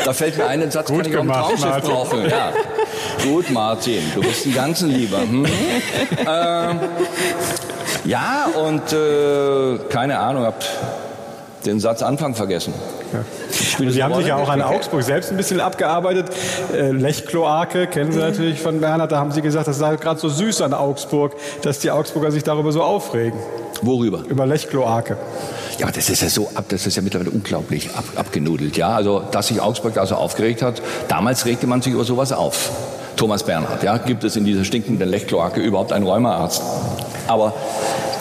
[0.05, 1.89] Da fällt mir ein Satz, Gut kann ich auch im gemacht, Traumschiff Martin.
[1.89, 2.29] brauchen.
[2.29, 2.53] Ja.
[3.23, 5.21] Gut, Martin, du bist ein ganzen Lieber.
[5.21, 5.45] Hm?
[6.19, 6.79] ähm,
[8.05, 10.61] ja, und äh, keine Ahnung, hab
[11.65, 12.73] den Satz Anfang vergessen.
[13.51, 16.29] Spielt es Sie haben sich ja auch an Augsburg selbst ein bisschen abgearbeitet.
[16.73, 19.11] Äh, Lechkloake kennen Sie natürlich von Bernhard.
[19.11, 22.43] Da haben Sie gesagt, das sei gerade so süß an Augsburg, dass die Augsburger sich
[22.43, 23.39] darüber so aufregen.
[23.81, 24.23] Worüber?
[24.27, 25.17] Über Lechkloake.
[25.77, 28.77] Ja, aber das ist ja so ab, das ist ja mittlerweile unglaublich ab, abgenudelt.
[28.77, 30.81] Ja, also dass sich Augsburg da so aufgeregt hat.
[31.07, 32.71] Damals regte man sich über sowas auf.
[33.15, 36.61] Thomas Bernhard, ja, gibt es in dieser stinkenden Lechkloake überhaupt einen Rheumaarzt?
[37.27, 37.53] Aber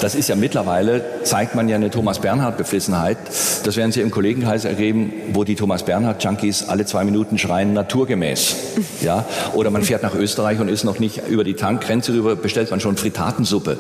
[0.03, 3.19] das ist ja mittlerweile, zeigt man ja eine Thomas Bernhard-Beflissenheit.
[3.63, 8.57] Das werden Sie im Kollegenkreis erleben, wo die Thomas Bernhard-Junkies alle zwei Minuten schreien, naturgemäß.
[9.01, 9.25] Ja?
[9.55, 12.79] Oder man fährt nach Österreich und ist noch nicht über die Tankgrenze rüber, bestellt man
[12.79, 13.77] schon Fritatensuppe.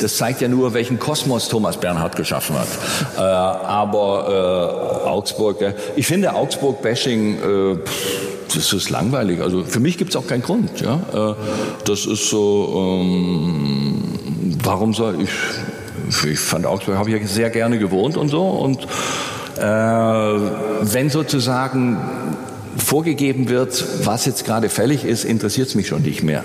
[0.00, 2.68] Das zeigt ja nur, welchen Kosmos Thomas Bernhard geschaffen hat.
[3.16, 7.76] Äh, aber äh, Augsburg, ich finde Augsburg-Bashing, äh,
[8.54, 9.40] das ist langweilig.
[9.40, 10.80] Also für mich gibt es auch keinen Grund.
[10.80, 11.32] Ja?
[11.32, 11.34] Äh,
[11.84, 14.02] das ist so, ähm,
[14.62, 15.30] warum soll ich,
[16.28, 18.42] ich fand Augsburg, habe ich ja sehr gerne gewohnt und so.
[18.42, 18.86] Und
[19.56, 21.98] äh, wenn sozusagen
[22.76, 26.44] vorgegeben wird, was jetzt gerade fällig ist, interessiert es mich schon nicht mehr.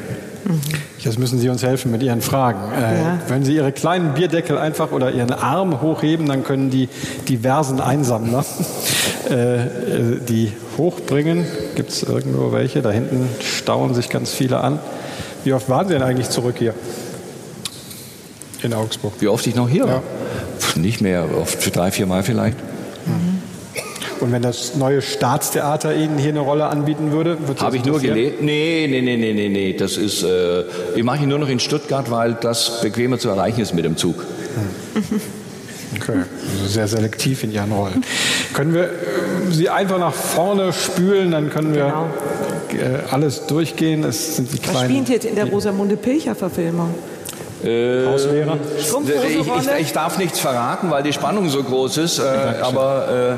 [1.06, 2.60] Jetzt müssen Sie uns helfen mit Ihren Fragen.
[2.74, 3.20] Äh, Ja.
[3.28, 6.90] Wenn Sie Ihre kleinen Bierdeckel einfach oder Ihren Arm hochheben, dann können die
[7.30, 8.44] diversen Einsammler
[9.30, 11.46] äh, äh, die hochbringen.
[11.76, 12.82] Gibt es irgendwo welche?
[12.82, 14.80] Da hinten stauen sich ganz viele an.
[15.44, 16.74] Wie oft waren Sie denn eigentlich zurück hier?
[18.64, 19.14] In Augsburg.
[19.20, 20.02] Wie oft ich noch hier war?
[20.76, 20.82] Ja.
[20.82, 22.58] Nicht mehr, oft für drei, vier Mal vielleicht.
[24.20, 27.86] Und wenn das neue Staatstheater Ihnen hier eine Rolle anbieten würde, würde Sie Habe ich
[27.86, 28.42] nur gelebt?
[28.42, 29.74] Nee, nee, nee, nee, nee, nee.
[29.74, 30.64] Das ist, äh,
[30.96, 33.98] ich mache ihn nur noch in Stuttgart, weil das bequemer zu erreichen ist mit dem
[33.98, 34.24] Zug.
[36.02, 38.04] Okay, also sehr selektiv in Ihren Rollen.
[38.54, 38.88] können wir äh,
[39.52, 42.10] Sie einfach nach vorne spülen, dann können wir
[42.74, 44.04] äh, alles durchgehen.
[44.04, 46.94] Es sind die Was kleinen spielt jetzt in der Rosamunde Pilcher-Verfilmung?
[47.66, 48.58] Hauslehrer.
[48.80, 52.20] Strumpfhose Ich, ich, ich darf nichts verraten, weil die Spannung so groß ist.
[52.20, 52.24] Äh,
[52.62, 53.38] aber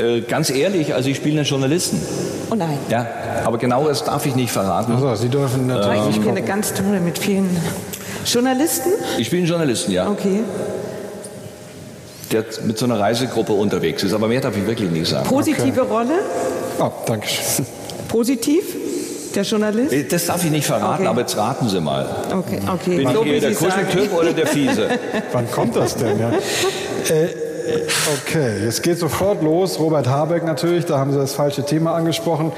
[0.00, 2.00] äh, äh, ganz ehrlich, also ich spiele einen Journalisten.
[2.50, 2.78] Oh nein.
[2.90, 3.06] Ja,
[3.44, 4.92] aber genaueres darf ich nicht verraten.
[4.92, 6.16] Also, Sie dürfen natürlich.
[6.16, 7.48] Ich kenne ganz tolle mit vielen
[8.26, 8.90] Journalisten.
[9.18, 10.40] Ich spiele einen Journalisten, ja, Okay.
[12.30, 14.12] der mit so einer Reisegruppe unterwegs ist.
[14.12, 15.26] Aber mehr darf ich wirklich nicht sagen.
[15.28, 16.20] Positive Rolle?
[16.78, 17.66] Oh, danke schön.
[18.08, 18.62] Positiv?
[19.34, 19.92] Der Journalist?
[19.92, 21.06] Äh, Das darf ich nicht verraten, Okay.
[21.08, 22.06] aber jetzt raten Sie mal.
[22.32, 22.96] Okay, okay.
[22.98, 23.54] Bin So ich eher der.
[23.54, 24.88] Kuscheltyp oder der Fiese?
[25.32, 26.18] Wann kommt das denn?
[26.18, 26.30] Ja?
[26.30, 27.28] Äh,
[28.26, 29.78] okay, jetzt geht sofort los.
[29.78, 32.52] Robert Habeck natürlich, da haben Sie das falsche Thema angesprochen.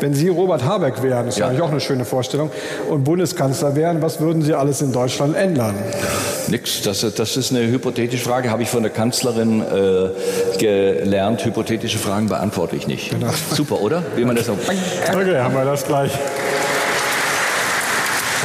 [0.00, 1.48] Wenn Sie Robert Habeck wären, das ist Ja.
[1.48, 2.50] eigentlich auch eine schöne Vorstellung,
[2.88, 5.74] und Bundeskanzler wären, was würden Sie alles in Deutschland ändern?
[6.48, 11.44] Nix, das, das ist eine hypothetische Frage, habe ich von der Kanzlerin äh, gelernt.
[11.44, 13.10] Hypothetische Fragen beantworte ich nicht.
[13.10, 13.30] Genau.
[13.54, 14.02] Super, oder?
[14.16, 14.52] Wie man das so.
[15.12, 16.10] Okay, haben wir das gleich.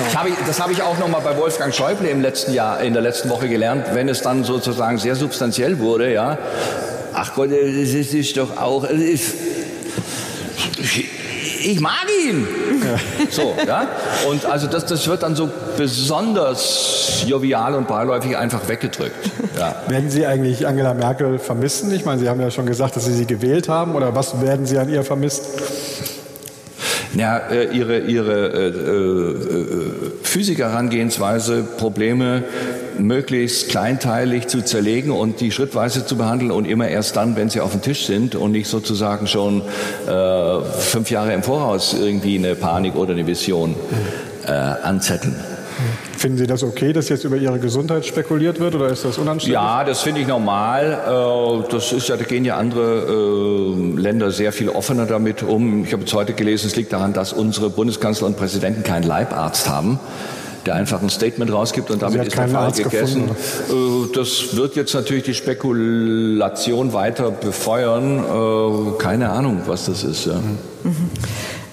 [0.08, 2.94] Ich habe, das habe ich auch noch mal bei Wolfgang Schäuble im letzten Jahr, in
[2.94, 6.38] der letzten Woche gelernt, wenn es dann sozusagen sehr substanziell wurde, ja.
[7.14, 9.36] Ach Gott, das ist, ist doch auch, es ist,
[11.64, 12.46] ich, mag ihn.
[13.30, 13.88] So, ja.
[14.30, 19.32] Und also das, das wird dann so besonders jovial und beiläufig einfach weggedrückt.
[19.58, 19.76] Ja.
[19.88, 21.92] Werden Sie eigentlich Angela Merkel vermissen?
[21.94, 23.96] Ich meine, Sie haben ja schon gesagt, dass Sie sie gewählt haben.
[23.96, 25.46] Oder was werden Sie an ihr vermissen?
[27.16, 29.36] Ja, äh, ihre, ihre äh, äh,
[30.22, 32.44] Physikerherangehensweise, Probleme
[33.00, 37.62] möglichst kleinteilig zu zerlegen und die schrittweise zu behandeln und immer erst dann, wenn sie
[37.62, 39.62] auf dem Tisch sind und nicht sozusagen schon
[40.08, 43.76] äh, fünf Jahre im Voraus irgendwie eine Panik oder eine Vision
[44.46, 45.36] äh, anzetteln.
[46.26, 49.54] Finden Sie das okay, dass jetzt über Ihre Gesundheit spekuliert wird oder ist das unanständig?
[49.54, 50.98] Ja, das finde ich normal.
[51.06, 55.84] Äh, das ist ja, da gehen ja andere äh, Länder sehr viel offener damit um.
[55.84, 59.70] Ich habe jetzt heute gelesen, es liegt daran, dass unsere Bundeskanzler und Präsidenten keinen Leibarzt
[59.70, 60.00] haben
[60.66, 63.28] der einfach ein Statement rausgibt und damit ist der Fall Arzt gegessen.
[63.28, 68.98] Gefunden, äh, das wird jetzt natürlich die Spekulation weiter befeuern.
[68.98, 70.26] Keine Ahnung, was das ist.
[70.26, 70.42] Ja.
[70.84, 71.12] Mhm.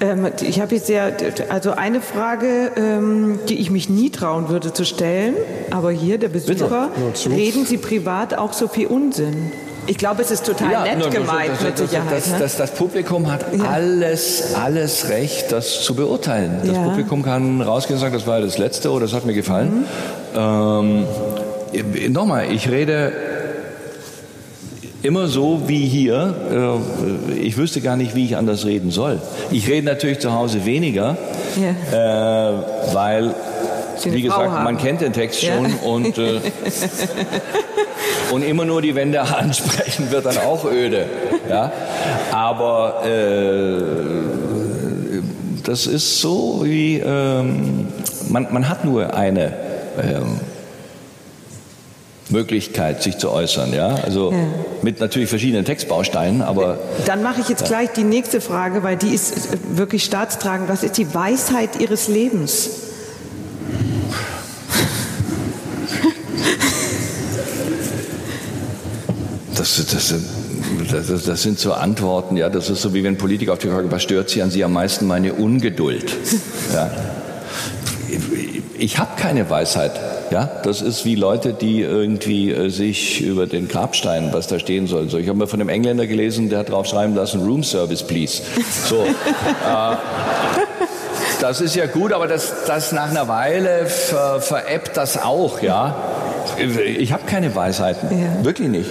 [0.02, 1.12] Ähm, ich habe jetzt sehr,
[1.48, 5.34] also eine Frage, ähm, die ich mich nie trauen würde zu stellen,
[5.70, 6.90] aber hier der Besucher,
[7.26, 9.52] reden Sie privat auch so viel Unsinn?
[9.86, 12.18] Ich glaube, es ist total ja, nett gemeint das, mit Sicherheit.
[12.18, 13.64] Das, das, das, Publikum hat ja.
[13.64, 16.60] alles, alles Recht, das zu beurteilen.
[16.64, 16.84] Das ja.
[16.84, 19.86] Publikum kann rausgehen und sagen, das war das Letzte oder das hat mir gefallen.
[20.34, 20.38] Mhm.
[20.38, 21.04] Ähm,
[22.10, 23.12] Nochmal, ich rede
[25.02, 26.34] immer so wie hier.
[27.30, 29.20] Äh, ich wüsste gar nicht, wie ich anders reden soll.
[29.50, 31.16] Ich rede natürlich zu Hause weniger,
[31.60, 32.50] ja.
[32.50, 32.52] äh,
[32.92, 33.34] weil,
[34.04, 35.76] wie gesagt, man kennt den Text schon ja.
[35.84, 36.40] und, äh,
[38.32, 41.06] und immer nur die Wände ansprechen wird dann auch öde.
[41.48, 41.72] Ja?
[42.30, 43.82] Aber äh,
[45.64, 47.88] das ist so wie, ähm,
[48.28, 49.52] man, man hat nur eine.
[50.02, 50.40] Ähm,
[52.32, 53.72] Möglichkeit, sich zu äußern.
[53.72, 53.94] Ja?
[53.96, 54.38] Also ja.
[54.82, 56.78] mit natürlich verschiedenen Textbausteinen, aber.
[57.06, 57.68] Dann mache ich jetzt ja.
[57.68, 60.68] gleich die nächste Frage, weil die ist wirklich staatstragend.
[60.68, 62.70] Was ist die Weisheit Ihres Lebens?
[69.54, 70.24] Das, das, sind,
[70.90, 73.92] das, das, sind so Antworten, ja, das ist so wie wenn Politiker auf die Frage,
[73.92, 75.06] was stört Sie an Sie am meisten?
[75.06, 76.12] Meine Ungeduld.
[76.74, 76.90] Ja.
[78.78, 79.92] Ich habe keine Weisheit.
[80.32, 84.86] Ja, das ist wie Leute, die irgendwie äh, sich über den Grabstein, was da stehen
[84.86, 85.10] soll.
[85.10, 88.02] So, ich habe mal von einem Engländer gelesen, der hat drauf schreiben lassen, Room Service,
[88.02, 88.42] please.
[88.88, 89.96] So, äh,
[91.38, 95.96] das ist ja gut, aber das, das nach einer Weile ver, veräppt das auch, ja.
[96.98, 98.42] Ich habe keine Weisheiten, ja.
[98.42, 98.88] wirklich nicht.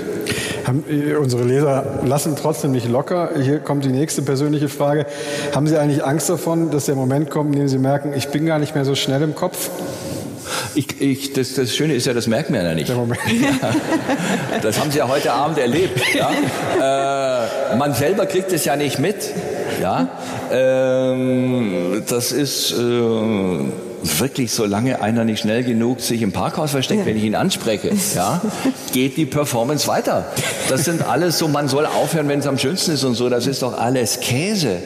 [0.67, 3.31] Haben, äh, unsere Leser lassen trotzdem nicht locker.
[3.41, 5.07] Hier kommt die nächste persönliche Frage.
[5.55, 8.45] Haben Sie eigentlich Angst davon, dass der Moment kommt, in dem Sie merken, ich bin
[8.45, 9.71] gar nicht mehr so schnell im Kopf?
[10.75, 12.89] Ich, ich, das, das Schöne ist ja, das merkt man ja nicht.
[14.51, 15.99] Ja, das haben Sie ja heute Abend erlebt.
[16.13, 16.31] Ja?
[17.71, 19.31] Äh, man selber kriegt es ja nicht mit.
[19.81, 20.09] Ja?
[20.51, 22.71] Ähm, das ist...
[22.71, 27.05] Äh, wirklich, solange einer nicht schnell genug sich im Parkhaus versteckt, ja.
[27.05, 28.41] wenn ich ihn anspreche, ja,
[28.93, 30.25] geht die Performance weiter.
[30.69, 33.29] Das sind alles so, man soll aufhören, wenn es am schönsten ist und so.
[33.29, 34.77] Das ist doch alles Käse.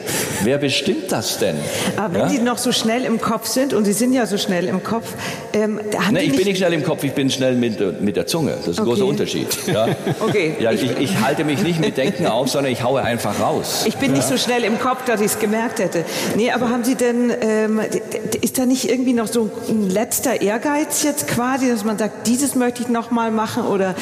[0.42, 1.56] Wer bestimmt das denn?
[1.96, 2.28] Aber wenn ja?
[2.28, 5.06] die noch so schnell im Kopf sind, und sie sind ja so schnell im Kopf,
[5.52, 8.16] ähm, haben ne, ich nicht bin nicht schnell im Kopf, ich bin schnell mit, mit
[8.16, 8.52] der Zunge.
[8.52, 8.90] Das ist ein okay.
[8.90, 9.48] großer Unterschied.
[9.66, 9.88] Ja?
[10.20, 10.56] okay.
[10.60, 13.84] Ja, ich, ich, halte mich nicht mit Denken auf, sondern ich haue einfach raus.
[13.86, 16.04] Ich bin nicht so schnell im Kopf, dass ich es gemerkt hätte.
[16.36, 17.80] Nee, aber haben Sie denn, ähm,
[18.40, 22.26] ist da nicht irgendwie irgendwie noch so ein letzter Ehrgeiz jetzt quasi, dass man sagt,
[22.26, 23.94] dieses möchte ich noch mal machen oder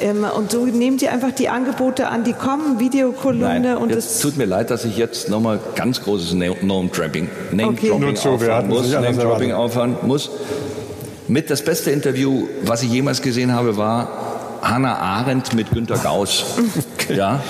[0.00, 4.20] ähm, und so nehmen Sie einfach die Angebote an, die kommen, Videokolumne Nein, und es
[4.20, 7.90] tut mir leid, dass ich jetzt noch mal ganz großes Name-Dropping Name okay.
[7.92, 10.30] aufhören muss, Name-Dropping aufhören muss.
[11.28, 14.08] Mit das beste Interview, was ich jemals gesehen habe, war
[14.62, 16.44] Hannah Arendt mit Günter Gauss.
[17.14, 17.40] ja.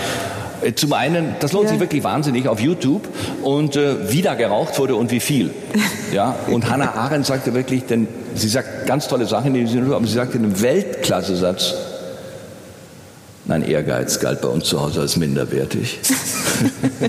[0.63, 1.71] Äh, zum einen, das lohnt ja.
[1.71, 3.09] sich wirklich wahnsinnig auf YouTube
[3.43, 5.51] und äh, wie da geraucht wurde und wie viel.
[6.11, 10.07] Ja, und Hannah Arendt sagte wirklich, denn sie sagt ganz tolle Sachen in diesem aber
[10.07, 11.75] sie sagte einen Weltklasse-Satz.
[13.45, 15.99] Nein, Ehrgeiz galt bei uns zu Hause als minderwertig.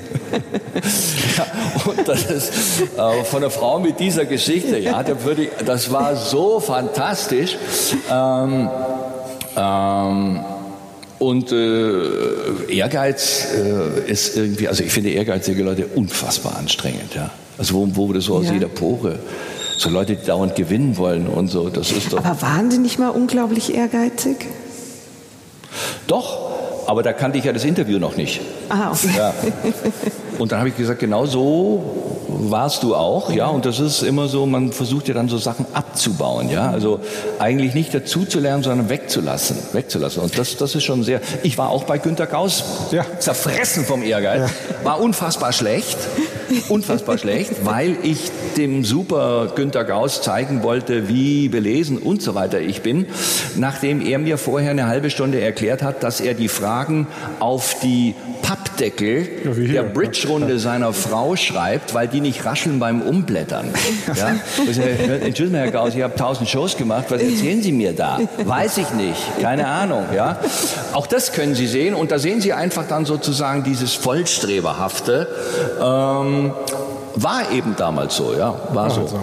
[1.38, 1.46] ja,
[1.86, 2.52] und das ist
[2.98, 7.58] äh, von einer Frau mit dieser Geschichte, ja, ich, das war so fantastisch.
[8.12, 8.70] Ähm,
[9.56, 10.40] ähm,
[11.20, 17.30] und äh, Ehrgeiz äh, ist irgendwie, also ich finde ehrgeizige Leute unfassbar anstrengend, ja.
[17.58, 18.54] Also wo, wo das so aus ja.
[18.54, 19.20] jeder Pore.
[19.78, 22.24] So Leute, die dauernd gewinnen wollen und so, das ist doch.
[22.24, 24.46] Aber waren Sie nicht mal unglaublich ehrgeizig?
[26.08, 26.50] Doch,
[26.88, 28.42] aber da kannte ich ja das Interview noch nicht.
[28.70, 29.10] Ah, okay.
[29.16, 29.34] Ja.
[30.40, 31.84] Und dann habe ich gesagt, genau so
[32.28, 33.48] warst du auch, ja.
[33.48, 36.72] Und das ist immer so, man versucht ja dann so Sachen abzubauen, ja.
[36.72, 37.02] Also
[37.40, 40.24] eigentlich nicht dazu zu lernen, sondern wegzulassen, wegzulassen.
[40.24, 41.22] Und das, das ist schon sehr.
[41.44, 43.06] Ich war auch bei Günter Gauss ja.
[43.20, 44.86] zerfressen vom Ehrgeiz, ja.
[44.86, 45.98] war unfassbar schlecht.
[46.70, 52.60] unfassbar schlecht, weil ich dem super Günter Gauss zeigen wollte, wie belesen und so weiter
[52.60, 53.06] ich bin,
[53.56, 57.08] nachdem er mir vorher eine halbe Stunde erklärt hat, dass er die Fragen
[57.40, 59.84] auf die Pappdeckel Ja, wie hier,
[60.30, 63.74] Bridge-Runde seiner Frau schreibt, weil die nicht rascheln beim Umblättern.
[64.16, 64.36] Ja?
[64.72, 68.20] Sie, Herr Gauss, ich habe tausend Shows gemacht, was erzählen Sie mir da?
[68.44, 70.06] Weiß ich nicht, keine Ahnung.
[70.16, 70.38] Ja?
[70.94, 75.28] Auch das können Sie sehen und da sehen Sie einfach dann sozusagen dieses Vollstreberhafte.
[75.82, 76.54] Ähm,
[77.16, 79.02] war eben damals so, ja, war so.
[79.02, 79.20] Also.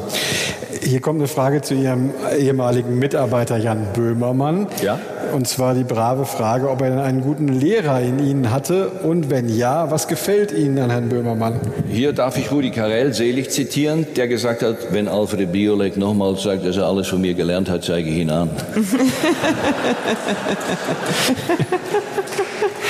[0.83, 4.67] Hier kommt eine Frage zu Ihrem ehemaligen Mitarbeiter Jan Böhmermann.
[4.83, 4.99] Ja.
[5.33, 9.31] Und zwar die brave Frage, ob er denn einen guten Lehrer in Ihnen hatte und
[9.31, 11.61] wenn ja, was gefällt Ihnen an Herrn Böhmermann?
[11.89, 16.67] Hier darf ich Rudi Carell selig zitieren, der gesagt hat, wenn Alfred Biolek nochmal sagt,
[16.67, 18.51] dass er alles von mir gelernt hat, zeige ich ihn an.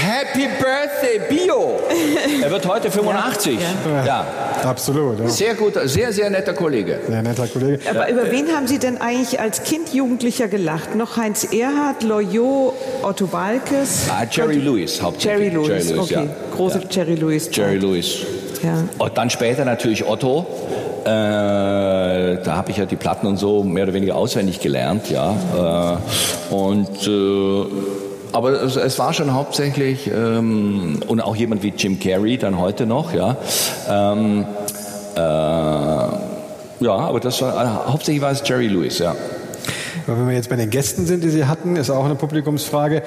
[0.06, 1.80] Happy Birthday, Bio!
[2.42, 3.58] Er wird heute 85.
[4.06, 4.24] Ja.
[4.62, 5.18] Absolut.
[5.18, 5.28] Ja.
[5.28, 7.00] Sehr gut, sehr, sehr netter Kollege.
[7.08, 7.80] Sehr netter Kollege.
[7.90, 10.94] Aber über wen haben Sie denn eigentlich als Kind Jugendlicher gelacht?
[10.94, 14.06] Noch Heinz Erhardt, Loyot, Otto Walkes?
[14.08, 15.52] Ah, Jerry Lewis hauptsächlich.
[15.52, 16.14] Jerry Lewis, okay.
[16.14, 16.26] ja.
[16.54, 16.88] Große ja.
[16.88, 17.50] Jerry Lewis.
[17.52, 18.18] Jerry Lewis.
[18.62, 18.84] Ja.
[18.98, 20.46] Und dann später natürlich Otto.
[21.02, 25.98] Äh, da habe ich ja die Platten und so mehr oder weniger auswendig gelernt, ja.
[26.50, 27.64] Äh, und äh,
[28.36, 32.84] aber es, es, war schon hauptsächlich ähm, und auch jemand wie Jim Carrey dann heute
[32.84, 33.36] noch, ja.
[33.88, 34.44] Ähm,
[35.16, 39.16] äh, ja, aber das war äh, hauptsächlich war es Jerry Lewis, ja.
[40.06, 43.02] Aber wenn wir jetzt bei den Gästen sind, die Sie hatten, ist auch eine Publikumsfrage.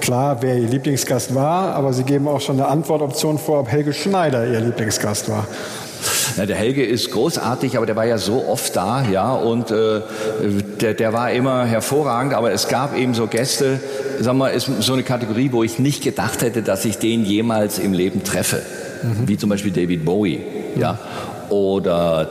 [0.00, 3.92] Klar, wer Ihr Lieblingsgast war, aber Sie geben auch schon eine Antwortoption vor, ob Helge
[3.92, 5.46] Schneider Ihr Lieblingsgast war.
[6.36, 10.00] Na, der Helge ist großartig, aber der war ja so oft da, ja, und äh,
[10.80, 13.80] der, der war immer hervorragend, aber es gab eben so Gäste,
[14.20, 17.78] sag mal, ist so eine Kategorie, wo ich nicht gedacht hätte, dass ich den jemals
[17.78, 18.62] im Leben treffe.
[19.02, 19.28] Mhm.
[19.28, 20.38] Wie zum Beispiel David Bowie,
[20.74, 20.80] mhm.
[20.80, 20.98] ja,
[21.50, 22.28] oder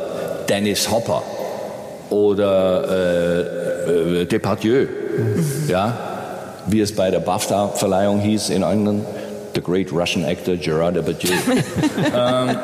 [0.50, 1.24] Dennis Hopper
[2.10, 5.70] oder äh, äh, Depardieu, mhm.
[5.70, 5.98] ja,
[6.68, 9.06] wie es bei der BAFTA-Verleihung hieß in England.
[9.56, 11.34] The Great Russian Actor Gerard Depardieu.
[12.16, 12.58] ähm,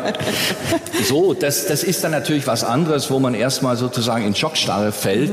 [1.03, 5.31] so, das, das ist dann natürlich was anderes, wo man erstmal sozusagen in Schockstarre fällt,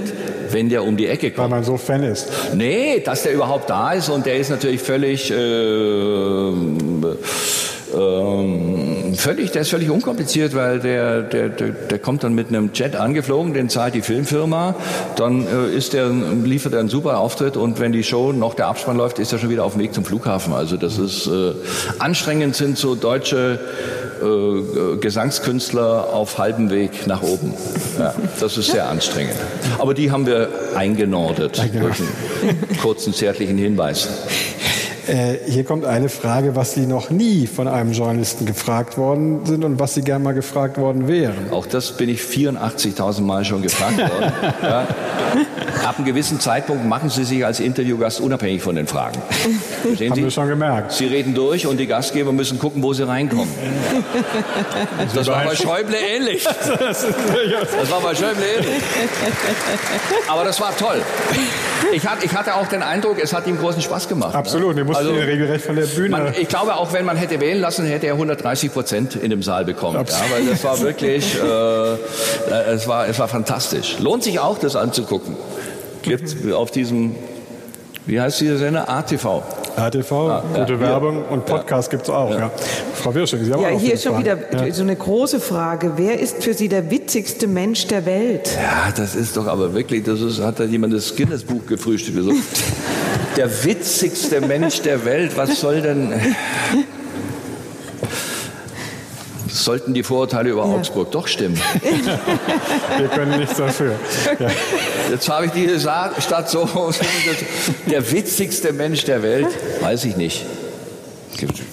[0.51, 1.51] wenn der um die Ecke kommt.
[1.51, 2.29] Weil man so Fan ist.
[2.55, 5.31] Nee, dass der überhaupt da ist und der ist natürlich völlig...
[5.31, 5.37] Äh,
[7.95, 12.71] ähm, völlig, der ist völlig unkompliziert, weil der, der, der, der kommt dann mit einem
[12.75, 14.75] Jet angeflogen, den zahlt die Filmfirma,
[15.17, 18.67] dann äh, ist der, liefert er einen super Auftritt und wenn die Show noch der
[18.69, 20.53] Abspann läuft, ist er schon wieder auf dem Weg zum Flughafen.
[20.53, 21.53] Also das ist äh,
[21.99, 23.59] anstrengend sind so deutsche
[24.23, 27.55] äh, Gesangskünstler auf halbem Weg nach oben.
[27.99, 29.37] Ja, das ist sehr anstrengend.
[29.79, 34.09] Aber die haben wir eingenordet durch einen kurzen zärtlichen Hinweis.
[35.07, 39.65] Äh, hier kommt eine Frage, was Sie noch nie von einem Journalisten gefragt worden sind
[39.65, 41.51] und was Sie gern mal gefragt worden wären.
[41.53, 44.33] Auch das bin ich 84.000 Mal schon gefragt worden.
[44.63, 44.87] ja.
[45.85, 49.21] Ab einem gewissen Zeitpunkt machen Sie sich als Interviewgast unabhängig von den Fragen.
[49.83, 50.25] Verstehen Haben Sie?
[50.25, 50.93] wir schon gemerkt.
[50.93, 53.49] Sie reden durch und die Gastgeber müssen gucken, wo sie reinkommen.
[55.15, 56.45] Das war bei Schäuble ähnlich.
[56.79, 57.05] Das
[57.91, 58.83] war bei Schäuble ähnlich.
[60.29, 61.01] Aber das war toll.
[61.93, 64.35] Ich hatte auch den Eindruck, es hat ihm großen Spaß gemacht.
[64.35, 66.09] Absolut, wir mussten also, regelrecht von der Bühne.
[66.09, 69.43] Man, ich glaube, auch wenn man hätte wählen lassen, hätte er 130 Prozent in dem
[69.43, 69.97] Saal bekommen.
[69.97, 73.99] Ja, weil das war wirklich, äh, es, war, es war fantastisch.
[74.01, 75.37] Lohnt sich auch, das anzugucken.
[76.03, 77.17] Gibt auf diesem,
[78.07, 78.89] wie heißt dieser Sender?
[78.89, 79.43] ATV.
[79.77, 81.99] ATV, ah, gute ja, Werbung und Podcast ja.
[81.99, 82.31] gibt es auch.
[82.31, 82.51] Ja.
[82.95, 84.39] Frau Wirsching, Sie haben ja, auch hier ist schon wieder
[84.71, 85.93] so eine große Frage.
[85.97, 88.57] Wer ist für Sie der witzigste Mensch der Welt?
[88.57, 92.23] Ja, das ist doch aber wirklich, das ist, hat da jemand das Guinness-Buch gefrühstückt.
[92.23, 92.33] So.
[93.37, 96.13] der witzigste Mensch der Welt, was soll denn
[99.49, 100.75] sollten die Vorurteile über ja.
[100.75, 101.61] Augsburg doch stimmen.
[102.99, 103.95] Wir können nichts dafür.
[104.39, 104.49] Ja.
[105.11, 106.67] Jetzt habe ich diese Stadt so,
[107.91, 109.49] der witzigste Mensch der Welt,
[109.81, 110.45] weiß ich nicht.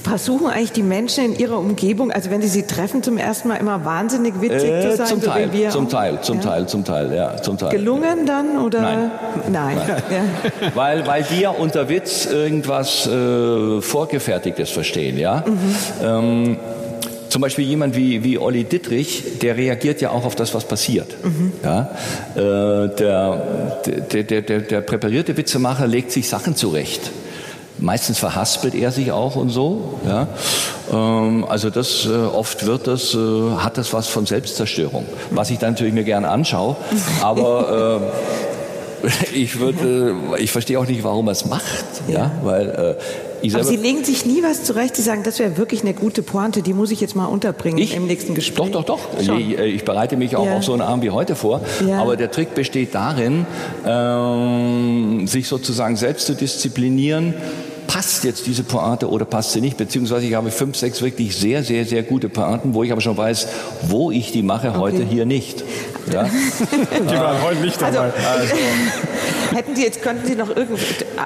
[0.03, 3.57] Versuchen eigentlich die Menschen in ihrer Umgebung, also wenn sie sie treffen zum ersten Mal,
[3.57, 5.07] immer wahnsinnig witzig äh, zu sein?
[5.07, 5.89] Zum so Teil, wir zum?
[5.89, 6.41] Teil, zum ja.
[6.43, 7.71] Teil, zum Teil, ja, zum Teil.
[7.71, 8.81] Gelungen dann oder?
[8.81, 9.11] Nein.
[9.51, 9.77] Nein.
[9.77, 10.03] Nein.
[10.11, 10.71] Ja.
[10.75, 15.43] Weil, weil die ja unter Witz irgendwas äh, Vorgefertigtes verstehen, ja.
[15.45, 15.75] Mhm.
[16.03, 16.57] Ähm,
[17.33, 21.15] zum Beispiel jemand wie, wie Olli Dittrich, der reagiert ja auch auf das, was passiert.
[21.23, 21.51] Mhm.
[21.63, 21.89] Ja?
[22.35, 23.81] Äh, der,
[24.11, 27.09] der, der, der, der präparierte Witzemacher legt sich Sachen zurecht.
[27.83, 29.99] Meistens verhaspelt er sich auch und so.
[30.07, 30.27] Ja?
[30.89, 33.17] Ähm, also das, äh, oft wird das, äh,
[33.57, 36.77] hat das was von Selbstzerstörung, was ich dann natürlich mir gerne anschaue.
[37.21, 38.01] Aber
[39.03, 41.63] äh, ich würde, ich verstehe auch nicht, warum er es macht,
[42.07, 42.95] ja, weil
[43.41, 44.95] Ich Aber Sie legen sich nie was zurecht.
[44.95, 47.93] Sie sagen, das wäre wirklich eine gute Pointe, die muss ich jetzt mal unterbringen Ich?
[47.97, 48.71] im nächsten Gespräch.
[48.71, 49.21] Doch, doch, doch.
[49.25, 49.41] Schon.
[49.41, 50.55] Ich, ich bereite mich auch Ja.
[50.55, 51.59] auf so einen Abend wie heute vor.
[51.85, 51.99] Ja.
[52.01, 53.45] Aber der Trick besteht darin,
[53.85, 57.33] ähm, sich sozusagen selbst zu disziplinieren.
[57.87, 59.77] Passt jetzt diese Pointe oder passt sie nicht?
[59.77, 63.15] Beziehungsweise ich habe fünf, sechs wirklich sehr, sehr, sehr gute Pointen, wo ich aber schon
[63.17, 63.47] weiß,
[63.83, 65.63] wo ich die mache, heute hier nicht.
[66.11, 66.23] Ja?
[67.09, 68.11] Die waren heute nicht Also, dabei.
[69.55, 70.81] hätten Sie jetzt, könnten Sie noch irgendwie,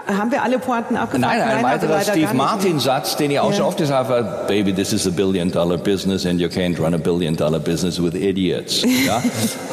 [0.06, 1.22] haben wir alle Pointen abgefragt?
[1.36, 2.34] Nein, ein wir weiterer Steve.
[2.36, 3.58] Martin-Satz, den ich auch Ja.
[3.58, 6.94] schon oft gesagt habe, Baby, this is a billion dollar business and you can't run
[6.94, 8.84] a billion dollar business with idiots.
[8.84, 9.24] Ja?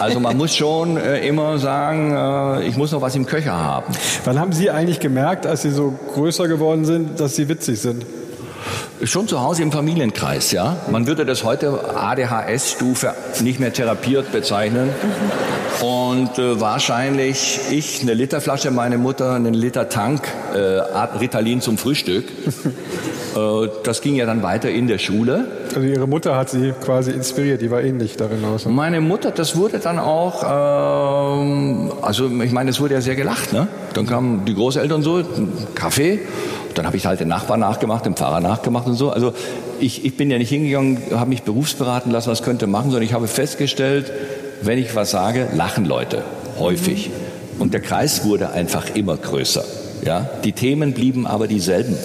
[0.01, 2.15] Also man muss schon äh, immer sagen,
[2.63, 3.93] äh, ich muss noch was im Köcher haben.
[4.25, 8.05] Wann haben Sie eigentlich gemerkt, als Sie so größer geworden sind, dass Sie witzig sind?
[9.03, 10.77] Schon zu Hause im Familienkreis, ja.
[10.91, 14.91] Man würde das heute ADHS-Stufe nicht mehr therapiert bezeichnen.
[15.85, 20.23] Und äh, wahrscheinlich ich eine Literflasche, meine Mutter einen Liter Tank
[20.55, 20.59] äh,
[21.21, 22.25] Ritalin zum Frühstück.
[23.37, 25.47] äh, das ging ja dann weiter in der Schule.
[25.75, 28.65] Also Ihre Mutter hat Sie quasi inspiriert, die war ähnlich darin aus.
[28.65, 33.53] Meine Mutter, das wurde dann auch, ähm, also ich meine, es wurde ja sehr gelacht,
[33.53, 33.69] ne?
[33.93, 35.23] Dann kamen die Großeltern so,
[35.75, 36.21] Kaffee,
[36.73, 39.11] dann habe ich halt den Nachbarn nachgemacht, den Pfarrer nachgemacht und so.
[39.11, 39.35] Also
[39.81, 43.13] ich, ich bin ja nicht hingegangen, habe mich berufsberaten lassen, was könnte machen, sondern ich
[43.13, 44.11] habe festgestellt,
[44.67, 46.23] wenn ich was sage, lachen Leute
[46.59, 47.11] häufig.
[47.59, 49.65] Und der Kreis wurde einfach immer größer.
[50.05, 50.29] Ja?
[50.45, 51.97] Die Themen blieben aber dieselben.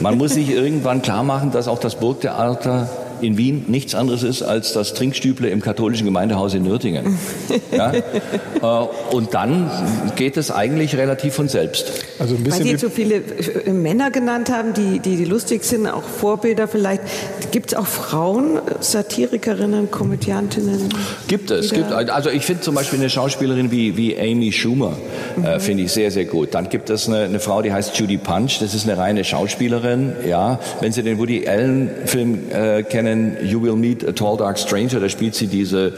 [0.00, 2.88] Man muss sich irgendwann klar machen, dass auch das Burgtheater
[3.22, 7.18] in Wien nichts anderes ist als das Trinkstüble im katholischen Gemeindehaus in Nürtingen.
[7.70, 7.92] Ja?
[7.92, 9.70] Äh, Und dann
[10.16, 11.92] geht es eigentlich relativ von selbst.
[12.18, 15.16] Also ein Weil bisschen Sie wie, jetzt so viele äh, Männer genannt haben, die, die,
[15.16, 17.02] die lustig sind, auch Vorbilder vielleicht.
[17.50, 20.88] Gibt es auch Frauen, äh, Satirikerinnen, Komödiantinnen?
[21.28, 21.70] Gibt es.
[21.70, 24.96] Gibt, also ich finde zum Beispiel eine Schauspielerin wie, wie Amy Schumer,
[25.42, 26.54] äh, finde ich sehr, sehr gut.
[26.54, 30.12] Dann gibt es eine, eine Frau, die heißt Judy Punch, das ist eine reine Schauspielerin.
[30.28, 33.11] Ja, Wenn Sie den Woody Allen-Film äh, kennen,
[33.42, 35.94] You Will Meet a Tall Dark Stranger, da spielt sie diese,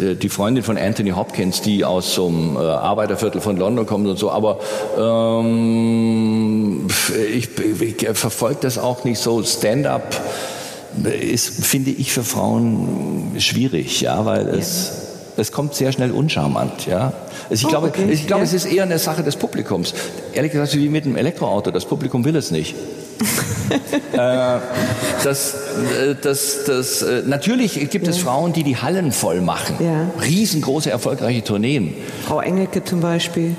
[0.00, 4.06] äh, die Freundin von Anthony Hopkins, die aus so einem äh, Arbeiterviertel von London kommt
[4.06, 4.30] und so.
[4.30, 4.58] Aber
[4.98, 6.86] ähm,
[7.34, 7.48] ich,
[7.80, 9.42] ich verfolge das auch nicht so.
[9.42, 10.20] Stand-up
[11.04, 14.92] ist, finde ich, für Frauen schwierig, ja, weil es,
[15.36, 17.12] es kommt sehr schnell uncharmant, ja.
[17.50, 18.46] Also ich Oh, glaube, okay, ich glaube, ja.
[18.48, 19.94] es ist eher eine Sache des Publikums.
[20.34, 22.74] Ehrlich gesagt, wie mit einem Elektroauto, das Publikum will es nicht.
[24.12, 24.58] äh,
[25.24, 29.76] das, äh, das, das, äh, natürlich gibt es Frauen, die die Hallen voll machen.
[29.80, 30.10] Ja.
[30.22, 31.94] Riesengroße, erfolgreiche Tourneen.
[32.24, 33.56] Frau Engelke zum Beispiel.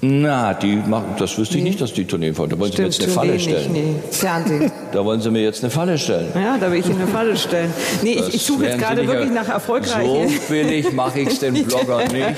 [0.00, 2.48] Na, die machen, das wüsste ich nicht, dass die Tourneen voll.
[2.48, 3.72] Da wollen Sie mir jetzt eine Falle stellen.
[3.72, 3.94] Nicht, nee.
[4.12, 4.70] Fernsehen.
[4.92, 6.32] Da wollen Sie mir jetzt eine Falle stellen.
[6.34, 7.72] Ja, da will ich Ihnen eine Falle stellen.
[8.02, 10.28] Nee, ich, ich suche jetzt gerade wirklich nach erfolgreichen.
[10.28, 12.36] So billig mache ich den Blogger nicht.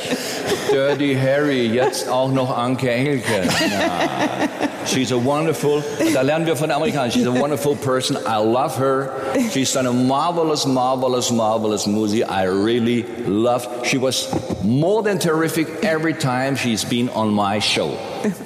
[0.71, 3.25] Dirty Harry, jetzt auch noch Anke Engelke.
[3.61, 4.49] Ja.
[4.87, 8.17] She's a wonderful, da lernen wir von Amerikanern, she's a wonderful person.
[8.27, 9.11] I love her.
[9.53, 12.25] She's done a marvelous, marvelous, marvelous movie.
[12.25, 13.69] I really love.
[13.85, 14.29] She was
[14.65, 17.93] more than terrific every time she's been on my show.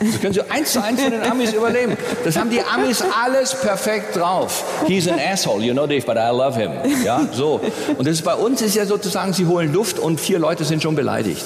[0.00, 1.96] Das können Sie eins zu eins von den Amis überleben.
[2.24, 4.64] Das haben die Amis alles perfekt drauf.
[4.86, 6.72] He's an asshole, you know Dave, but I love him.
[7.04, 7.60] Ja, so.
[7.96, 10.82] Und das ist bei uns ist ja sozusagen, Sie holen Luft und vier Leute sind
[10.82, 11.44] schon beleidigt.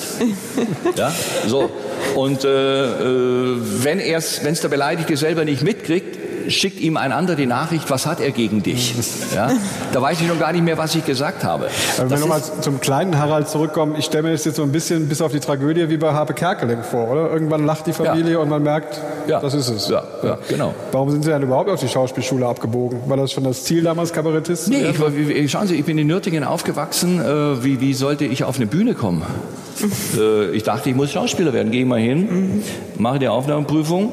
[0.97, 1.13] Ja,
[1.47, 1.71] so.
[2.15, 7.47] Und äh, äh, wenn es der Beleidigte selber nicht mitkriegt, schickt ihm ein anderer die
[7.47, 8.95] Nachricht, was hat er gegen dich?
[9.35, 9.51] Ja?
[9.93, 11.67] Da weiß ich noch gar nicht mehr, was ich gesagt habe.
[11.99, 14.73] Aber wenn wir nochmal zum kleinen Harald zurückkommen, ich stelle mir das jetzt so ein
[14.73, 17.31] bisschen bis auf die Tragödie wie bei Harpe Kerkeling vor, oder?
[17.31, 19.41] Irgendwann lacht die Familie und man merkt, Ja.
[19.41, 19.89] das ist es.
[19.89, 20.75] Ja, ja, genau.
[20.93, 23.01] Warum sind Sie dann überhaupt auf die Schauspielschule abgebogen?
[23.07, 24.87] War das schon das Ziel damals, Kabarettist zu Nee,
[25.35, 27.21] ich, schauen Sie, ich bin in Nürtingen aufgewachsen.
[27.21, 29.23] Äh, wie, wie sollte ich auf eine Bühne kommen?
[30.19, 31.71] äh, ich dachte, ich muss Schauspieler werden.
[31.71, 32.63] Gehe mal hin,
[32.97, 34.11] mache die Aufnahmeprüfung,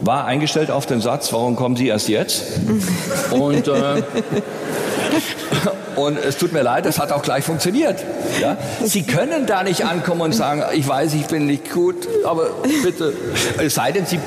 [0.00, 2.44] war eingestellt auf den Satz, warum kommen Sie erst jetzt?
[3.30, 4.02] Und, äh,
[5.96, 8.04] und es tut mir leid, das hat auch gleich funktioniert.
[8.40, 8.56] Ja?
[8.84, 12.50] Sie können da nicht ankommen und sagen, ich weiß, ich bin nicht gut, aber
[12.84, 13.12] bitte,
[13.58, 14.20] es sei denn, Sie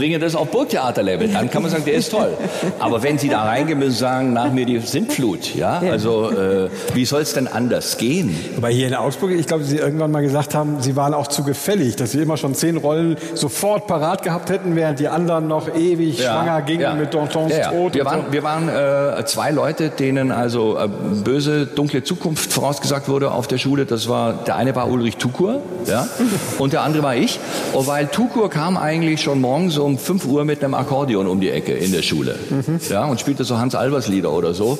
[0.00, 2.32] bringen das auf Burgtheaterlevel, dann kann man sagen, der ist toll.
[2.78, 7.04] Aber wenn Sie da reingehen müssen, sagen, nach mir die Sintflut, ja, also äh, wie
[7.04, 8.34] soll es denn anders gehen?
[8.56, 11.44] Aber hier in Augsburg, ich glaube, Sie irgendwann mal gesagt haben, Sie waren auch zu
[11.44, 15.68] gefällig, dass Sie immer schon zehn Rollen sofort parat gehabt hätten, während die anderen noch
[15.68, 17.70] ewig schwanger gingen mit Dantons ja, ja.
[17.70, 17.92] Tod.
[17.92, 18.32] Wir waren, so.
[18.32, 20.88] wir waren äh, zwei Leute, denen also äh,
[21.22, 23.84] böse, dunkle Zukunft vorausgesagt wurde auf der Schule.
[23.84, 26.08] Das war, der eine war Ulrich Tukur, ja,
[26.56, 27.38] und der andere war ich.
[27.74, 31.40] Und weil Tukur kam eigentlich schon morgens um um 5 Uhr mit einem Akkordeon um
[31.40, 32.38] die Ecke in der Schule.
[32.48, 32.80] Mhm.
[32.88, 34.78] Ja, und spielte so Hans Albers Lieder oder so.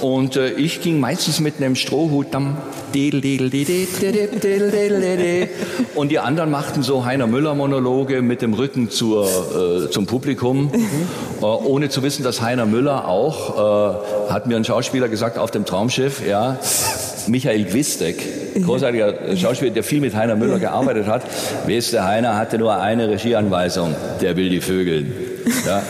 [0.00, 2.56] Und äh, ich ging meistens mit einem Strohhut dann
[5.94, 10.66] und die anderen machten so Heiner Müller Monologe mit dem Rücken zur, äh, zum Publikum,
[10.66, 11.08] mhm.
[11.40, 13.98] äh, ohne zu wissen, dass Heiner Müller auch,
[14.28, 16.58] äh, hat mir ein Schauspieler gesagt auf dem Traumschiff, ja,
[17.28, 18.16] Michael Gwistek,
[18.62, 21.22] großartiger Schauspieler, der viel mit Heiner Müller gearbeitet hat.
[21.66, 25.12] Weißt du, Heiner hatte nur eine Regieanweisung, der will die Vögeln.
[25.66, 25.82] Ja.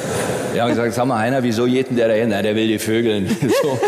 [0.52, 2.28] Wir haben gesagt, sag mal, Heiner, wieso jeden der dahin?
[2.28, 3.28] Na, der will die Vögeln.
[3.62, 3.78] So.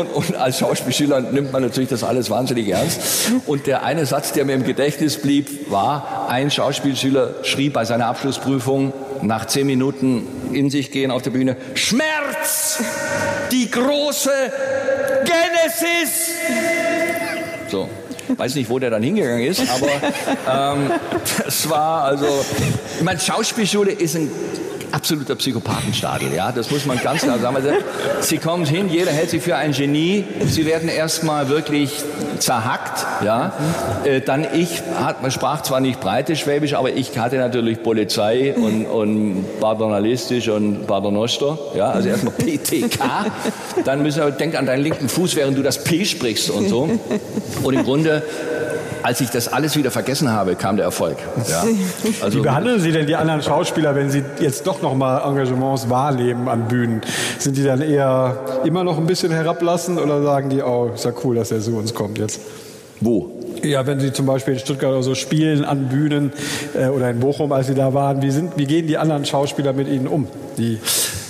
[0.00, 3.32] Und, und, als Schauspielschüler nimmt man natürlich das alles wahnsinnig ernst.
[3.46, 8.06] Und der eine Satz, der mir im Gedächtnis blieb, war, ein Schauspielschüler schrieb bei seiner
[8.06, 8.92] Abschlussprüfung
[9.22, 12.82] nach zehn Minuten in sich gehen auf der Bühne, Schmerz!
[13.52, 14.30] Die große
[15.24, 16.34] Genesis!
[17.70, 17.88] So.
[18.36, 20.90] Weiß nicht, wo der dann hingegangen ist, aber ähm,
[21.44, 22.26] das war also,
[22.98, 24.30] ich meine, Schauspielschule ist ein
[24.92, 26.34] absoluter Psychopathenstadel.
[26.34, 27.56] Ja, das muss man ganz klar sagen.
[27.56, 27.70] Also,
[28.20, 30.24] sie kommen hin, jeder hält sie für ein Genie.
[30.46, 31.90] Sie werden erstmal wirklich
[32.38, 33.06] zerhackt.
[33.24, 33.52] Ja,
[34.04, 38.54] äh, dann ich hat, man sprach zwar nicht breites Schwäbisch, aber ich hatte natürlich Polizei
[38.54, 41.58] und, und Badernalistisch und Badernoster.
[41.74, 43.26] Ja, also erstmal PTK.
[43.84, 46.88] Dann müssen wir denk an deinen linken Fuß, während du das P sprichst und so.
[47.62, 48.22] Und im Grunde
[49.02, 51.16] als ich das alles wieder vergessen habe, kam der Erfolg.
[51.48, 51.64] Ja.
[52.22, 55.88] Also, Wie behandeln Sie denn die anderen Schauspieler, wenn sie jetzt doch noch mal Engagements
[55.88, 57.00] wahrnehmen an Bühnen?
[57.38, 61.12] Sind die dann eher immer noch ein bisschen herablassen oder sagen die, oh, ist ja
[61.24, 62.40] cool, dass er zu uns kommt jetzt?
[63.00, 63.30] Wo?
[63.62, 66.32] Ja, wenn Sie zum Beispiel in Stuttgart oder so spielen an Bühnen
[66.74, 69.72] äh, oder in Bochum, als Sie da waren, wie, sind, wie gehen die anderen Schauspieler
[69.72, 70.26] mit Ihnen um?
[70.56, 70.78] Die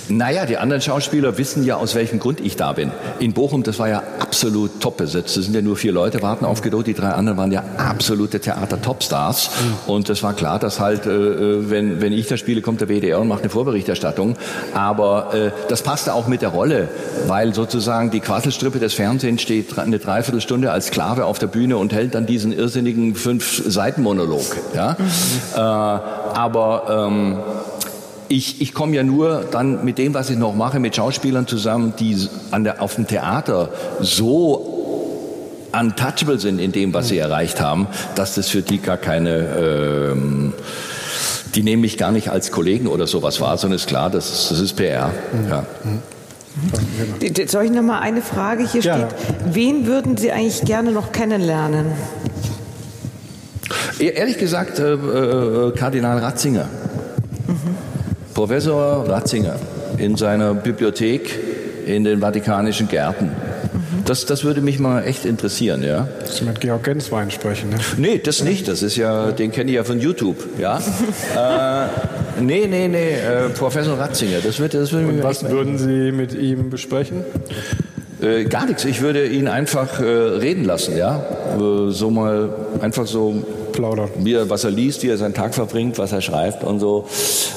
[0.09, 2.91] naja, die anderen Schauspieler wissen ja, aus welchem Grund ich da bin.
[3.19, 5.37] In Bochum, das war ja absolut top besetzt.
[5.37, 6.87] Es sind ja nur vier Leute, warten auf Godot.
[6.87, 9.51] Die drei anderen waren ja absolute Theater-Topstars.
[9.87, 12.89] Und es war klar, dass halt, äh, äh wenn, wenn ich da spiele, kommt der
[12.89, 14.35] WDR und macht eine Vorberichterstattung.
[14.73, 16.89] Aber äh, das passte auch mit der Rolle,
[17.27, 21.93] weil sozusagen die Quasselstrippe des Fernsehens steht eine Dreiviertelstunde als Sklave auf der Bühne und
[21.93, 24.57] hält dann diesen irrsinnigen Fünf-Seiten-Monolog.
[24.75, 24.97] Ja?
[24.97, 25.05] Mhm.
[25.55, 27.07] Äh, aber...
[27.07, 27.37] Ähm,
[28.29, 31.93] ich, ich komme ja nur dann mit dem, was ich noch mache, mit Schauspielern zusammen,
[31.99, 33.69] die an der, auf dem Theater
[33.99, 34.77] so
[35.71, 40.53] untouchable sind in dem, was sie erreicht haben, dass das für die gar keine, ähm,
[41.55, 44.59] die nehmen mich gar nicht als Kollegen oder sowas wahr, sondern ist klar, das, das
[44.59, 45.11] ist PR.
[45.49, 45.65] Ja.
[47.47, 48.95] Soll ich noch mal eine Frage hier ja.
[48.95, 49.15] steht?
[49.53, 51.87] Wen würden Sie eigentlich gerne noch kennenlernen?
[53.99, 56.67] Ehrlich gesagt, äh, äh, Kardinal Ratzinger.
[58.33, 59.55] Professor Ratzinger
[59.97, 61.39] in seiner Bibliothek
[61.85, 63.31] in den Vatikanischen Gärten.
[64.05, 66.07] Das, das würde mich mal echt interessieren, ja.
[66.25, 67.77] Sie mit Georg Genswein sprechen, ne?
[67.97, 68.67] Nee, das nicht.
[68.67, 70.77] Das ist ja, den kenne ich ja von YouTube, ja.
[71.37, 74.39] äh, nee, nee, nee, äh, Professor Ratzinger.
[74.43, 77.23] Das wird, das würde Und was würden Sie mit ihm besprechen?
[78.21, 78.83] Äh, gar nichts.
[78.85, 81.23] Ich würde ihn einfach äh, reden lassen, ja.
[81.57, 82.49] Äh, so mal
[82.81, 83.43] einfach so
[83.79, 84.09] plaudern.
[84.19, 87.07] Wie er, was er liest, wie er seinen Tag verbringt, was er schreibt und so.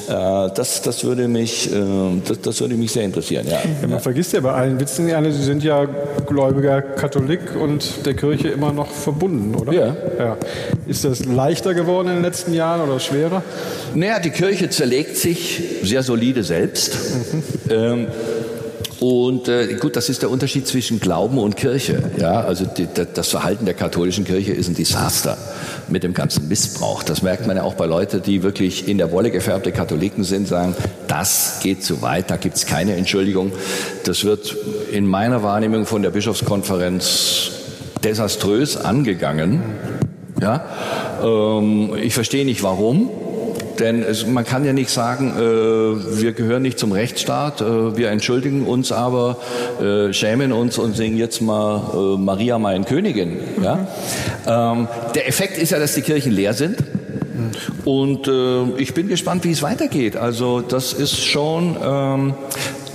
[0.07, 0.13] Äh,
[0.55, 1.75] das, das, würde mich, äh,
[2.25, 3.45] das, das, würde mich sehr interessieren.
[3.45, 3.59] Ja.
[3.81, 5.85] ja man vergisst ja bei allen Witzen gerne, Sie sind ja
[6.25, 9.73] gläubiger Katholik und der Kirche immer noch verbunden, oder?
[9.73, 9.95] Ja.
[10.17, 10.37] ja.
[10.87, 13.43] Ist das leichter geworden in den letzten Jahren oder schwerer?
[13.93, 16.97] Naja, die Kirche zerlegt sich sehr solide selbst.
[17.33, 17.43] Mhm.
[17.69, 18.07] Ähm,
[19.03, 22.01] und äh, gut, das ist der Unterschied zwischen Glauben und Kirche.
[22.15, 25.37] Ja, also die, das Verhalten der katholischen Kirche ist ein Desaster
[25.89, 27.03] mit dem ganzen Missbrauch.
[27.03, 30.47] Das merkt man ja auch bei Leuten, die wirklich in der Wolle gefärbte Katholiken sind,
[30.47, 30.73] sagen,
[31.09, 33.51] das geht zu weit, da gibt's keine Entschuldigung.
[34.05, 34.55] Das wird
[34.89, 37.51] in meiner Wahrnehmung von der Bischofskonferenz
[38.05, 39.63] desaströs angegangen.
[40.39, 40.63] Ja,
[41.21, 43.09] ähm, ich verstehe nicht warum.
[43.79, 45.41] Denn es, man kann ja nicht sagen, äh,
[46.21, 49.37] wir gehören nicht zum Rechtsstaat, äh, wir entschuldigen uns aber,
[49.81, 53.39] äh, schämen uns und singen jetzt mal äh, Maria, mein Königin.
[53.61, 53.87] Ja?
[54.45, 56.77] Ähm, der Effekt ist ja, dass die Kirchen leer sind.
[57.85, 60.15] Und äh, ich bin gespannt, wie es weitergeht.
[60.15, 61.75] Also das ist schon.
[61.83, 62.33] Ähm,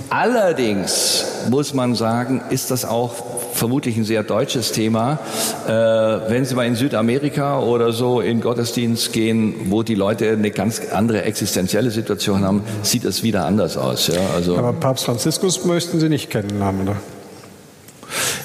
[0.09, 3.28] allerdings muss man sagen, ist das auch
[3.59, 5.19] vermutlich ein sehr deutsches Thema.
[5.67, 10.49] Äh, wenn Sie mal in Südamerika oder so in Gottesdienst gehen, wo die Leute eine
[10.49, 14.07] ganz andere existenzielle Situation haben, sieht es wieder anders aus.
[14.07, 14.21] Ja?
[14.35, 16.95] Also, Aber Papst Franziskus möchten Sie nicht kennenlernen, oder?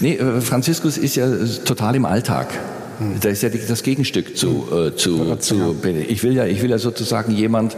[0.01, 1.27] Nee, äh, Franziskus ist ja
[1.65, 2.49] total im Alltag.
[2.99, 3.21] Hm.
[3.21, 4.87] Das ist ja das Gegenstück zu, hm.
[4.89, 5.77] äh, zu, zu
[6.09, 7.77] ich will ja, ich will ja sozusagen jemand,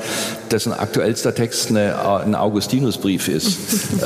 [0.51, 3.59] dessen aktuellster Text eine, ein Augustinusbrief ist.
[4.02, 4.05] äh,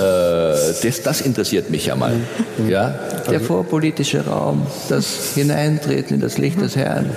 [0.82, 2.14] das, das interessiert mich ja mal.
[2.56, 2.68] Hm.
[2.68, 2.98] Ja?
[3.26, 7.10] Der also vorpolitische Raum, das Hineintreten in das Licht des Herrn.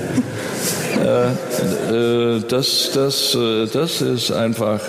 [1.04, 4.82] Äh, äh, das, das, äh, das ist einfach.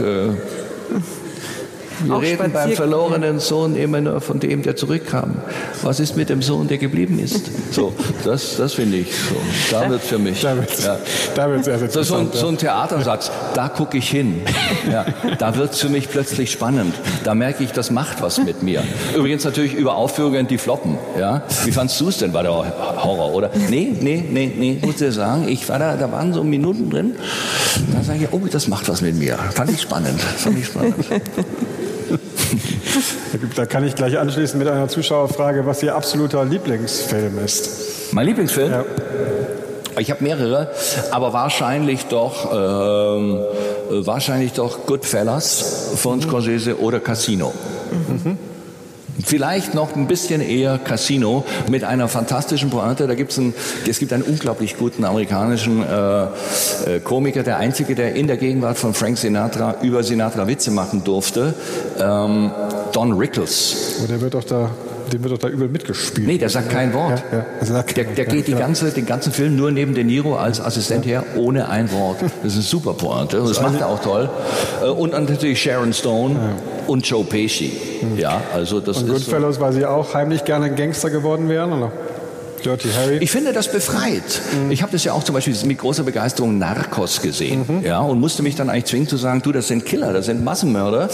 [2.03, 5.37] Wir reden beim verlorenen Sohn immer nur von dem, der zurückkam.
[5.83, 7.51] Was ist mit dem Sohn, der geblieben ist?
[7.71, 7.93] So,
[8.25, 9.37] das, das finde ich so.
[9.71, 10.41] Da wird für mich.
[10.41, 10.99] Da wird ja.
[11.35, 14.43] da wird's erst so, so, ein, so ein Theatersatz, da gucke ich hin.
[14.91, 15.07] Ja,
[15.39, 16.95] da wird es für mich plötzlich spannend.
[17.25, 18.83] Da merke ich, das macht was mit mir.
[19.17, 20.99] Übrigens natürlich über Aufführungen, die floppen.
[21.19, 21.43] Ja?
[21.65, 22.33] Wie fandst du es denn?
[22.33, 23.51] War der Horror, oder?
[23.71, 25.49] Nee, nee, nee, nee, muss ich sagen.
[25.49, 27.15] Ich war da, da waren so Minuten drin.
[27.95, 29.37] Da sage ich, oh, das macht was mit mir.
[29.37, 30.21] Fand ich spannend.
[30.21, 30.95] Fand ich spannend.
[33.57, 38.13] da kann ich gleich anschließen mit einer Zuschauerfrage, was Ihr absoluter Lieblingsfilm ist.
[38.13, 38.71] Mein Lieblingsfilm?
[38.71, 38.85] Ja.
[39.99, 40.71] Ich habe mehrere,
[41.13, 43.39] aber wahrscheinlich doch, ähm,
[43.91, 47.53] wahrscheinlich doch Goodfellas von Scorsese oder Casino.
[47.93, 48.39] Mhm.
[49.23, 53.07] Vielleicht noch ein bisschen eher Casino mit einer fantastischen Pointe.
[53.07, 53.55] Da gibt's ein,
[53.89, 58.77] es gibt einen unglaublich guten amerikanischen äh, äh, Komiker, der einzige, der in der Gegenwart
[58.79, 61.55] von Frank Sinatra über Sinatra Witze machen durfte.
[61.99, 62.51] Ähm,
[62.93, 63.97] Don Rickles.
[63.99, 64.71] Aber der wird doch da
[65.13, 66.27] dem wird doch da übel mitgespielt.
[66.27, 67.23] Nee, der sagt kein Wort.
[67.33, 67.67] Ja, ja.
[67.67, 71.07] Sagt, der, der geht die ganze, den ganzen Film nur neben De Niro als Assistent
[71.07, 72.23] her, ohne ein Wort.
[72.43, 73.39] Das ist ein super Pointe.
[73.39, 74.29] Das macht er auch toll.
[74.83, 76.37] Äh, und natürlich Sharon Stone
[76.87, 77.73] und Joe Pesci.
[78.17, 79.61] Ja, also das und ist Goodfellas, so.
[79.61, 81.93] weil sie auch heimlich gerne Gangster geworden wären, oder?
[82.65, 83.19] Dirty Harry.
[83.19, 84.41] Ich finde das befreit.
[84.53, 84.71] Mhm.
[84.71, 87.65] Ich habe das ja auch zum Beispiel mit großer Begeisterung Narcos gesehen.
[87.67, 87.85] Mhm.
[87.85, 90.45] Ja, und musste mich dann eigentlich zwingen zu sagen, du, das sind Killer, das sind
[90.45, 91.09] Massenmörder.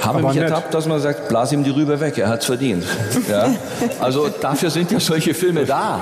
[0.00, 0.44] Habe mich nett.
[0.44, 2.84] ertappt, dass man sagt, blas ihm die Rübe weg, er hat's verdient.
[3.28, 3.54] Ja?
[4.00, 6.00] Also dafür sind ja solche Filme da.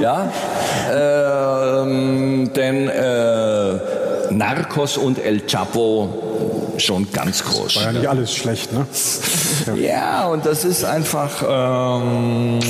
[0.00, 0.30] Ja?
[0.92, 3.78] Ähm, denn äh,
[4.30, 6.27] Narcos und El Chapo
[6.80, 7.76] schon ganz groß.
[7.76, 8.86] War ja nicht alles schlecht, ne?
[9.76, 12.60] Ja, und das ist einfach, ähm,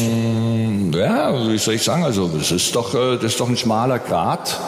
[0.93, 3.99] ja, wie soll ich sagen, also das ist doch, äh, das ist doch ein schmaler
[3.99, 4.59] Grat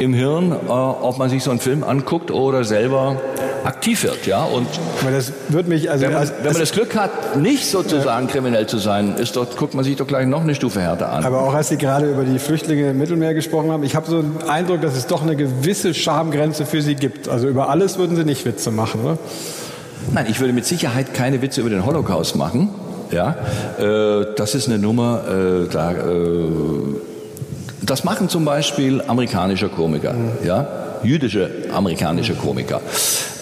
[0.00, 3.16] im Hirn, äh, ob man sich so einen Film anguckt oder selber
[3.64, 4.44] aktiv wird, ja.
[4.44, 4.66] Und
[5.04, 8.32] das wird mich also wenn man, wenn man das Glück hat, nicht sozusagen ja.
[8.32, 11.24] kriminell zu sein, ist dort guckt man sich doch gleich noch eine Stufe härter an.
[11.24, 14.18] Aber auch als Sie gerade über die Flüchtlinge im Mittelmeer gesprochen haben, ich habe so
[14.18, 17.28] einen Eindruck, dass es doch eine gewisse Schamgrenze für Sie gibt.
[17.28, 19.18] Also über alles würden Sie nicht Witze machen, oder?
[20.12, 22.70] Nein, ich würde mit Sicherheit keine Witze über den Holocaust machen.
[23.10, 23.36] Ja,
[23.78, 25.96] äh, das ist eine Nummer, äh, da, äh,
[27.82, 30.12] das machen zum Beispiel amerikanische Komiker.
[30.12, 30.30] Mhm.
[30.44, 30.66] Ja,
[31.02, 32.80] jüdische amerikanische Komiker.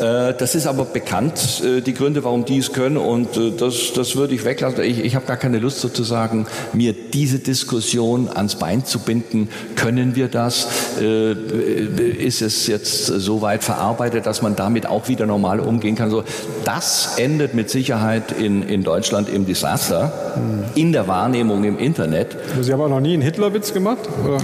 [0.00, 3.92] Äh, das ist aber bekannt, äh, die Gründe, warum die es können und äh, das,
[3.94, 4.82] das würde ich weglassen.
[4.84, 9.48] Ich, ich habe gar keine Lust sozusagen, mir diese Diskussion ans Bein zu binden.
[9.76, 10.68] Können wir das?
[10.98, 16.10] Ist es jetzt so weit verarbeitet, dass man damit auch wieder normal umgehen kann?
[16.10, 16.24] So,
[16.64, 20.64] das endet mit Sicherheit in, in Deutschland im Desaster, hm.
[20.74, 22.36] in der Wahrnehmung im Internet.
[22.60, 24.08] Sie haben auch noch nie einen Hitlerwitz gemacht?
[24.24, 24.38] Oder?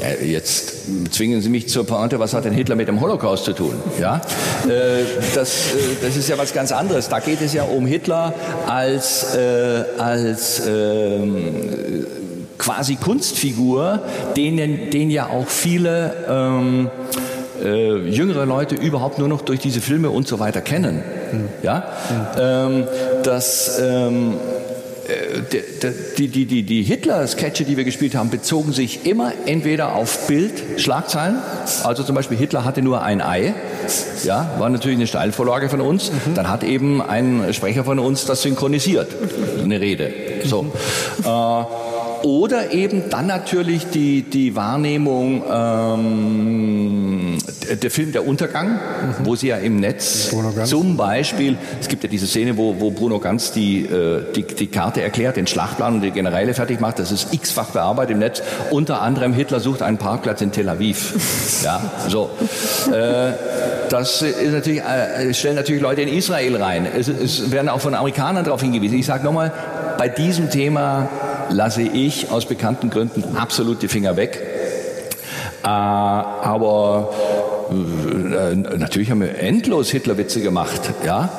[0.00, 0.72] Ja, jetzt
[1.12, 3.74] zwingen Sie mich zur Pointe, was hat denn Hitler mit dem Holocaust zu tun?
[4.00, 4.16] Ja?
[4.66, 5.04] Äh,
[5.34, 7.08] das, äh, das ist ja was ganz anderes.
[7.08, 8.34] Da geht es ja um Hitler
[8.66, 12.06] als, äh, als ähm,
[12.58, 14.00] quasi Kunstfigur,
[14.36, 16.90] den, den ja auch viele ähm,
[17.62, 21.02] äh, jüngere Leute überhaupt nur noch durch diese Filme und so weiter kennen.
[21.32, 21.48] Mhm.
[21.62, 21.84] Ja?
[22.10, 22.40] Mhm.
[22.40, 22.84] Ähm,
[23.22, 24.53] das ähm, äh,
[26.18, 30.80] die, die, die, die Hitler-Sketche, die wir gespielt haben, bezogen sich immer entweder auf Bild,
[30.80, 31.38] Schlagzeilen,
[31.82, 33.54] also zum Beispiel Hitler hatte nur ein Ei,
[34.24, 36.34] ja, war natürlich eine Steilvorlage von uns, mhm.
[36.34, 39.08] dann hat eben ein Sprecher von uns das synchronisiert,
[39.62, 40.12] eine Rede.
[40.44, 40.62] So.
[40.62, 40.72] Mhm.
[41.24, 41.64] Äh,
[42.26, 47.13] oder eben dann natürlich die, die Wahrnehmung, ähm,
[47.82, 48.78] der Film Der Untergang, mhm.
[49.24, 50.34] wo sie ja im Netz
[50.64, 54.66] zum Beispiel, es gibt ja diese Szene, wo, wo Bruno Ganz die, äh, die, die
[54.66, 58.42] Karte erklärt, den Schlachtplan und die Generäle fertig macht, das ist x-fach bearbeitet im Netz.
[58.70, 61.14] Unter anderem Hitler sucht einen Parkplatz in Tel Aviv.
[61.62, 62.30] Ja, so.
[62.92, 63.32] Äh,
[63.88, 66.86] das ist natürlich, äh, stellen natürlich Leute in Israel rein.
[66.86, 68.98] Es, es werden auch von Amerikanern darauf hingewiesen.
[68.98, 69.52] Ich sage nochmal,
[69.96, 71.08] bei diesem Thema
[71.50, 74.42] lasse ich aus bekannten Gründen absolut die Finger weg.
[75.64, 77.10] Äh, aber
[77.70, 81.30] äh, natürlich haben wir endlos Hitlerwitze gemacht, ja.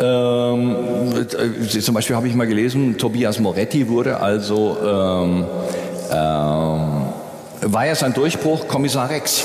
[0.00, 0.76] Ähm,
[1.12, 5.44] äh, zum Beispiel habe ich mal gelesen, Tobias Moretti wurde also, ähm,
[6.10, 9.44] ähm, war ja sein Durchbruch Kommissar Rex.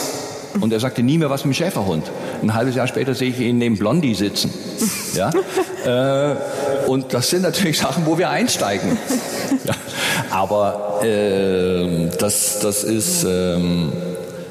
[0.60, 2.10] Und er sagte nie mehr was mit dem Schäferhund.
[2.42, 4.52] Ein halbes Jahr später sehe ich ihn neben Blondie sitzen.
[5.14, 5.32] Ja?
[6.34, 6.36] äh,
[6.88, 8.98] und das sind natürlich Sachen, wo wir einsteigen.
[9.64, 9.74] Ja.
[10.30, 13.92] Aber äh, das das, das ist, ähm,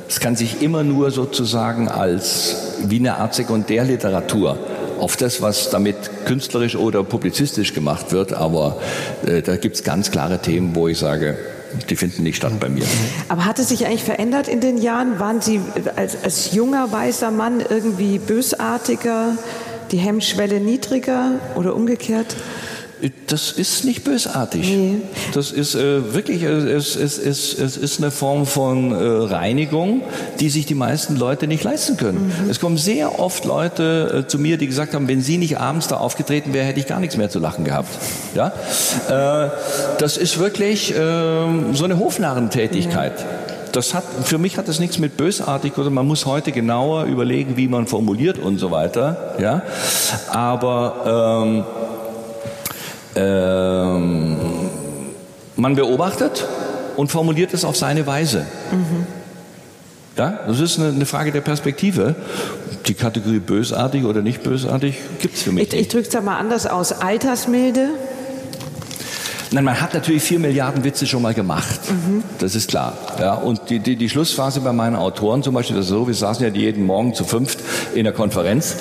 [0.09, 4.59] es kann sich immer nur sozusagen als wie eine Art Sekundärliteratur
[4.99, 8.81] auf das, was damit künstlerisch oder publizistisch gemacht wird, aber
[9.27, 11.37] äh, da gibt es ganz klare Themen, wo ich sage,
[11.91, 12.85] die finden nicht statt bei mir.
[13.29, 15.19] Aber hat es sich eigentlich verändert in den Jahren?
[15.19, 15.61] Waren Sie
[15.97, 19.33] als, als junger weißer Mann irgendwie bösartiger,
[19.91, 22.37] die Hemmschwelle niedriger oder umgekehrt?
[23.27, 24.69] Das ist nicht bösartig.
[24.69, 25.03] Nee.
[25.35, 30.01] Das ist äh, wirklich, äh, es, es, es, es ist eine Form von äh, Reinigung,
[30.41, 32.33] die sich die meisten Leute nicht leisten können.
[32.45, 32.51] Mhm.
[32.51, 35.89] Es kommen sehr oft Leute äh, zu mir, die gesagt haben, wenn Sie nicht abends
[35.89, 37.91] da aufgetreten wäre, hätte ich gar nichts mehr zu lachen gehabt.
[38.35, 38.53] Ja?
[39.09, 39.51] Äh,
[39.99, 43.21] das ist wirklich ähm, so eine Hofnarrentätigkeit.
[43.21, 43.27] Ja.
[43.73, 47.59] Das hat, für mich hat das nichts mit bösartig oder man muss heute genauer überlegen,
[47.59, 49.35] wie man formuliert und so weiter.
[49.39, 49.61] Ja?
[50.31, 51.65] Aber ähm,
[53.17, 54.37] ähm,
[55.57, 56.47] man beobachtet
[56.97, 58.47] und formuliert es auf seine Weise.
[58.71, 59.07] Mhm.
[60.17, 62.15] Ja, das ist eine, eine, Frage der Perspektive.
[62.87, 65.73] Die Kategorie bösartig oder nicht bösartig gibt es für mich.
[65.73, 66.93] Ich, ich drücke es mal anders aus.
[66.93, 67.91] Altersmilde?
[69.53, 71.81] Nein, man hat natürlich vier Milliarden Witze schon mal gemacht.
[71.89, 72.25] Mhm.
[72.39, 72.99] Das ist klar.
[73.21, 76.15] Ja, und die, die, die Schlussphase bei meinen Autoren zum Beispiel, das ist so, wir
[76.15, 77.61] saßen ja jeden Morgen zu fünft
[77.95, 78.77] in der Konferenz,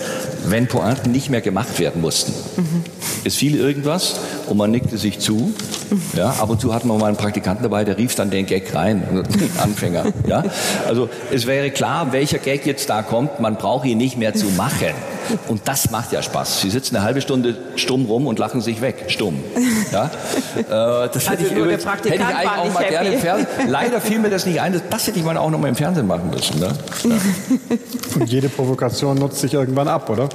[0.48, 2.34] wenn Pointen nicht mehr gemacht werden mussten.
[2.58, 2.84] Mhm.
[3.24, 5.54] Es fiel irgendwas und man nickte sich zu.
[6.16, 8.74] Ja, ab und zu hatten wir mal einen Praktikanten dabei, der rief dann den Gag
[8.74, 9.24] rein,
[9.58, 10.06] Anfänger.
[10.28, 10.44] Ja,
[10.88, 13.40] also es wäre klar, welcher Gag jetzt da kommt.
[13.40, 14.94] Man braucht ihn nicht mehr zu machen.
[15.47, 16.61] Und das macht ja Spaß.
[16.61, 19.43] Sie sitzen eine halbe Stunde stumm rum und lachen sich weg, stumm.
[19.91, 20.11] Ja?
[20.56, 22.89] Äh, das hätte, also ich, übrigens, hätte ich eigentlich auch mal happy.
[22.89, 23.47] gerne im Fernsehen.
[23.68, 24.81] Leider fiel mir das nicht ein.
[24.89, 26.60] Das hätte ich mal auch noch mal im Fernsehen machen müssen.
[26.60, 26.69] Ne?
[27.03, 27.10] Ja.
[28.15, 30.30] Und jede Provokation nutzt sich irgendwann ab, oder?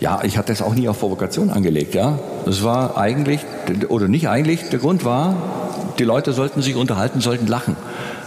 [0.00, 1.94] Ja, ich hatte das auch nie auf Provokation angelegt.
[1.94, 3.40] Ja, das war eigentlich
[3.88, 4.68] oder nicht eigentlich.
[4.70, 5.34] Der Grund war,
[5.98, 7.76] die Leute sollten sich unterhalten, sollten lachen.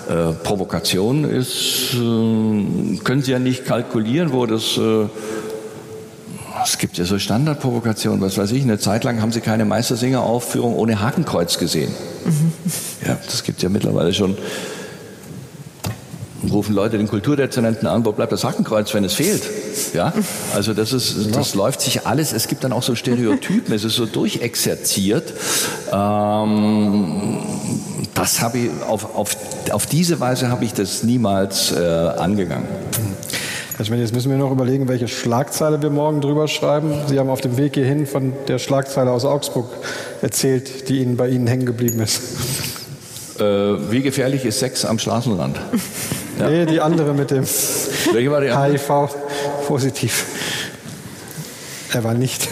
[0.10, 5.06] Äh, Provokation ist, äh, können Sie ja nicht kalkulieren, wo das äh,
[6.64, 10.76] es gibt ja so Standardprovokationen, was weiß ich, eine Zeit lang haben Sie keine Meistersinger-Aufführung
[10.76, 11.92] ohne Hakenkreuz gesehen.
[12.26, 12.52] Mhm.
[13.08, 14.36] Ja, das gibt ja mittlerweile schon
[16.52, 19.44] rufen Leute den Kulturdezernenten an, wo bleibt das Hakenkreuz, wenn es fehlt?
[19.94, 20.14] Ja,
[20.56, 22.34] also das ist, das läuft sich alles.
[22.34, 23.74] Es gibt dann auch so Stereotypen.
[23.74, 25.34] es ist so durchexerziert.
[25.92, 27.38] Ähm,
[28.20, 29.38] das habe ich auf, auf,
[29.72, 32.68] auf diese Weise habe ich das niemals äh, angegangen.
[33.78, 36.94] Also jetzt müssen wir noch überlegen, welche Schlagzeile wir morgen drüber schreiben.
[37.08, 39.70] Sie haben auf dem Weg hierhin von der Schlagzeile aus Augsburg
[40.22, 42.20] erzählt, die Ihnen bei Ihnen hängen geblieben ist.
[43.40, 43.44] Äh,
[43.90, 45.56] wie gefährlich ist Sex am Straßenrand?
[45.58, 45.64] Ja.
[46.50, 49.10] Nee, die andere mit dem HIV
[49.68, 50.26] positiv.
[51.92, 52.48] Er war nicht.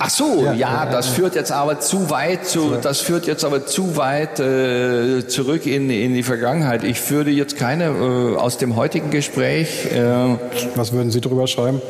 [0.00, 3.66] Ach so, ja, ja, das führt jetzt aber zu weit, zu, das führt jetzt aber
[3.66, 6.84] zu weit äh, zurück in, in die Vergangenheit.
[6.84, 9.86] Ich würde jetzt keine äh, aus dem heutigen Gespräch.
[9.86, 10.36] Äh,
[10.76, 11.82] Was würden Sie drüber schreiben?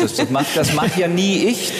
[0.00, 1.72] Das, das, macht, das macht ja nie ich.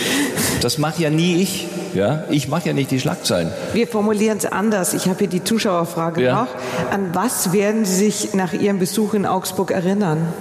[0.61, 1.67] Das mache ja nie ich.
[1.97, 2.25] Ja?
[2.29, 3.51] Ich mache ja nicht die Schlagzeilen.
[3.73, 4.95] Wir formulieren es anders.
[4.95, 6.43] Ich habe hier die Zuschauerfrage ja.
[6.43, 6.49] noch.
[6.93, 10.29] An was werden Sie sich nach Ihrem Besuch in Augsburg erinnern?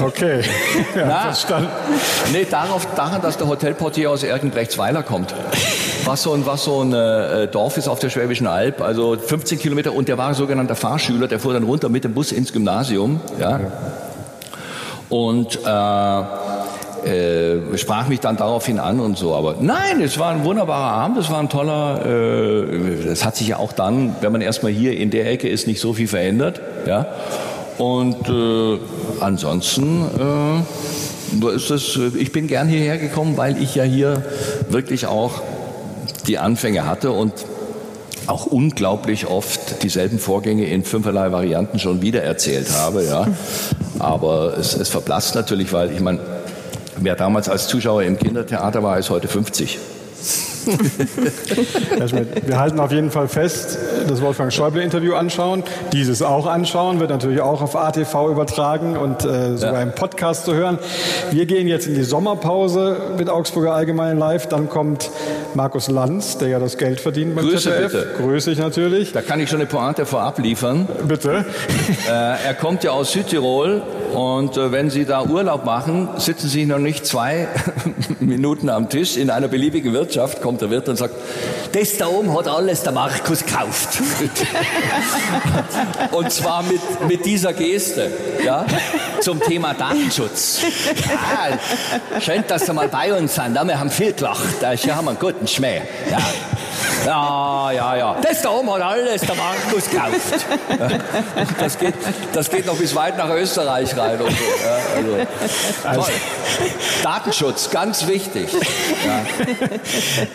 [0.00, 0.40] Okay,
[0.96, 1.68] ja, Na, verstanden.
[2.32, 5.34] Nee, darauf, daran, dass der Hotelportier aus Erkenbrechtsweiler kommt.
[6.04, 9.58] Was so ein, was so ein äh, Dorf ist auf der Schwäbischen Alb, also 15
[9.58, 13.20] Kilometer und der war sogenannter Fahrschüler, der fuhr dann runter mit dem Bus ins Gymnasium.
[13.38, 13.60] Ja.
[15.14, 16.20] Und äh,
[17.06, 19.36] äh, sprach mich dann daraufhin an und so.
[19.36, 23.46] Aber nein, es war ein wunderbarer Abend, es war ein toller, äh, es hat sich
[23.46, 26.60] ja auch dann, wenn man erstmal hier in der Ecke ist, nicht so viel verändert.
[26.84, 27.06] Ja.
[27.78, 28.78] Und äh,
[29.20, 30.64] ansonsten
[31.42, 34.24] äh, es, ich bin gern hierher gekommen, weil ich ja hier
[34.68, 35.42] wirklich auch
[36.26, 37.34] die Anfänge hatte und
[38.26, 43.04] auch unglaublich oft dieselben Vorgänge in fünferlei Varianten schon wieder erzählt habe.
[43.04, 43.26] Ja.
[43.98, 46.20] Aber es, es verblasst natürlich, weil ich meine,
[46.96, 49.78] wer damals als Zuschauer im Kindertheater war, ist heute 50.
[51.98, 53.78] Herr Schmidt, wir halten auf jeden Fall fest,
[54.08, 55.62] das Wolfgang Schäuble-Interview anschauen,
[55.92, 59.82] dieses auch anschauen, wird natürlich auch auf ATV übertragen und äh, sogar ja.
[59.82, 60.78] im Podcast zu hören.
[61.30, 65.10] Wir gehen jetzt in die Sommerpause mit Augsburger Allgemeinen Live, dann kommt
[65.54, 67.92] Markus Lanz, der ja das Geld verdient beim Grüße ZDF.
[67.92, 68.08] Bitte.
[68.18, 69.12] Grüße ich natürlich.
[69.12, 70.88] Da kann ich schon eine Pointe vorab liefern.
[71.06, 71.44] Bitte.
[72.08, 73.82] Äh, er kommt ja aus Südtirol
[74.12, 77.48] und äh, wenn Sie da Urlaub machen, sitzen Sie noch nicht zwei
[78.20, 81.14] Minuten am Tisch in einer beliebigen Wirtschaft, kommen kommt der Wirt und sagt,
[81.72, 83.88] das da oben hat alles der Markus gekauft.
[86.12, 88.10] und zwar mit, mit dieser Geste,
[88.44, 88.64] ja,
[89.20, 90.62] zum Thema Datenschutz.
[91.08, 93.56] Ja, schön, dass Sie mal bei uns sind.
[93.56, 94.60] Ja, wir haben viel gelacht.
[94.60, 95.82] Wir haben einen guten Schmäh.
[96.08, 96.18] Ja.
[97.04, 98.16] Ja, ja, ja.
[98.22, 100.46] Das da oben hat alles der Markus gekauft.
[101.58, 101.94] Das geht,
[102.32, 104.20] das geht noch bis weit nach Österreich rein.
[104.20, 104.44] Und so.
[105.16, 105.26] ja,
[105.88, 106.12] also, also.
[107.02, 108.48] Datenschutz, ganz wichtig.
[108.52, 109.24] Ja.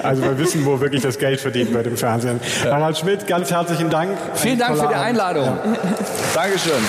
[0.04, 2.40] Also wir wissen, wo wirklich das Geld verdient wird im Fernsehen.
[2.64, 2.76] Ja.
[2.76, 4.18] Harald Schmidt, ganz herzlichen Dank.
[4.36, 5.46] Vielen Dank für die Einladung.
[5.46, 5.58] Ja.
[6.34, 6.84] Dankeschön.